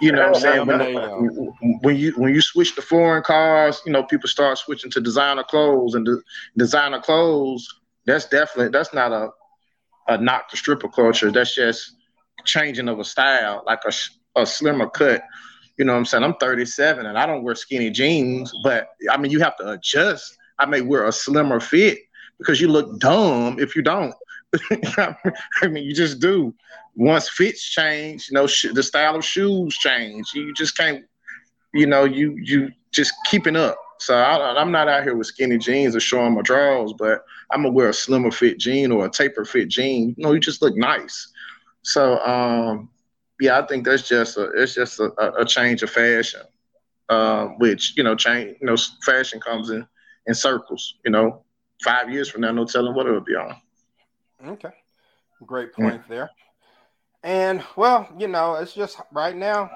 you 0.00 0.12
know 0.12 0.20
what 0.20 0.28
I'm 0.28 0.34
saying? 0.34 0.66
When, 0.66 0.80
when 1.82 1.96
you 1.96 2.12
when 2.12 2.34
you 2.34 2.40
switch 2.40 2.74
to 2.76 2.82
foreign 2.82 3.22
cars, 3.22 3.82
you 3.86 3.92
know, 3.92 4.02
people 4.02 4.28
start 4.28 4.58
switching 4.58 4.90
to 4.92 5.00
designer 5.00 5.44
clothes 5.44 5.94
and 5.94 6.04
de- 6.04 6.22
designer 6.56 7.00
clothes. 7.00 7.66
That's 8.06 8.26
definitely 8.26 8.70
that's 8.70 8.94
not 8.94 9.12
a 9.12 9.30
a 10.08 10.18
knock 10.18 10.48
to 10.50 10.56
stripper 10.56 10.88
culture. 10.88 11.30
That's 11.30 11.54
just 11.54 11.96
changing 12.44 12.88
of 12.88 12.98
a 12.98 13.04
style, 13.04 13.62
like 13.66 13.80
a, 13.86 14.40
a 14.40 14.46
slimmer 14.46 14.88
cut. 14.88 15.22
You 15.76 15.84
know 15.84 15.92
what 15.92 15.98
I'm 15.98 16.04
saying? 16.06 16.24
I'm 16.24 16.34
37 16.34 17.06
and 17.06 17.18
I 17.18 17.26
don't 17.26 17.42
wear 17.44 17.54
skinny 17.54 17.90
jeans, 17.90 18.52
but 18.64 18.88
I 19.10 19.16
mean, 19.16 19.30
you 19.30 19.40
have 19.40 19.56
to 19.58 19.72
adjust. 19.72 20.36
I 20.58 20.66
may 20.66 20.80
wear 20.80 21.06
a 21.06 21.12
slimmer 21.12 21.60
fit 21.60 21.98
because 22.38 22.60
you 22.60 22.68
look 22.68 22.98
dumb 22.98 23.58
if 23.60 23.76
you 23.76 23.82
don't. 23.82 24.14
I 24.70 25.68
mean, 25.68 25.84
you 25.84 25.94
just 25.94 26.20
do. 26.20 26.54
Once 26.98 27.30
fits 27.30 27.62
change, 27.62 28.28
you 28.30 28.34
know, 28.34 28.46
sh- 28.48 28.74
the 28.74 28.84
style 28.84 29.16
of 29.16 29.24
shoes 29.24 29.76
change. 29.78 30.32
You 30.34 30.54
just 30.54 30.76
can't, 30.76 31.04
you 31.74 31.86
know, 31.86 32.04
you 32.04 32.36
you 32.42 32.70
just 32.92 33.14
keeping 33.26 33.56
up. 33.56 33.76
So 34.00 34.16
I, 34.16 34.60
I'm 34.60 34.72
not 34.72 34.88
out 34.88 35.04
here 35.04 35.16
with 35.16 35.28
skinny 35.28 35.58
jeans 35.58 35.96
or 35.96 36.00
showing 36.00 36.34
my 36.34 36.42
drawers, 36.42 36.94
but 36.98 37.22
I'm 37.50 37.62
gonna 37.62 37.74
wear 37.74 37.90
a 37.90 37.94
slimmer 37.94 38.32
fit 38.32 38.58
jean 38.58 38.92
or 38.92 39.06
a 39.06 39.10
taper 39.10 39.44
fit 39.44 39.68
jean. 39.68 40.14
You 40.18 40.24
know, 40.24 40.32
you 40.32 40.40
just 40.40 40.62
look 40.62 40.76
nice. 40.76 41.32
So 41.82 42.18
um, 42.20 42.90
yeah, 43.40 43.58
I 43.60 43.66
think 43.66 43.84
that's 43.84 44.08
just 44.08 44.38
a 44.38 44.50
it's 44.56 44.74
just 44.74 45.00
a, 45.00 45.10
a 45.38 45.44
change 45.46 45.82
of 45.82 45.90
fashion, 45.90 46.42
um, 47.08 47.58
which 47.58 47.94
you 47.96 48.04
know 48.04 48.14
change 48.16 48.56
you 48.60 48.66
know 48.66 48.76
fashion 49.04 49.40
comes 49.40 49.70
in 49.70 49.86
in 50.26 50.34
circles. 50.34 50.96
You 51.04 51.12
know, 51.12 51.44
five 51.84 52.10
years 52.10 52.28
from 52.30 52.42
now, 52.42 52.52
no 52.52 52.64
telling 52.64 52.94
what 52.94 53.06
it'll 53.06 53.20
be 53.20 53.36
on. 53.36 53.56
Okay. 54.46 54.72
Great 55.46 55.72
point 55.72 56.02
there. 56.08 56.30
And 57.22 57.62
well, 57.76 58.08
you 58.18 58.28
know, 58.28 58.54
it's 58.54 58.72
just 58.72 59.00
right 59.12 59.36
now, 59.36 59.70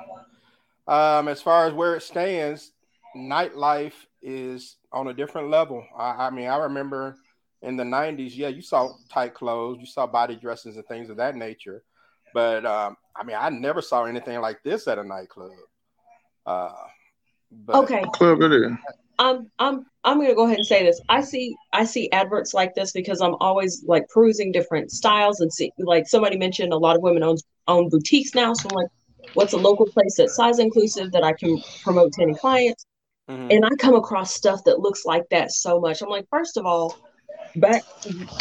um, 0.87 1.29
as 1.29 1.43
far 1.43 1.67
as 1.67 1.73
where 1.73 1.97
it 1.97 2.03
stands, 2.03 2.73
nightlife 3.17 4.07
is 4.23 4.77
on 4.93 5.09
a 5.09 5.15
different 5.15 5.51
level. 5.51 5.85
I, 5.97 6.27
I 6.27 6.31
mean, 6.31 6.49
I 6.49 6.57
remember 6.57 7.17
in 7.63 7.77
the 7.77 7.85
90s, 7.85 8.37
yeah, 8.37 8.49
you 8.49 8.63
saw 8.63 8.93
tight 9.09 9.35
clothes, 9.35 9.79
you 9.81 9.87
saw 9.87 10.07
body 10.07 10.37
dresses 10.37 10.77
and 10.77 10.87
things 10.87 11.11
of 11.11 11.17
that 11.17 11.37
nature. 11.37 11.83
But 12.35 12.65
um, 12.65 12.97
I 13.17 13.25
mean, 13.25 13.37
I 13.39 13.51
never 13.51 13.83
saw 13.83 14.05
anything 14.05 14.41
like 14.41 14.63
this 14.63 14.89
at 14.89 14.99
a 14.99 15.05
nightclub. 15.05 15.51
Uh, 16.47 16.73
but 17.51 17.77
Okay. 17.77 18.03
Club 18.13 18.41
it 18.43 18.53
is. 18.53 18.73
I'm 19.19 19.51
I'm 19.59 19.87
I'm 20.05 20.21
gonna 20.21 20.35
go 20.35 20.47
ahead 20.47 20.59
and 20.59 20.67
say 20.67 20.85
this. 20.85 21.01
I 21.09 21.21
see 21.21 21.55
I 21.73 21.85
see 21.85 22.11
adverts 22.11 22.55
like 22.55 22.75
this 22.75 22.93
because 22.93 23.21
I'm 23.21 23.35
always 23.41 23.85
like 23.87 24.09
perusing 24.09 24.53
different 24.53 24.91
styles 24.91 25.41
and 25.41 25.53
see 25.53 25.71
like 25.79 26.09
somebody 26.09 26.37
mentioned 26.37 26.73
a 26.73 26.79
lot 26.79 26.97
of 26.97 27.03
women 27.03 27.23
own 27.23 27.37
own 27.69 27.89
boutiques 27.89 28.35
now. 28.35 28.53
So 28.55 28.69
I'm 28.69 28.75
like, 28.75 28.89
what's 29.35 29.53
a 29.53 29.59
local 29.59 29.87
place 29.87 30.17
that's 30.17 30.35
size 30.35 30.59
inclusive 30.59 31.13
that 31.13 31.25
I 31.25 31.33
can 31.35 31.61
promote 31.83 32.13
to 32.15 32.23
any 32.23 32.35
clients? 32.35 32.85
Mhm. 33.29 33.55
And 33.55 33.65
I 33.65 33.71
come 33.79 33.95
across 33.95 34.35
stuff 34.35 34.65
that 34.65 34.81
looks 34.81 35.05
like 35.05 35.29
that 35.31 35.53
so 35.53 35.81
much. 35.81 36.03
I'm 36.03 36.09
like, 36.09 36.27
first 36.31 36.57
of 36.57 36.67
all, 36.67 36.97
back 37.57 37.85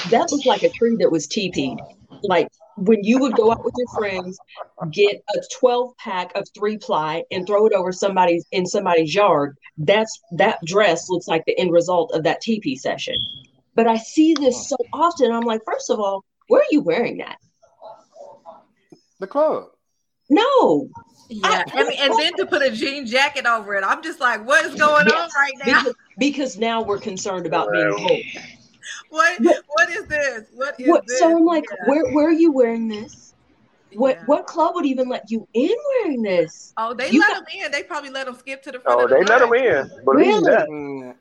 that 0.09 0.31
looked 0.31 0.45
like 0.45 0.63
a 0.63 0.69
tree 0.69 0.95
that 0.99 1.11
was 1.11 1.27
teepeed. 1.27 1.77
Like 2.23 2.47
when 2.81 3.03
you 3.03 3.19
would 3.19 3.33
go 3.33 3.51
out 3.51 3.63
with 3.63 3.75
your 3.77 3.87
friends, 3.97 4.39
get 4.91 5.23
a 5.35 5.41
12 5.59 5.95
pack 5.97 6.31
of 6.35 6.47
three 6.57 6.77
ply 6.77 7.23
and 7.31 7.45
throw 7.45 7.65
it 7.67 7.73
over 7.73 7.91
somebody's 7.91 8.45
in 8.51 8.65
somebody's 8.65 9.13
yard. 9.13 9.57
That's 9.77 10.19
that 10.33 10.59
dress 10.65 11.09
looks 11.09 11.27
like 11.27 11.43
the 11.45 11.57
end 11.59 11.71
result 11.71 12.11
of 12.13 12.23
that 12.23 12.41
TP 12.41 12.77
session. 12.77 13.15
But 13.75 13.87
I 13.87 13.97
see 13.97 14.33
this 14.33 14.67
so 14.67 14.75
often. 14.93 15.31
I'm 15.31 15.43
like, 15.43 15.61
first 15.65 15.89
of 15.89 15.99
all, 15.99 16.25
where 16.47 16.61
are 16.61 16.71
you 16.71 16.81
wearing 16.81 17.17
that? 17.17 17.37
the 19.19 19.27
club. 19.27 19.67
No, 20.29 20.89
Yeah, 21.29 21.63
I 21.73 21.83
mean, 21.83 21.97
and 21.99 22.13
then 22.19 22.33
to 22.37 22.45
put 22.45 22.61
a 22.61 22.71
jean 22.71 23.05
jacket 23.05 23.45
over 23.45 23.75
it, 23.75 23.83
I'm 23.85 24.01
just 24.01 24.19
like, 24.19 24.45
what 24.45 24.65
is 24.65 24.75
going 24.75 25.07
on 25.07 25.29
right 25.35 25.53
now? 25.65 25.83
because, 25.83 25.95
because 26.17 26.57
now 26.57 26.81
we're 26.81 26.99
concerned 26.99 27.45
about 27.45 27.71
being 27.71 27.93
cold. 27.95 28.21
What 29.09 29.39
what 29.67 29.89
is 29.89 30.05
this? 30.07 30.43
What 30.53 30.79
is 30.79 30.87
What, 30.87 31.07
this? 31.07 31.19
so 31.19 31.37
I'm 31.37 31.45
like, 31.45 31.65
Yeah. 31.69 31.87
where 31.87 32.03
where 32.13 32.27
are 32.27 32.33
you 32.33 32.51
wearing 32.51 32.87
this? 32.87 33.33
What 33.93 34.17
Yeah. 34.17 34.23
what 34.25 34.47
club 34.47 34.75
would 34.75 34.85
even 34.85 35.09
let 35.09 35.29
you 35.29 35.47
in 35.53 35.75
wearing 36.03 36.21
this? 36.21 36.73
Oh, 36.77 36.93
they 36.93 37.11
You 37.11 37.19
let 37.19 37.27
got- 37.29 37.45
them 37.45 37.65
in. 37.65 37.71
They 37.71 37.83
probably 37.83 38.09
let 38.09 38.25
them 38.25 38.35
skip 38.35 38.63
to 38.63 38.71
the 38.71 38.79
front 38.79 38.99
Oh, 38.99 39.03
of 39.03 39.09
the 39.09 39.15
they 39.17 39.23
let 39.25 39.39
them 39.39 39.49
line. 39.49 39.63
in. 39.65 39.91
Believe 40.05 40.27
Really? 40.27 40.51
that. 40.51 40.67
Mm, 40.69 41.15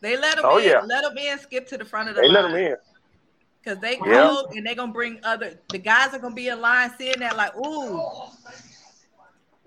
They 0.00 0.16
let 0.16 0.36
them 0.36 0.44
Oh, 0.46 0.58
in. 0.58 0.64
yeah. 0.64 0.80
Let 0.80 1.02
them 1.02 1.18
in. 1.18 1.38
Skip 1.40 1.66
to 1.68 1.78
the 1.78 1.84
front 1.84 2.08
of 2.08 2.14
the 2.14 2.20
They 2.22 2.28
line. 2.28 2.34
let 2.34 2.42
them 2.42 2.54
in. 2.54 2.76
Because 3.60 3.78
they 3.80 3.96
Yeah. 3.96 4.04
go 4.04 4.46
and 4.52 4.64
they're 4.64 4.76
gonna 4.76 4.92
bring 4.92 5.18
other 5.24 5.58
the 5.68 5.78
guys 5.78 6.14
are 6.14 6.18
gonna 6.20 6.34
be 6.34 6.48
in 6.48 6.60
line 6.60 6.90
seeing 6.96 7.18
that 7.18 7.36
like, 7.36 7.56
ooh, 7.56 8.00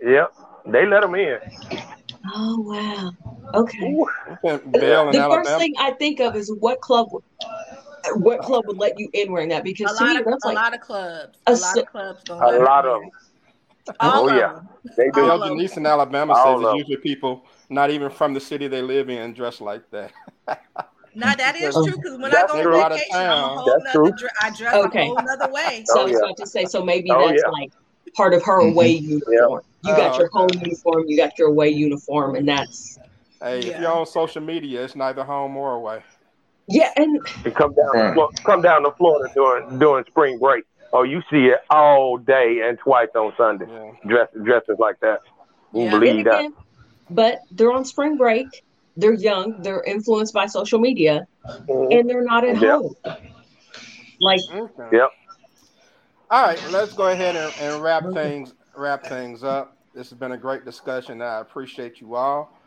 Yep, 0.02 0.34
they 0.68 0.86
let 0.86 1.02
them 1.02 1.14
in. 1.16 1.38
Oh 2.34 2.60
wow. 2.62 3.12
Okay. 3.54 3.96
Bell 4.66 5.12
the 5.12 5.18
Alabama. 5.20 5.36
first 5.36 5.58
thing 5.58 5.74
I 5.80 5.92
think 5.92 6.20
of 6.20 6.36
is 6.36 6.54
what 6.60 6.80
club 6.82 7.10
would 7.12 7.24
what 8.16 8.42
club 8.42 8.66
would 8.68 8.78
let 8.78 9.00
you 9.00 9.10
in 9.14 9.32
wearing 9.32 9.50
that 9.50 9.62
a 9.62 9.64
because 9.64 9.98
to 9.98 10.04
lot 10.04 10.14
me 10.16 10.20
of 10.20 10.26
that's 10.26 10.44
a 10.46 10.48
like 10.48 10.56
lot 10.56 10.74
of 10.74 10.82
clubs, 10.82 11.38
a 11.48 11.52
a 11.54 11.56
lot 11.56 11.78
of 11.78 11.86
clubs 11.88 12.24
gonna 12.24 12.48
let 12.48 12.62
lot 12.62 12.86
of 12.86 13.02
them. 13.02 13.12
All 14.00 14.26
Oh 14.26 14.30
of 14.30 14.36
yeah, 14.36 14.54
them. 14.54 14.70
they 14.98 15.10
do. 15.10 15.12
Bell 15.22 15.32
all 15.32 15.44
of 15.44 15.52
'em. 15.52 15.58
Denise 15.58 15.78
in 15.78 15.86
Alabama 15.86 16.34
All 16.36 16.46
says 16.46 16.56
of 16.58 16.62
it's 16.64 16.72
'em. 16.72 16.78
usually 16.78 16.98
people 16.98 17.46
not 17.70 17.90
even 17.90 18.10
from 18.10 18.34
the 18.34 18.40
city 18.40 18.68
they 18.68 18.82
live 18.82 19.10
in 19.10 19.34
dress 19.34 19.62
like 19.62 19.90
that. 19.92 20.12
Now 21.14 21.36
that 21.36 21.56
is 21.58 21.74
true 21.76 21.98
because 21.98 22.18
when 22.20 22.32
I 22.34 22.48
go 22.48 22.54
on 22.54 22.64
true. 22.64 22.76
Out 22.80 22.92
of 22.94 22.98
vacation, 23.00 23.26
I'm 23.28 23.44
a 23.44 23.48
whole 23.50 23.84
nother. 23.84 24.12
Dre- 24.18 24.30
I 24.42 24.50
dress 24.52 24.76
Okay. 24.76 25.00
a 25.02 25.04
whole 25.04 25.22
nother 25.22 25.52
way. 25.52 25.84
so 25.86 26.00
I 26.00 26.04
Oh, 26.04 26.06
was 26.06 26.14
yeah. 26.14 26.18
about 26.20 26.38
to 26.38 26.48
say 26.48 26.66
so 26.66 26.84
maybe 26.86 27.10
Oh, 27.12 27.20
that's 27.20 27.44
yeah. 27.44 27.50
like 27.50 27.72
part 28.16 28.34
of 28.34 28.42
her 28.44 28.62
mm-hmm. 28.62 28.72
away 28.72 28.88
uniform. 28.92 29.62
You 29.84 29.96
got 29.96 30.14
Oh, 30.16 30.20
your 30.20 30.30
home 30.32 30.46
okay. 30.52 30.60
uniform, 30.64 31.04
you 31.08 31.18
got 31.18 31.38
your 31.38 31.48
away 31.50 31.70
uniform, 31.70 32.36
and 32.36 32.48
that's 32.48 33.00
Hey, 33.42 33.60
if 33.60 33.80
you're 33.80 33.92
on 33.92 34.06
social 34.06 34.42
media, 34.42 34.84
it's 34.84 34.96
neither 34.96 35.24
home 35.24 35.58
or 35.58 35.74
away. 35.74 36.04
yeah, 36.68 36.92
and 36.96 37.20
They 37.44 37.50
come 37.52 37.74
down, 37.74 37.90
Right. 37.94 38.14
Flo- 38.14 38.30
come 38.44 38.62
down 38.62 38.84
to 38.84 38.92
Florida 38.92 39.34
during 39.34 39.80
during 39.80 40.06
spring 40.06 40.38
break. 40.38 40.64
Oh, 40.94 41.04
you 41.04 41.22
see 41.32 41.46
it 41.48 41.60
all 41.70 42.18
day 42.18 42.62
and 42.64 42.78
twice 42.78 43.08
on 43.16 43.34
Sunday. 43.38 43.66
Yeah. 43.68 43.92
Dress 44.08 44.28
dresses 44.44 44.78
like 44.78 45.00
that. 45.00 45.22
You 45.74 45.84
Yeah. 45.86 45.92
can 45.92 46.00
then 46.00 46.10
believe 46.10 46.26
that. 46.26 46.52
but 47.10 47.40
they're 47.52 47.72
on 47.72 47.84
spring 47.86 48.16
break, 48.18 48.64
they're 48.96 49.14
young, 49.14 49.62
they're 49.64 49.84
influenced 49.84 50.34
by 50.34 50.46
social 50.46 50.80
media, 50.80 51.26
Mhm. 51.68 52.00
and 52.00 52.10
they're 52.10 52.24
not 52.24 52.44
at 52.46 52.62
Yep. 52.62 52.80
home. 52.82 52.96
Like 54.20 54.42
Okay. 54.54 54.90
Yep. 54.98 55.10
All 56.30 56.44
right, 56.44 56.60
let's 56.72 56.94
go 56.94 57.08
ahead 57.08 57.36
and, 57.36 57.52
and 57.60 57.84
wrap 57.84 58.04
things 58.14 58.54
wrap 58.76 59.06
things 59.06 59.44
up. 59.44 59.78
This 59.94 60.10
has 60.10 60.18
been 60.18 60.32
a 60.32 60.38
great 60.38 60.66
discussion. 60.66 61.22
I 61.22 61.40
appreciate 61.40 62.00
you 62.00 62.16
all. 62.16 62.58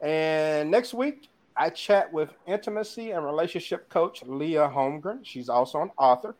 And 0.00 0.70
next 0.70 0.94
week, 0.94 1.28
I 1.56 1.70
chat 1.70 2.12
with 2.12 2.30
intimacy 2.46 3.12
and 3.12 3.24
relationship 3.24 3.88
coach 3.88 4.22
Leah 4.26 4.68
Holmgren. 4.68 5.20
She's 5.22 5.48
also 5.48 5.82
an 5.82 5.90
author. 5.96 6.34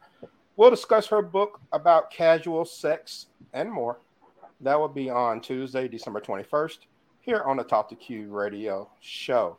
We'll 0.57 0.71
discuss 0.71 1.07
her 1.09 1.23
book 1.23 1.61
about 1.73 2.11
casual 2.11 2.65
sex 2.65 3.27
and 3.53 3.71
more. 3.71 3.99
That 4.61 4.79
will 4.79 4.89
be 4.89 5.11
on 5.11 5.41
Tuesday, 5.41 5.89
December 5.89 6.21
21st, 6.21 6.79
here 7.21 7.43
on 7.43 7.57
the 7.57 7.65
Talk 7.65 7.89
to 7.91 7.95
Q 7.95 8.29
radio 8.29 8.89
show. 9.01 9.57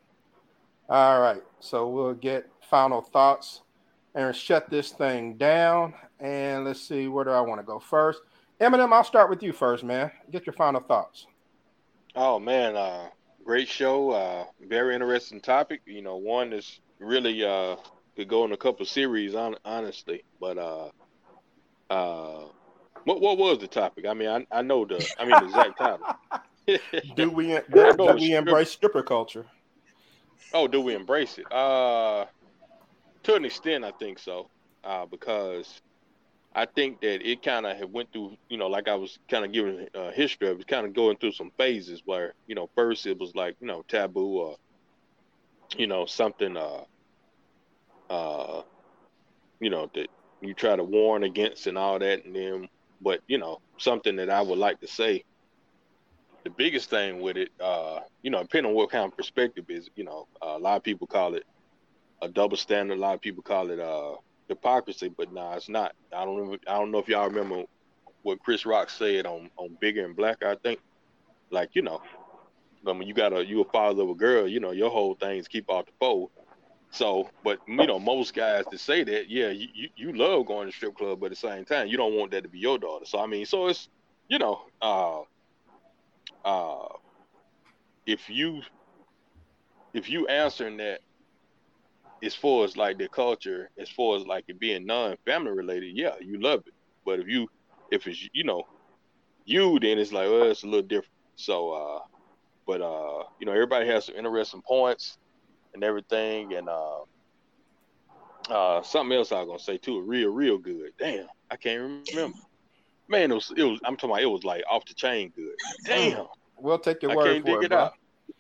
All 0.90 1.22
right, 1.22 1.42
so 1.60 1.88
we'll 1.90 2.14
get 2.14 2.50
final 2.62 3.02
thoughts 3.02 3.62
and 4.14 4.36
shut 4.36 4.70
this 4.70 4.92
thing 4.92 5.36
down. 5.36 5.94
And 6.20 6.66
let's 6.66 6.82
see, 6.82 7.08
where 7.08 7.26
do 7.26 7.32
I 7.32 7.42
want 7.42 7.60
to 7.60 7.66
go 7.66 7.80
first? 7.80 8.22
Eminem, 8.60 8.94
I'll 8.94 9.04
start 9.04 9.30
with 9.30 9.44
you 9.44 9.52
first, 9.54 9.84
man. 9.84 10.12
Get 10.32 10.46
your 10.46 10.54
final 10.54 10.82
thoughts. 10.82 11.28
Oh 12.16 12.40
man, 12.40 12.76
uh, 12.76 13.10
great 13.46 13.68
show. 13.68 14.12
Uh, 14.12 14.46
very 14.62 14.96
interesting 14.96 15.42
topic. 15.42 15.82
You 15.86 16.02
know, 16.02 16.18
one 16.18 16.52
that's 16.52 16.80
really 17.00 17.44
uh, 17.44 17.76
could 18.16 18.28
go 18.30 18.46
in 18.46 18.54
a 18.54 18.58
couple 18.58 18.86
series, 18.86 19.36
on, 19.36 19.56
honestly. 19.66 20.24
But 20.40 20.58
uh, 20.58 20.90
uh, 21.90 22.46
what 23.04 23.22
what 23.22 23.38
was 23.38 23.60
the 23.60 23.68
topic? 23.68 24.06
I 24.08 24.14
mean, 24.14 24.30
I, 24.30 24.46
I 24.60 24.62
know 24.62 24.86
the 24.86 25.08
I 25.20 25.26
mean 25.26 25.40
the 25.40 25.46
exact 25.46 25.78
title. 25.78 26.08
Do 27.16 27.30
we 27.32 27.48
do, 27.74 27.94
do 27.98 28.16
we 28.18 28.36
embrace 28.36 28.72
stripper 28.72 29.04
culture? 29.04 29.46
Oh, 30.54 30.68
do 30.68 30.82
we 30.82 30.96
embrace 30.96 31.38
it? 31.38 31.52
Uh, 31.52 32.26
to 33.24 33.36
an 33.36 33.46
extent, 33.46 33.84
I 33.84 33.92
think 33.92 34.20
so. 34.20 34.50
Uh, 34.84 35.06
because 35.06 35.82
I 36.56 36.66
think 36.66 37.02
that 37.02 37.30
it 37.30 37.44
kind 37.44 37.66
of 37.66 37.92
went 37.92 38.14
through, 38.14 38.38
you 38.48 38.58
know, 38.58 38.68
like 38.68 38.88
I 38.88 38.96
was 38.96 39.20
kind 39.30 39.44
of 39.44 39.52
giving 39.52 39.88
uh, 39.94 40.12
history 40.12 40.50
of 40.50 40.60
it, 40.60 40.68
kind 40.68 40.86
of 40.86 40.94
going 40.94 41.18
through 41.18 41.34
some 41.34 41.52
phases 41.58 42.02
where, 42.06 42.34
you 42.48 42.56
know, 42.56 42.70
first 42.76 43.06
it 43.06 43.20
was 43.20 43.36
like, 43.36 43.58
you 43.60 43.68
know, 43.68 43.84
taboo 43.90 44.38
or, 44.40 44.58
you 45.78 45.88
know, 45.88 46.06
something, 46.06 46.56
uh, 46.56 46.84
uh, 48.10 48.62
you 49.60 49.70
know, 49.70 49.92
that 49.96 50.08
you 50.42 50.54
try 50.54 50.78
to 50.78 50.84
warn 50.84 51.24
against 51.24 51.68
and 51.68 51.78
all 51.78 52.00
that, 52.00 52.24
and 52.26 52.36
then, 52.36 52.70
but 53.02 53.20
you 53.28 53.38
know, 53.38 53.60
something 53.78 54.16
that 54.16 54.30
I 54.30 54.42
would 54.42 54.58
like 54.58 54.80
to 54.80 54.88
say. 54.88 55.26
The 56.46 56.52
biggest 56.52 56.90
thing 56.90 57.22
with 57.22 57.38
it, 57.38 57.50
uh, 57.60 58.02
you 58.22 58.30
know, 58.30 58.42
depending 58.44 58.70
on 58.70 58.76
what 58.76 58.92
kind 58.92 59.12
of 59.12 59.18
perspective 59.18 59.66
is, 59.70 59.90
you 59.96 60.04
know, 60.06 60.28
a 60.42 60.58
lot 60.60 60.78
of 60.78 60.84
people 60.84 61.08
call 61.08 61.34
it 61.34 61.44
a 62.22 62.30
double 62.30 62.56
standard. 62.56 62.98
A 62.98 63.02
lot 63.02 63.16
of 63.16 63.22
people 63.22 63.44
call 63.44 63.72
it 63.72 63.80
uh 63.80 64.16
hypocrisy, 64.48 65.10
but 65.10 65.34
nah, 65.34 65.56
it's 65.56 65.70
not. 65.70 65.94
I 66.16 66.26
don't 66.26 66.38
know. 66.38 66.58
I 66.68 66.78
don't 66.78 66.92
know 66.92 67.00
if 67.00 67.08
y'all 67.08 67.28
remember 67.30 67.64
what 68.24 68.40
Chris 68.40 68.66
Rock 68.66 68.90
said 68.90 69.26
on 69.26 69.50
on 69.58 69.78
Bigger 69.80 70.06
and 70.06 70.16
Blacker. 70.16 70.48
I 70.48 70.56
think, 70.56 70.80
like 71.50 71.70
you 71.74 71.82
know, 71.82 72.02
I 72.88 72.94
mean, 72.94 73.08
you 73.08 73.14
got 73.14 73.34
a 73.34 73.46
you 73.46 73.62
a 73.62 73.66
father 73.66 74.04
of 74.04 74.10
a 74.10 74.16
girl. 74.16 74.48
You 74.48 74.60
know, 74.60 74.72
your 74.72 74.90
whole 74.90 75.16
thing 75.16 75.38
is 75.38 75.48
keep 75.48 75.70
off 75.70 75.86
the 75.86 75.92
pole. 76.00 76.32
So, 76.92 77.30
but 77.44 77.60
you 77.68 77.88
know, 77.88 78.00
most 78.00 78.34
guys 78.34 78.64
that 78.72 78.80
say 78.80 79.04
that, 79.04 79.30
yeah, 79.30 79.50
you, 79.50 79.68
you 79.74 79.90
you 79.96 80.14
love 80.14 80.46
going 80.46 80.68
to 80.70 80.74
strip 80.74 80.96
club, 80.96 81.20
but 81.20 81.28
at 81.28 81.32
the 81.32 81.36
same 81.36 81.66
time, 81.66 81.88
you 81.88 81.98
don't 81.98 82.14
want 82.14 82.32
that 82.32 82.44
to 82.44 82.50
be 82.50 82.60
your 82.60 82.78
daughter. 82.78 83.06
So 83.06 83.20
I 83.20 83.28
mean, 83.28 83.46
so 83.46 83.68
it's 83.68 83.90
you 84.30 84.40
know, 84.40 84.62
uh, 84.82 85.22
uh, 86.46 86.88
if 88.06 88.30
you 88.30 88.62
if 89.94 90.10
you 90.10 90.28
answering 90.28 90.78
that 90.78 91.02
as 92.24 92.34
far 92.36 92.64
as 92.64 92.78
like 92.78 92.98
the 92.98 93.08
culture, 93.08 93.70
as 93.78 93.90
far 93.90 94.16
as 94.16 94.26
like 94.26 94.46
it 94.48 94.60
being 94.60 94.86
non-family 94.86 95.52
related, 95.52 95.96
yeah, 95.96 96.16
you 96.22 96.40
love 96.40 96.64
it. 96.66 96.74
But 97.06 97.20
if 97.20 97.28
you 97.28 97.48
if 97.92 98.08
it's 98.08 98.28
you 98.34 98.44
know 98.44 98.64
you, 99.46 99.80
then 99.80 100.00
it's 100.00 100.12
like 100.12 100.30
well, 100.30 100.50
it's 100.50 100.64
a 100.64 100.68
little 100.68 100.82
different. 100.82 101.12
So, 101.36 101.72
uh, 101.72 102.00
but 102.66 102.82
uh, 102.82 103.24
you 103.40 103.46
know, 103.46 103.52
everybody 103.52 103.88
has 103.88 104.06
some 104.06 104.16
interesting 104.16 104.62
points 104.62 105.18
and 105.74 105.84
everything, 105.84 106.54
and 106.54 106.70
uh, 106.70 107.02
uh, 108.50 108.82
something 108.82 109.16
else 109.16 109.32
I 109.32 109.40
was 109.40 109.48
gonna 109.48 109.60
say 109.60 109.78
too, 109.78 110.02
real, 110.02 110.30
real 110.30 110.58
good. 110.58 110.92
Damn, 110.98 111.28
I 111.52 111.58
can't 111.58 112.04
remember. 112.08 112.38
Man, 113.08 113.32
it 113.32 113.36
was, 113.36 113.54
it 113.56 113.64
was. 113.64 113.80
I'm 113.86 113.98
talking 113.98 114.12
about 114.12 114.22
it 114.24 114.26
was 114.26 114.44
like 114.44 114.64
off 114.70 114.86
the 114.86 114.96
chain 114.96 115.32
good. 115.36 115.54
Damn. 115.86 116.26
We'll 116.58 116.80
take 116.80 117.02
your 117.04 117.12
I 117.12 117.16
word 117.16 117.44
for 117.44 117.62
it, 117.62 117.72
it. 117.72 117.92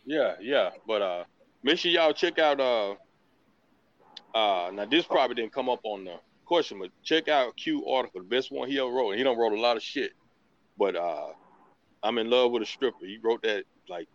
Yeah, 0.06 0.36
yeah. 0.42 0.70
But 0.88 1.02
uh 1.02 1.24
make 1.64 1.78
sure 1.78 1.92
y'all 1.92 2.14
check 2.14 2.40
out 2.40 2.60
uh 2.60 2.96
uh 4.36 4.70
now 4.74 4.86
this 4.86 5.06
probably 5.06 5.36
didn't 5.36 5.54
come 5.54 5.70
up 5.70 5.80
on 5.84 6.04
the 6.06 6.20
question, 6.46 6.78
but 6.80 6.92
check 7.04 7.28
out 7.28 7.56
Q 7.56 7.88
article, 7.88 8.22
the 8.22 8.28
best 8.28 8.52
one 8.52 8.70
he 8.70 8.78
ever 8.80 8.90
wrote. 8.90 9.12
And 9.12 9.18
he 9.18 9.24
don't 9.24 9.38
wrote 9.38 9.54
a 9.54 9.60
lot 9.60 9.78
of 9.78 9.84
shit. 9.84 10.12
But 10.78 10.96
uh 10.96 11.30
I'm 12.04 12.18
in 12.20 12.30
love 12.30 12.52
with 12.52 12.62
a 12.62 12.66
stripper. 12.68 13.06
He 13.06 13.18
wrote 13.24 13.42
that 13.44 13.64
like 13.90 14.08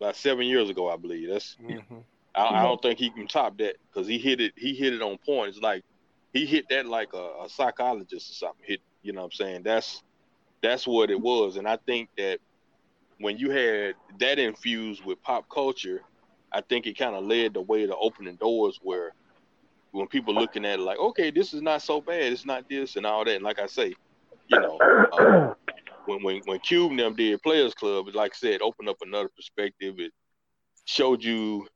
about 0.00 0.16
seven 0.16 0.46
years 0.46 0.70
ago, 0.70 0.88
I 0.88 0.96
believe. 0.96 1.28
That's 1.28 1.56
Mhm. 1.60 2.04
I, 2.34 2.60
I 2.60 2.62
don't 2.62 2.80
think 2.80 2.98
he 2.98 3.10
can 3.10 3.26
top 3.26 3.58
that 3.58 3.76
because 3.88 4.08
he 4.08 4.18
hit 4.18 4.40
it. 4.40 4.54
He 4.56 4.74
hit 4.74 4.92
it 4.92 5.02
on 5.02 5.18
point. 5.18 5.50
It's 5.50 5.60
like 5.60 5.84
he 6.32 6.46
hit 6.46 6.66
that 6.70 6.86
like 6.86 7.12
a, 7.12 7.44
a 7.44 7.48
psychologist 7.48 8.30
or 8.30 8.34
something. 8.34 8.64
Hit, 8.66 8.80
you 9.02 9.12
know 9.12 9.20
what 9.20 9.26
I'm 9.26 9.32
saying? 9.32 9.62
That's 9.62 10.02
that's 10.62 10.86
what 10.86 11.10
it 11.10 11.20
was. 11.20 11.56
And 11.56 11.68
I 11.68 11.76
think 11.76 12.08
that 12.16 12.40
when 13.18 13.38
you 13.38 13.50
had 13.50 13.94
that 14.18 14.38
infused 14.38 15.04
with 15.04 15.22
pop 15.22 15.48
culture, 15.48 16.02
I 16.52 16.60
think 16.62 16.86
it 16.86 16.98
kind 16.98 17.14
of 17.14 17.24
led 17.24 17.54
the 17.54 17.60
way 17.60 17.86
to 17.86 17.96
opening 17.96 18.36
doors 18.36 18.80
where 18.82 19.12
when 19.94 20.08
people 20.08 20.34
looking 20.34 20.64
at 20.64 20.80
it 20.80 20.82
like, 20.82 20.98
okay, 20.98 21.30
this 21.30 21.54
is 21.54 21.62
not 21.62 21.80
so 21.80 22.00
bad. 22.00 22.32
It's 22.32 22.44
not 22.44 22.68
this 22.68 22.96
and 22.96 23.06
all 23.06 23.24
that. 23.24 23.36
And 23.36 23.44
like 23.44 23.60
I 23.60 23.66
say, 23.66 23.94
you 24.48 24.60
know, 24.60 24.76
uh, 25.12 25.54
when 26.06 26.22
when 26.22 26.42
when 26.46 26.58
Cube 26.58 26.90
and 26.90 26.98
them 26.98 27.14
did 27.14 27.42
Players 27.42 27.74
Club, 27.74 28.08
like 28.12 28.32
I 28.32 28.36
said, 28.36 28.60
opened 28.60 28.88
up 28.88 28.96
another 29.02 29.30
perspective. 29.34 29.94
It 29.98 30.12
showed 30.84 31.22
you, 31.22 31.68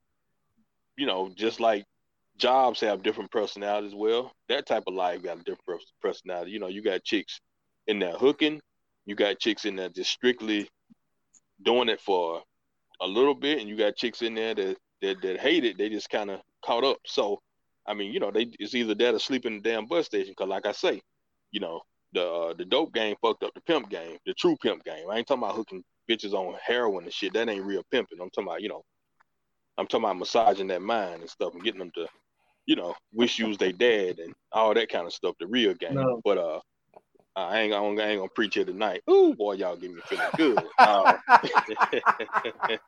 you 0.97 1.07
know, 1.07 1.31
just 1.37 1.61
like 1.61 1.85
jobs 2.37 2.81
have 2.81 3.05
different 3.05 3.31
personalities. 3.31 3.95
Well, 3.95 4.33
that 4.49 4.67
type 4.67 4.85
of 4.89 4.95
life 4.95 5.23
got 5.23 5.39
a 5.39 5.45
different 5.45 5.83
personality. 6.03 6.51
You 6.51 6.59
know, 6.59 6.67
you 6.67 6.83
got 6.83 7.05
chicks 7.05 7.41
in 7.87 8.01
there 8.01 8.15
hooking, 8.15 8.61
you 9.07 9.15
got 9.15 9.39
chicks 9.39 9.65
in 9.65 9.77
there 9.77 9.91
just 9.91 10.11
strictly 10.11 10.69
doing 11.63 11.89
it 11.89 12.01
for 12.01 12.43
a 13.01 13.07
little 13.07 13.35
bit, 13.35 13.61
and 13.61 13.69
you 13.69 13.77
got 13.77 13.97
chicks 13.97 14.23
in 14.23 14.35
there 14.35 14.55
that 14.57 14.77
that, 15.03 15.23
that 15.23 15.39
hate 15.39 15.65
it. 15.65 15.79
They 15.79 15.89
just 15.89 16.11
kind 16.11 16.31
of 16.31 16.41
caught 16.65 16.85
up. 16.85 16.99
So, 17.07 17.41
I 17.89 17.95
mean, 17.95 18.13
you 18.13 18.21
know, 18.21 18.31
they 18.31 18.51
it's 18.59 18.75
either 18.75 18.95
that 18.95 19.15
or 19.15 19.19
sleep 19.19 19.47
in 19.47 19.55
the 19.55 19.61
damn 19.61 19.87
bus 19.87 20.07
station. 20.07 20.35
Cause 20.37 20.49
like 20.49 20.67
I 20.67 20.73
say, 20.73 21.01
you 21.51 21.61
know, 21.61 21.81
the 22.13 22.23
uh, 22.25 22.55
the 22.55 22.65
dope 22.65 22.93
game 22.93 23.17
fucked 23.23 23.43
up 23.43 23.55
the 23.55 23.61
pimp 23.63 23.89
game, 23.89 24.19
the 24.27 24.35
true 24.35 24.57
pimp 24.63 24.85
game. 24.85 25.11
I 25.11 25.17
ain't 25.19 25.27
talking 25.27 25.43
about 25.43 25.57
hooking 25.57 25.83
bitches 26.09 26.35
on 26.35 26.55
heroin 26.65 27.05
and 27.05 27.13
shit. 27.13 27.33
That 27.33 27.49
ain't 27.49 27.65
real 27.65 27.83
pimping. 27.91 28.19
I'm 28.21 28.31
talking 28.31 28.49
about, 28.49 28.63
you 28.63 28.69
know, 28.69 28.83
I'm 29.79 29.87
talking 29.87 30.05
about 30.05 30.19
massaging 30.19 30.69
that 30.69 30.83
mind 30.83 31.23
and 31.23 31.31
stuff 31.31 31.55
and 31.55 31.63
getting 31.63 31.81
them 31.81 31.93
to, 31.95 32.07
you 32.67 32.77
know, 32.77 32.95
wish 33.13 33.39
you 33.39 33.49
was 33.49 33.59
their 33.59 33.73
dad 33.73 34.19
and 34.19 34.35
all 34.53 34.75
that 34.75 34.91
kind 34.91 35.07
of 35.07 35.13
stuff. 35.13 35.35
The 35.41 35.47
real 35.47 35.75
game. 35.75 35.95
No. 35.95 36.21
But 36.25 36.39
uh, 36.39 36.61
I 37.37 37.61
ain't 37.61 37.73
gonna, 37.73 38.03
I 38.03 38.09
ain't 38.09 38.21
gonna 38.21 38.31
preach 38.35 38.55
here 38.55 38.65
tonight. 38.65 39.03
Ooh, 39.09 39.35
boy, 39.35 39.55
y'all 39.55 39.77
get 39.77 39.93
me 39.93 40.01
feeling 40.07 40.27
good. 40.37 40.63
Uh, 40.79 41.17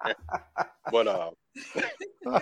but 0.90 1.06
uh, 1.06 1.30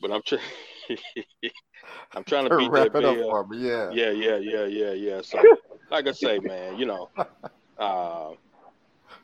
but 0.00 0.12
I'm 0.12 0.22
trying. 0.24 0.42
I'm 2.14 2.24
trying 2.24 2.44
to 2.44 2.50
beat 2.50 2.74
Wrap 2.74 2.88
that 2.88 2.96
it 2.96 3.04
up 3.04 3.18
bill. 3.18 3.28
for 3.28 3.46
me, 3.46 3.68
yeah. 3.68 3.94
Yeah, 3.94 4.10
yeah, 4.10 4.36
yeah, 4.36 4.64
yeah, 4.66 4.92
yeah. 4.92 5.20
So, 5.22 5.50
like 5.90 6.06
I 6.08 6.12
say, 6.12 6.38
man, 6.40 6.76
you 6.78 6.86
know, 6.86 7.10
uh, 7.78 8.32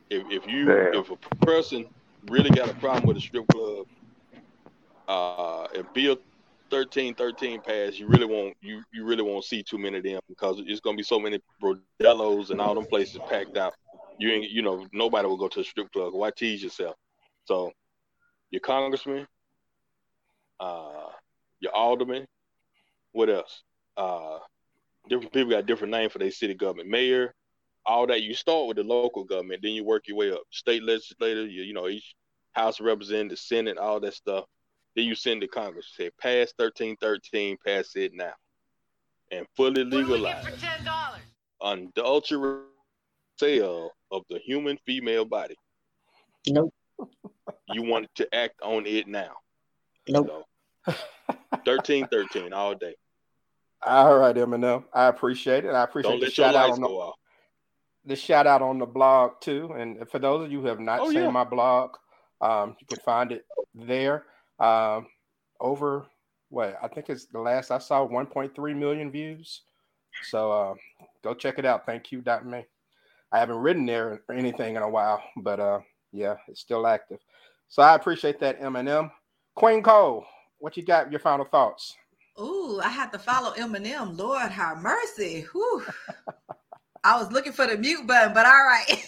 if 0.09 0.23
if 0.29 0.47
you 0.47 0.87
Damn. 0.87 0.93
if 0.93 1.09
a 1.11 1.17
person 1.45 1.85
really 2.29 2.51
got 2.51 2.69
a 2.69 2.73
problem 2.75 3.07
with 3.07 3.17
a 3.17 3.21
strip 3.21 3.47
club, 3.49 3.85
uh, 5.07 5.67
if 5.73 5.85
Bill 5.93 6.17
thirteen 6.69 7.15
thirteen 7.15 7.61
pass, 7.61 7.97
you 7.99 8.07
really 8.07 8.25
won't 8.25 8.55
you 8.61 8.83
you 8.93 9.05
really 9.05 9.23
won't 9.23 9.45
see 9.45 9.63
too 9.63 9.77
many 9.77 9.97
of 9.97 10.03
them 10.03 10.21
because 10.27 10.61
it's 10.65 10.81
gonna 10.81 10.97
be 10.97 11.03
so 11.03 11.19
many 11.19 11.39
bordellos 11.61 12.23
and 12.23 12.33
all 12.61 12.75
them 12.75 12.85
places 12.85 13.19
packed 13.27 13.33
out. 13.57 13.73
You 13.93 14.09
ain't 14.31 14.49
you 14.51 14.61
know 14.61 14.69
nobody 14.93 15.13
will 15.27 15.37
go 15.37 15.47
to 15.47 15.59
a 15.61 15.63
strip 15.63 15.91
club. 15.91 16.13
Why 16.13 16.31
tease 16.31 16.63
yourself? 16.63 16.95
So, 17.45 17.71
your 18.51 18.61
congressman, 18.61 19.27
uh, 20.59 21.09
your 21.63 21.73
alderman, 21.73 22.27
what 23.13 23.29
else? 23.29 23.63
Uh, 23.95 24.39
different 25.07 25.31
people 25.31 25.51
got 25.51 25.65
different 25.65 25.91
names 25.91 26.11
for 26.11 26.19
their 26.19 26.29
city 26.29 26.53
government, 26.53 26.89
mayor, 26.89 27.33
all 27.85 28.05
that. 28.07 28.21
You 28.21 28.33
start 28.33 28.67
with 28.67 28.77
the 28.77 28.83
local 28.83 29.23
government, 29.23 29.61
then 29.63 29.71
you 29.71 29.85
work 29.85 30.07
your 30.07 30.17
way 30.17 30.31
up. 30.31 30.41
State 30.51 30.83
legislator, 30.83 31.45
you, 31.45 31.63
you 31.63 31.73
know, 31.73 31.87
each 31.87 32.15
House 32.51 32.79
of 32.79 32.85
Representatives, 32.85 33.41
Senate, 33.41 33.77
all 33.77 33.99
that 34.01 34.13
stuff. 34.13 34.45
Then 34.95 35.05
you 35.05 35.15
send 35.15 35.41
to 35.41 35.47
Congress. 35.47 35.87
Say 35.97 36.11
pass 36.21 36.53
thirteen 36.57 36.95
thirteen, 36.97 37.57
pass 37.65 37.95
it 37.95 38.11
now, 38.13 38.33
and 39.31 39.47
fully 39.55 39.83
legalize 39.83 40.45
adulterous 41.63 42.65
sale 43.39 43.89
of 44.11 44.23
the 44.29 44.37
human 44.39 44.77
female 44.85 45.25
body. 45.25 45.55
Nope. 46.47 46.73
You 47.69 47.83
want 47.83 48.07
to 48.15 48.35
act 48.35 48.61
on 48.61 48.85
it 48.85 49.07
now. 49.07 49.31
Nope. 50.07 50.27
So, 50.27 50.43
thirteen 51.65 52.07
thirteen 52.07 52.53
all 52.53 52.75
day. 52.75 52.95
All 53.85 54.17
right, 54.17 54.35
Eminem. 54.35 54.85
I 54.93 55.07
appreciate 55.07 55.65
it. 55.65 55.69
I 55.71 55.83
appreciate 55.83 56.11
Don't 56.11 56.19
the 56.21 56.29
shout 56.31 56.55
out 56.55 56.71
on 56.71 56.81
the, 56.81 57.11
the 58.05 58.15
shout 58.15 58.47
out 58.47 58.61
on 58.61 58.79
the 58.79 58.85
blog 58.85 59.41
too. 59.41 59.73
And 59.77 60.07
for 60.09 60.19
those 60.19 60.45
of 60.45 60.51
you 60.51 60.61
who 60.61 60.67
have 60.67 60.79
not 60.79 61.01
Oh, 61.01 61.09
seen 61.09 61.23
yeah. 61.23 61.29
my 61.29 61.43
blog, 61.43 61.91
um, 62.39 62.75
you 62.79 62.87
can 62.87 62.99
find 63.03 63.31
it 63.31 63.45
there. 63.75 64.25
Um, 64.59 65.07
over 65.59 66.05
what 66.49 66.77
I 66.81 66.87
think 66.87 67.09
it's 67.09 67.25
the 67.25 67.39
last 67.39 67.71
I 67.71 67.79
saw 67.79 68.07
1.3 68.07 68.75
million 68.77 69.11
views. 69.11 69.61
So 70.23 70.51
uh, 70.51 70.73
go 71.23 71.33
check 71.33 71.57
it 71.59 71.65
out. 71.65 71.85
Thank 71.85 72.11
you, 72.11 72.21
Dot 72.21 72.45
me. 72.45 72.65
I 73.31 73.39
haven't 73.39 73.57
written 73.57 73.85
there 73.85 74.21
or 74.29 74.35
anything 74.35 74.75
in 74.75 74.81
a 74.83 74.89
while, 74.89 75.23
but 75.37 75.59
uh, 75.59 75.79
yeah, 76.11 76.35
it's 76.47 76.61
still 76.61 76.85
active. 76.85 77.17
So 77.67 77.81
I 77.81 77.95
appreciate 77.95 78.39
that, 78.41 78.61
Eminem. 78.61 79.11
Queen 79.55 79.81
Cole, 79.81 80.25
what 80.63 80.77
you 80.77 80.83
got? 80.83 81.11
Your 81.11 81.19
final 81.19 81.43
thoughts? 81.43 81.97
Ooh, 82.39 82.79
I 82.81 82.87
had 82.87 83.11
to 83.11 83.19
follow 83.19 83.51
Eminem. 83.55 84.17
Lord 84.17 84.49
have 84.49 84.81
mercy. 84.81 85.45
Whew. 85.51 85.83
I 87.03 87.17
was 87.17 87.29
looking 87.33 87.51
for 87.51 87.67
the 87.67 87.77
mute 87.77 88.07
button, 88.07 88.33
but 88.33 88.45
all 88.45 88.63
right. 88.63 89.05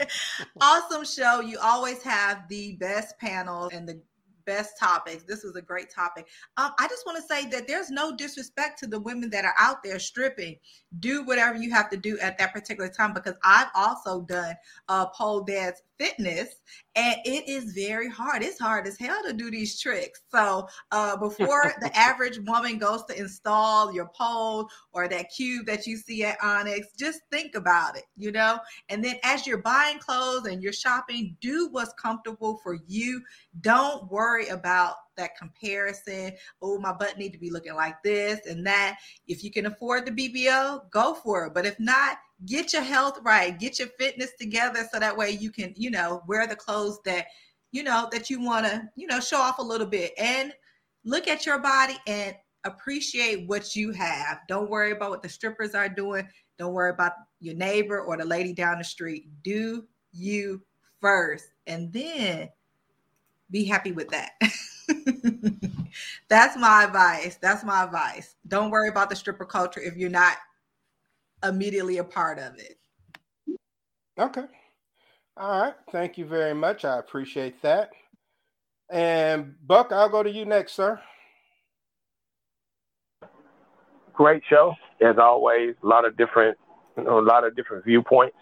awesome 0.60 1.06
show. 1.06 1.40
You 1.40 1.56
always 1.62 2.02
have 2.02 2.46
the 2.50 2.76
best 2.76 3.18
panels 3.18 3.72
and 3.72 3.88
the 3.88 4.02
best 4.44 4.78
topics. 4.78 5.22
This 5.22 5.42
was 5.42 5.56
a 5.56 5.62
great 5.62 5.88
topic. 5.90 6.26
Um, 6.58 6.72
I 6.78 6.86
just 6.86 7.06
want 7.06 7.16
to 7.16 7.34
say 7.34 7.48
that 7.48 7.66
there's 7.66 7.90
no 7.90 8.14
disrespect 8.14 8.78
to 8.80 8.86
the 8.86 9.00
women 9.00 9.30
that 9.30 9.46
are 9.46 9.54
out 9.58 9.82
there 9.82 9.98
stripping. 9.98 10.56
Do 10.98 11.24
whatever 11.24 11.56
you 11.56 11.70
have 11.70 11.88
to 11.90 11.96
do 11.96 12.18
at 12.18 12.36
that 12.36 12.52
particular 12.52 12.90
time 12.90 13.14
because 13.14 13.36
I've 13.42 13.70
also 13.74 14.20
done 14.20 14.54
uh, 14.90 15.06
pole 15.06 15.44
dance 15.44 15.80
fitness 16.00 16.48
and 16.96 17.16
it 17.24 17.48
is 17.48 17.72
very 17.72 18.08
hard. 18.08 18.42
It's 18.42 18.58
hard 18.58 18.86
as 18.86 18.98
hell 18.98 19.22
to 19.26 19.32
do 19.34 19.50
these 19.50 19.78
tricks. 19.78 20.22
So 20.32 20.66
uh, 20.90 21.16
before 21.16 21.74
the 21.80 21.94
average 21.96 22.38
woman 22.46 22.78
goes 22.78 23.04
to 23.04 23.18
install 23.18 23.92
your 23.92 24.10
pole 24.16 24.68
or 24.92 25.06
that 25.08 25.30
cube 25.30 25.66
that 25.66 25.86
you 25.86 25.96
see 25.98 26.24
at 26.24 26.38
Onyx, 26.42 26.88
just 26.98 27.20
think 27.30 27.54
about 27.54 27.96
it, 27.96 28.04
you 28.16 28.32
know? 28.32 28.58
And 28.88 29.04
then 29.04 29.16
as 29.22 29.46
you're 29.46 29.58
buying 29.58 29.98
clothes 29.98 30.46
and 30.46 30.62
you're 30.62 30.72
shopping, 30.72 31.36
do 31.40 31.68
what's 31.70 31.92
comfortable 31.94 32.58
for 32.62 32.78
you. 32.86 33.22
Don't 33.60 34.10
worry 34.10 34.48
about 34.48 34.94
that 35.16 35.36
comparison. 35.36 36.32
Oh, 36.62 36.78
my 36.78 36.92
butt 36.92 37.18
need 37.18 37.32
to 37.32 37.38
be 37.38 37.50
looking 37.50 37.74
like 37.74 38.02
this 38.02 38.46
and 38.46 38.66
that. 38.66 38.98
If 39.28 39.44
you 39.44 39.50
can 39.50 39.66
afford 39.66 40.06
the 40.06 40.12
BBL, 40.12 40.90
go 40.90 41.14
for 41.14 41.46
it. 41.46 41.54
But 41.54 41.66
if 41.66 41.78
not, 41.78 42.18
get 42.46 42.72
your 42.72 42.82
health 42.82 43.20
right, 43.22 43.58
get 43.58 43.78
your 43.78 43.88
fitness 43.98 44.30
together 44.40 44.86
so 44.92 44.98
that 44.98 45.16
way 45.16 45.30
you 45.30 45.50
can, 45.50 45.72
you 45.76 45.90
know, 45.90 46.22
wear 46.26 46.46
the 46.46 46.56
clothes 46.56 46.98
that, 47.04 47.26
you 47.72 47.82
know, 47.82 48.08
that 48.12 48.30
you 48.30 48.40
want 48.40 48.66
to, 48.66 48.82
you 48.96 49.06
know, 49.06 49.20
show 49.20 49.38
off 49.38 49.58
a 49.58 49.62
little 49.62 49.86
bit 49.86 50.12
and 50.18 50.52
look 51.04 51.28
at 51.28 51.46
your 51.46 51.58
body 51.58 51.96
and 52.06 52.34
appreciate 52.64 53.48
what 53.48 53.74
you 53.74 53.92
have. 53.92 54.40
Don't 54.48 54.70
worry 54.70 54.92
about 54.92 55.10
what 55.10 55.22
the 55.22 55.28
strippers 55.28 55.74
are 55.74 55.88
doing. 55.88 56.26
Don't 56.58 56.74
worry 56.74 56.90
about 56.90 57.12
your 57.40 57.54
neighbor 57.54 58.00
or 58.00 58.16
the 58.16 58.24
lady 58.24 58.52
down 58.52 58.78
the 58.78 58.84
street. 58.84 59.24
Do 59.42 59.84
you 60.12 60.62
first 61.00 61.46
and 61.66 61.92
then 61.92 62.48
be 63.50 63.64
happy 63.64 63.92
with 63.92 64.08
that. 64.08 64.32
That's 66.28 66.56
my 66.56 66.84
advice. 66.84 67.36
That's 67.40 67.64
my 67.64 67.84
advice. 67.84 68.36
Don't 68.46 68.70
worry 68.70 68.88
about 68.88 69.10
the 69.10 69.16
stripper 69.16 69.44
culture 69.44 69.80
if 69.80 69.96
you're 69.96 70.10
not 70.10 70.36
immediately 71.42 71.98
a 71.98 72.04
part 72.04 72.38
of 72.38 72.58
it. 72.58 72.78
Okay. 74.18 74.44
All 75.36 75.62
right. 75.62 75.74
Thank 75.92 76.18
you 76.18 76.26
very 76.26 76.54
much. 76.54 76.84
I 76.84 76.98
appreciate 76.98 77.62
that. 77.62 77.90
And 78.90 79.54
Buck, 79.66 79.92
I'll 79.92 80.08
go 80.08 80.22
to 80.22 80.30
you 80.30 80.44
next, 80.44 80.72
sir. 80.72 81.00
Great 84.12 84.42
show 84.48 84.74
as 85.00 85.16
always. 85.18 85.74
A 85.82 85.86
lot 85.86 86.04
of 86.04 86.16
different, 86.16 86.58
you 86.96 87.04
know, 87.04 87.18
a 87.18 87.22
lot 87.22 87.44
of 87.46 87.56
different 87.56 87.84
viewpoints 87.84 88.36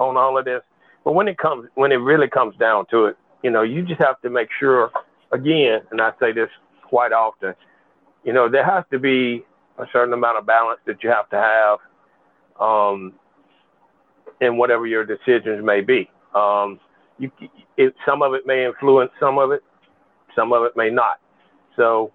on 0.00 0.16
all 0.16 0.38
of 0.38 0.44
this. 0.44 0.62
But 1.04 1.12
when 1.12 1.28
it 1.28 1.38
comes, 1.38 1.68
when 1.74 1.92
it 1.92 1.96
really 1.96 2.28
comes 2.28 2.56
down 2.56 2.86
to 2.90 3.06
it, 3.06 3.16
you 3.42 3.50
know, 3.50 3.62
you 3.62 3.82
just 3.82 4.00
have 4.00 4.20
to 4.22 4.30
make 4.30 4.48
sure. 4.58 4.90
Again, 5.32 5.80
and 5.90 6.00
I 6.00 6.12
say 6.20 6.30
this 6.30 6.50
quite 6.82 7.10
often, 7.10 7.54
you 8.22 8.32
know, 8.32 8.48
there 8.48 8.64
has 8.64 8.84
to 8.92 9.00
be 9.00 9.44
a 9.78 9.86
certain 9.92 10.14
amount 10.14 10.38
of 10.38 10.46
balance 10.46 10.78
that 10.86 11.02
you 11.02 11.10
have 11.10 11.28
to 11.30 11.36
have 11.36 11.80
um, 12.60 13.12
in 14.40 14.56
whatever 14.56 14.86
your 14.86 15.04
decisions 15.04 15.64
may 15.64 15.80
be. 15.80 16.08
Um, 16.34 16.80
you, 17.18 17.30
it, 17.76 17.94
some 18.06 18.22
of 18.22 18.34
it 18.34 18.46
may 18.46 18.64
influence 18.64 19.10
some 19.20 19.38
of 19.38 19.52
it, 19.52 19.62
some 20.34 20.52
of 20.52 20.64
it 20.64 20.72
may 20.76 20.90
not. 20.90 21.20
So, 21.76 22.12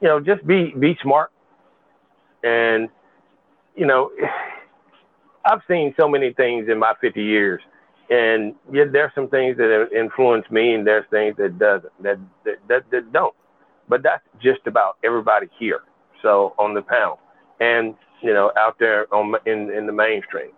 you 0.00 0.08
know, 0.08 0.20
just 0.20 0.46
be 0.46 0.72
be 0.78 0.96
smart, 1.02 1.30
and 2.42 2.88
you 3.76 3.86
know, 3.86 4.10
I've 5.44 5.60
seen 5.68 5.94
so 5.98 6.08
many 6.08 6.32
things 6.34 6.68
in 6.70 6.78
my 6.78 6.94
50 7.00 7.22
years, 7.22 7.62
and 8.10 8.54
yeah, 8.72 8.84
there's 8.90 9.12
some 9.14 9.28
things 9.28 9.56
that 9.56 9.88
influence 9.96 10.44
me, 10.50 10.74
and 10.74 10.86
there's 10.86 11.06
things 11.10 11.36
that 11.38 11.58
doesn't 11.58 11.92
that 12.02 12.18
that, 12.44 12.56
that, 12.68 12.84
that 12.90 13.12
don't. 13.12 13.34
But 13.88 14.02
that's 14.02 14.22
just 14.40 14.60
about 14.66 14.98
everybody 15.02 15.48
here. 15.58 15.80
So 16.22 16.54
on 16.58 16.74
the 16.74 16.82
panel, 16.82 17.18
and 17.60 17.94
you 18.22 18.32
know, 18.34 18.52
out 18.58 18.76
there 18.78 19.12
on 19.14 19.34
in 19.46 19.70
in 19.70 19.86
the 19.86 19.92
mainstream. 19.92 20.50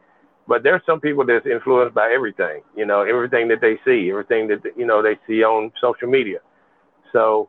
But 0.48 0.62
there's 0.62 0.82
some 0.84 1.00
people 1.00 1.24
that's 1.24 1.46
influenced 1.46 1.94
by 1.94 2.10
everything, 2.12 2.62
you 2.76 2.84
know, 2.84 3.02
everything 3.02 3.48
that 3.48 3.60
they 3.60 3.78
see, 3.84 4.10
everything 4.10 4.48
that 4.48 4.60
you 4.76 4.86
know 4.86 5.02
they 5.02 5.18
see 5.26 5.42
on 5.42 5.72
social 5.80 6.08
media. 6.08 6.38
So 7.12 7.48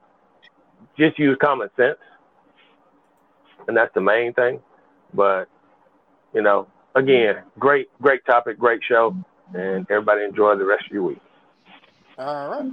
just 0.98 1.18
use 1.18 1.38
common 1.42 1.70
sense, 1.76 1.98
and 3.68 3.76
that's 3.76 3.94
the 3.94 4.02
main 4.02 4.34
thing. 4.34 4.60
But 5.14 5.46
you 6.34 6.42
know, 6.42 6.68
again, 6.96 7.44
great, 7.60 7.88
great 8.02 8.26
topic, 8.26 8.60
great 8.60 8.82
show, 8.88 9.16
and 9.54 9.88
everybody 9.90 10.24
enjoy 10.24 10.56
the 10.56 10.66
rest 10.66 10.86
of 10.86 10.92
your 10.92 11.04
week. 11.04 11.22
All 12.18 12.50
right. 12.50 12.72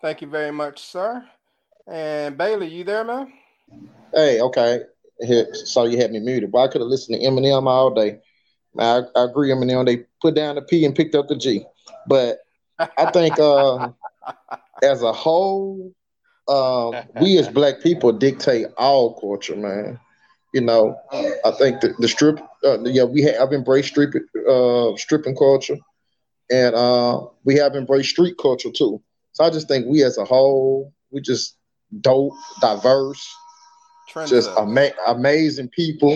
Thank 0.00 0.20
you 0.20 0.28
very 0.28 0.50
much, 0.50 0.82
sir. 0.82 1.24
And 1.86 2.36
Bailey, 2.36 2.68
you 2.68 2.84
there, 2.84 3.04
man? 3.04 3.32
Hey, 4.12 4.40
okay. 4.40 4.80
So 5.66 5.84
you 5.84 5.98
had 5.98 6.10
me 6.12 6.20
muted, 6.20 6.50
but 6.50 6.58
I 6.62 6.68
could 6.68 6.80
have 6.80 6.88
listened 6.88 7.20
to 7.20 7.26
Eminem 7.26 7.66
all 7.66 7.90
day. 7.94 8.18
I, 8.78 9.02
I 9.14 9.24
agree, 9.24 9.50
Eminem. 9.50 9.86
They 9.86 10.04
put 10.20 10.34
down 10.34 10.56
the 10.56 10.62
P 10.62 10.84
and 10.84 10.94
picked 10.94 11.14
up 11.14 11.28
the 11.28 11.36
G, 11.36 11.64
but 12.06 12.38
I 12.96 13.06
think 13.06 13.38
uh, 13.38 13.90
as 14.82 15.02
a 15.02 15.12
whole, 15.12 15.92
um, 16.48 17.02
we 17.18 17.38
as 17.38 17.48
black 17.48 17.80
people 17.82 18.12
dictate 18.12 18.66
all 18.76 19.18
culture, 19.20 19.56
man. 19.56 19.98
You 20.52 20.62
know, 20.62 20.98
I 21.44 21.50
think 21.52 21.80
the, 21.80 21.94
the 21.98 22.08
strip, 22.08 22.38
uh, 22.64 22.78
yeah, 22.84 23.04
we 23.04 23.22
have 23.22 23.34
I've 23.40 23.52
embraced 23.52 23.88
stripping, 23.88 24.26
uh, 24.48 24.96
stripping 24.96 25.36
culture, 25.36 25.76
and 26.50 26.74
uh, 26.74 27.20
we 27.44 27.56
have 27.56 27.74
embraced 27.74 28.10
street 28.10 28.36
culture 28.40 28.70
too. 28.70 29.02
So 29.32 29.44
I 29.44 29.50
just 29.50 29.68
think 29.68 29.86
we 29.86 30.02
as 30.04 30.18
a 30.18 30.24
whole, 30.24 30.92
we 31.10 31.20
just 31.20 31.56
dope, 32.00 32.32
diverse, 32.60 33.26
just 34.24 34.50
ama- 34.56 34.92
amazing 35.06 35.68
people. 35.68 36.12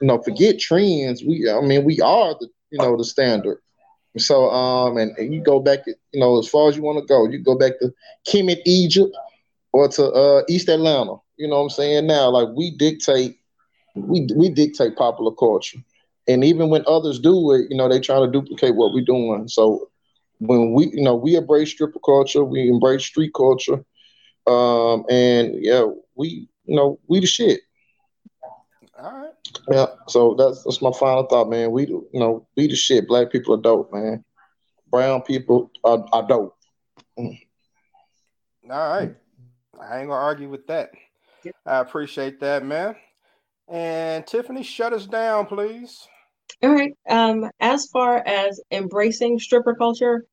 You 0.00 0.08
know, 0.08 0.20
forget 0.22 0.58
trends. 0.58 1.22
We, 1.24 1.48
I 1.50 1.60
mean, 1.60 1.84
we 1.84 2.00
are 2.00 2.34
the, 2.38 2.48
you 2.70 2.78
know, 2.80 2.96
the 2.96 3.04
standard. 3.04 3.58
So, 4.18 4.50
um, 4.50 4.96
and, 4.96 5.16
and 5.16 5.32
you 5.34 5.42
go 5.42 5.60
back, 5.60 5.80
you 5.86 6.20
know, 6.20 6.38
as 6.38 6.48
far 6.48 6.68
as 6.68 6.76
you 6.76 6.82
want 6.82 6.98
to 6.98 7.06
go, 7.06 7.28
you 7.28 7.38
go 7.42 7.56
back 7.56 7.78
to 7.80 7.92
Kemet, 8.28 8.60
Egypt, 8.66 9.14
or 9.72 9.88
to 9.88 10.04
uh, 10.06 10.42
East 10.48 10.68
Atlanta. 10.68 11.16
You 11.36 11.48
know 11.48 11.56
what 11.56 11.62
I'm 11.64 11.70
saying? 11.70 12.06
Now, 12.06 12.30
like 12.30 12.48
we 12.54 12.70
dictate, 12.70 13.36
we 13.94 14.26
we 14.36 14.48
dictate 14.50 14.96
popular 14.96 15.32
culture, 15.32 15.78
and 16.28 16.44
even 16.44 16.68
when 16.70 16.84
others 16.86 17.18
do 17.18 17.52
it, 17.52 17.66
you 17.70 17.76
know, 17.76 17.88
they 17.88 18.00
try 18.00 18.18
to 18.20 18.30
duplicate 18.30 18.74
what 18.76 18.92
we're 18.92 19.04
doing. 19.04 19.48
So 19.48 19.88
when 20.38 20.72
we, 20.72 20.86
you 20.92 21.02
know, 21.02 21.14
we 21.14 21.36
embrace 21.36 21.70
stripper 21.70 22.00
culture, 22.04 22.44
we 22.44 22.68
embrace 22.68 23.04
street 23.04 23.32
culture, 23.34 23.84
um, 24.46 25.04
and 25.08 25.54
yeah, 25.62 25.84
we, 26.14 26.48
you 26.64 26.76
know, 26.76 26.98
we 27.08 27.20
the 27.20 27.26
shit. 27.26 27.60
All 28.98 29.12
right. 29.12 29.32
Yeah. 29.70 29.86
So 30.08 30.34
that's 30.38 30.62
that's 30.64 30.82
my 30.82 30.92
final 30.92 31.24
thought, 31.24 31.50
man. 31.50 31.70
We, 31.72 31.86
you 31.86 32.08
know, 32.12 32.46
we 32.56 32.68
the 32.68 32.76
shit. 32.76 33.08
Black 33.08 33.30
people 33.30 33.54
are 33.54 33.60
dope, 33.60 33.92
man. 33.92 34.24
Brown 34.90 35.22
people 35.22 35.70
are, 35.82 36.04
are 36.12 36.26
dope. 36.26 36.56
Mm. 37.18 37.40
All 38.70 38.88
right. 38.88 39.14
I 39.80 39.98
ain't 39.98 40.08
gonna 40.08 40.20
argue 40.20 40.48
with 40.48 40.66
that. 40.68 40.90
I 41.66 41.78
appreciate 41.78 42.40
that, 42.40 42.64
man. 42.64 42.96
And 43.68 44.26
Tiffany, 44.26 44.62
shut 44.62 44.92
us 44.92 45.06
down, 45.06 45.46
please. 45.46 46.06
All 46.62 46.70
right. 46.70 46.94
Um, 47.08 47.50
as 47.60 47.86
far 47.86 48.22
as 48.26 48.60
embracing 48.70 49.38
stripper 49.38 49.74
culture, 49.74 50.24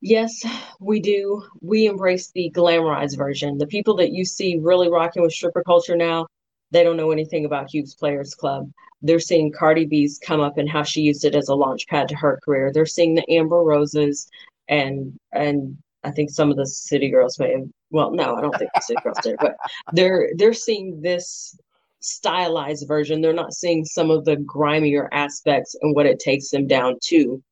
yes, 0.00 0.44
we 0.80 1.00
do. 1.00 1.42
We 1.60 1.86
embrace 1.86 2.30
the 2.30 2.50
glamorized 2.54 3.16
version. 3.16 3.58
The 3.58 3.66
people 3.66 3.96
that 3.96 4.12
you 4.12 4.24
see 4.24 4.58
really 4.60 4.90
rocking 4.90 5.22
with 5.22 5.32
stripper 5.32 5.62
culture 5.62 5.96
now, 5.96 6.26
they 6.70 6.82
don't 6.82 6.96
know 6.96 7.10
anything 7.10 7.44
about 7.44 7.70
Hughes 7.70 7.94
Players 7.94 8.34
Club. 8.34 8.70
They're 9.02 9.20
seeing 9.20 9.52
Cardi 9.52 9.84
B's 9.84 10.18
come 10.18 10.40
up 10.40 10.58
and 10.58 10.68
how 10.68 10.82
she 10.82 11.02
used 11.02 11.24
it 11.24 11.34
as 11.34 11.48
a 11.48 11.54
launch 11.54 11.86
pad 11.86 12.08
to 12.08 12.16
her 12.16 12.40
career. 12.44 12.72
They're 12.72 12.86
seeing 12.86 13.14
the 13.14 13.30
Amber 13.30 13.62
Roses 13.62 14.28
and 14.68 15.18
and 15.32 15.76
I 16.02 16.10
think 16.10 16.30
some 16.30 16.50
of 16.50 16.56
the 16.56 16.66
city 16.66 17.10
girls 17.10 17.38
may 17.38 17.52
have 17.52 17.68
well, 17.90 18.10
no, 18.10 18.34
I 18.34 18.40
don't 18.40 18.56
think 18.56 18.70
the 18.74 18.80
city 18.80 19.00
girls 19.02 19.18
did, 19.22 19.36
but 19.40 19.56
they're 19.92 20.30
they're 20.36 20.52
seeing 20.52 21.00
this 21.00 21.56
stylized 22.00 22.86
version. 22.86 23.20
They're 23.20 23.32
not 23.32 23.54
seeing 23.54 23.84
some 23.84 24.10
of 24.10 24.24
the 24.24 24.36
grimier 24.36 25.08
aspects 25.12 25.76
and 25.80 25.94
what 25.94 26.06
it 26.06 26.18
takes 26.18 26.50
them 26.50 26.66
down 26.66 26.98
to. 27.04 27.42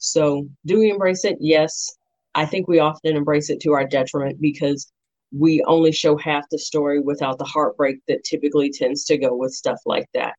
So, 0.00 0.48
do 0.66 0.78
we 0.78 0.90
embrace 0.90 1.24
it? 1.24 1.36
Yes. 1.40 1.94
I 2.34 2.46
think 2.46 2.66
we 2.68 2.78
often 2.78 3.16
embrace 3.16 3.50
it 3.50 3.60
to 3.60 3.72
our 3.72 3.86
detriment 3.86 4.40
because 4.40 4.90
we 5.32 5.62
only 5.64 5.92
show 5.92 6.16
half 6.16 6.44
the 6.50 6.58
story 6.58 7.00
without 7.00 7.38
the 7.38 7.44
heartbreak 7.44 7.98
that 8.08 8.24
typically 8.24 8.70
tends 8.70 9.04
to 9.04 9.18
go 9.18 9.36
with 9.36 9.52
stuff 9.52 9.78
like 9.86 10.06
that. 10.14 10.34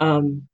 Um, 0.00 0.48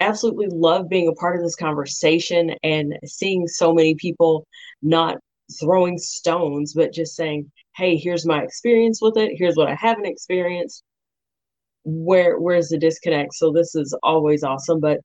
absolutely 0.00 0.48
love 0.50 0.88
being 0.88 1.08
a 1.08 1.14
part 1.14 1.36
of 1.36 1.42
this 1.42 1.54
conversation 1.54 2.54
and 2.62 2.98
seeing 3.04 3.46
so 3.46 3.72
many 3.72 3.94
people 3.94 4.46
not 4.82 5.18
throwing 5.60 5.96
stones, 5.96 6.74
but 6.74 6.92
just 6.92 7.14
saying, 7.14 7.50
hey, 7.76 7.96
here's 7.96 8.26
my 8.26 8.42
experience 8.42 9.00
with 9.00 9.16
it. 9.16 9.32
Here's 9.36 9.56
what 9.56 9.68
I 9.68 9.74
haven't 9.74 10.06
experienced. 10.06 10.82
Where 11.84 12.38
where's 12.38 12.68
the 12.68 12.78
disconnect? 12.78 13.34
So 13.34 13.52
this 13.52 13.74
is 13.74 13.96
always 14.02 14.44
awesome. 14.44 14.80
But 14.80 15.00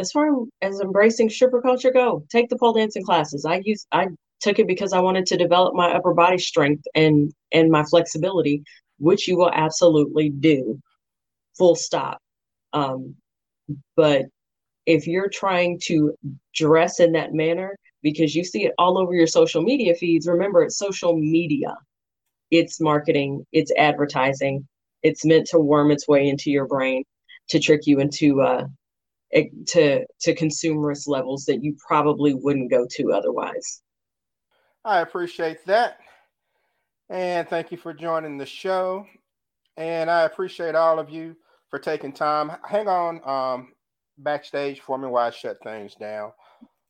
as 0.00 0.12
far 0.12 0.28
as 0.62 0.80
embracing 0.80 1.30
stripper 1.30 1.62
culture 1.62 1.92
go, 1.92 2.24
take 2.30 2.48
the 2.48 2.56
pole 2.56 2.72
dancing 2.72 3.04
classes. 3.04 3.44
I 3.44 3.62
use 3.64 3.86
I 3.92 4.08
took 4.40 4.58
it 4.58 4.66
because 4.66 4.92
I 4.92 5.00
wanted 5.00 5.26
to 5.26 5.36
develop 5.36 5.74
my 5.74 5.92
upper 5.92 6.14
body 6.14 6.38
strength 6.38 6.84
and 6.94 7.32
and 7.52 7.70
my 7.70 7.84
flexibility, 7.84 8.64
which 8.98 9.28
you 9.28 9.36
will 9.36 9.50
absolutely 9.52 10.30
do. 10.30 10.80
Full 11.58 11.76
stop. 11.76 12.18
Um, 12.72 13.16
but 13.96 14.26
if 14.86 15.06
you're 15.06 15.28
trying 15.28 15.78
to 15.84 16.14
dress 16.54 17.00
in 17.00 17.12
that 17.12 17.34
manner 17.34 17.76
because 18.02 18.34
you 18.34 18.44
see 18.44 18.64
it 18.64 18.72
all 18.78 18.98
over 18.98 19.14
your 19.14 19.26
social 19.26 19.62
media 19.62 19.94
feeds, 19.94 20.26
remember 20.26 20.62
it's 20.62 20.78
social 20.78 21.16
media 21.16 21.76
it's 22.50 22.80
marketing, 22.80 23.46
it's 23.52 23.72
advertising. 23.76 24.66
It's 25.02 25.24
meant 25.24 25.46
to 25.48 25.58
worm 25.58 25.90
its 25.90 26.08
way 26.08 26.28
into 26.28 26.50
your 26.50 26.66
brain 26.66 27.04
to 27.50 27.60
trick 27.60 27.86
you 27.86 28.00
into 28.00 28.42
uh, 28.42 28.66
to 29.32 30.04
to 30.20 30.34
consumerist 30.34 31.08
levels 31.08 31.44
that 31.44 31.62
you 31.62 31.76
probably 31.86 32.34
wouldn't 32.34 32.70
go 32.70 32.86
to 32.90 33.12
otherwise. 33.12 33.82
I 34.84 35.00
appreciate 35.00 35.64
that. 35.66 35.98
And 37.10 37.48
thank 37.48 37.72
you 37.72 37.76
for 37.76 37.92
joining 37.92 38.38
the 38.38 38.46
show. 38.46 39.06
And 39.76 40.10
I 40.10 40.22
appreciate 40.22 40.74
all 40.74 40.98
of 40.98 41.10
you 41.10 41.36
for 41.68 41.78
taking 41.78 42.12
time. 42.12 42.52
Hang 42.68 42.88
on 42.88 43.20
um, 43.28 43.72
backstage 44.18 44.80
for 44.80 44.98
me 44.98 45.08
while 45.08 45.26
I 45.26 45.30
shut 45.30 45.62
things 45.62 45.94
down. 45.94 46.32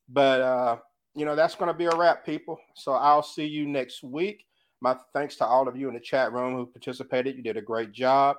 But, 0.08 0.40
uh, 0.40 0.76
you 1.14 1.24
know, 1.24 1.36
that's 1.36 1.54
going 1.54 1.70
to 1.70 1.76
be 1.76 1.86
a 1.86 1.96
wrap, 1.96 2.24
people. 2.24 2.58
So 2.74 2.92
I'll 2.92 3.22
see 3.22 3.46
you 3.46 3.66
next 3.66 4.02
week. 4.02 4.44
My 4.80 4.96
thanks 5.12 5.36
to 5.36 5.46
all 5.46 5.68
of 5.68 5.76
you 5.76 5.88
in 5.88 5.94
the 5.94 6.00
chat 6.00 6.32
room 6.32 6.54
who 6.54 6.66
participated. 6.66 7.36
You 7.36 7.42
did 7.42 7.56
a 7.56 7.62
great 7.62 7.92
job. 7.92 8.36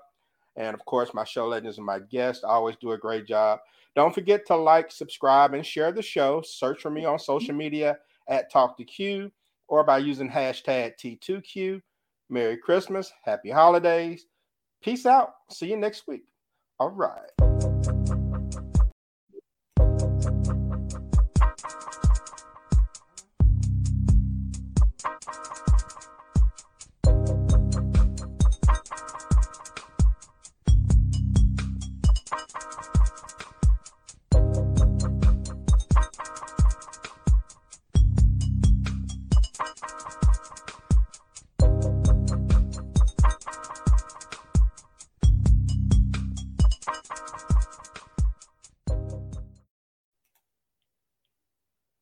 And 0.56 0.74
of 0.74 0.84
course, 0.86 1.14
my 1.14 1.24
show 1.24 1.48
legends 1.48 1.78
and 1.78 1.86
my 1.86 2.00
guests 2.00 2.44
always 2.44 2.76
do 2.78 2.92
a 2.92 2.98
great 2.98 3.26
job. 3.26 3.60
Don't 3.96 4.14
forget 4.14 4.46
to 4.48 4.56
like, 4.56 4.92
subscribe, 4.92 5.54
and 5.54 5.66
share 5.66 5.92
the 5.92 6.02
show. 6.02 6.42
Search 6.42 6.82
for 6.82 6.90
me 6.90 7.06
on 7.06 7.20
social 7.20 7.54
media 7.54 7.98
at 8.30 8.52
Talk 8.52 8.78
to 8.78 8.84
Q 8.84 9.32
or 9.68 9.84
by 9.84 9.98
using 9.98 10.30
hashtag 10.30 10.94
T2Q. 10.98 11.82
Merry 12.30 12.58
Christmas, 12.58 13.12
Happy 13.24 13.50
Holidays. 13.50 14.28
Peace 14.82 15.06
out. 15.06 15.34
See 15.50 15.68
you 15.68 15.78
next 15.78 16.08
week. 16.08 16.24
All 16.80 16.90
right. 16.90 18.21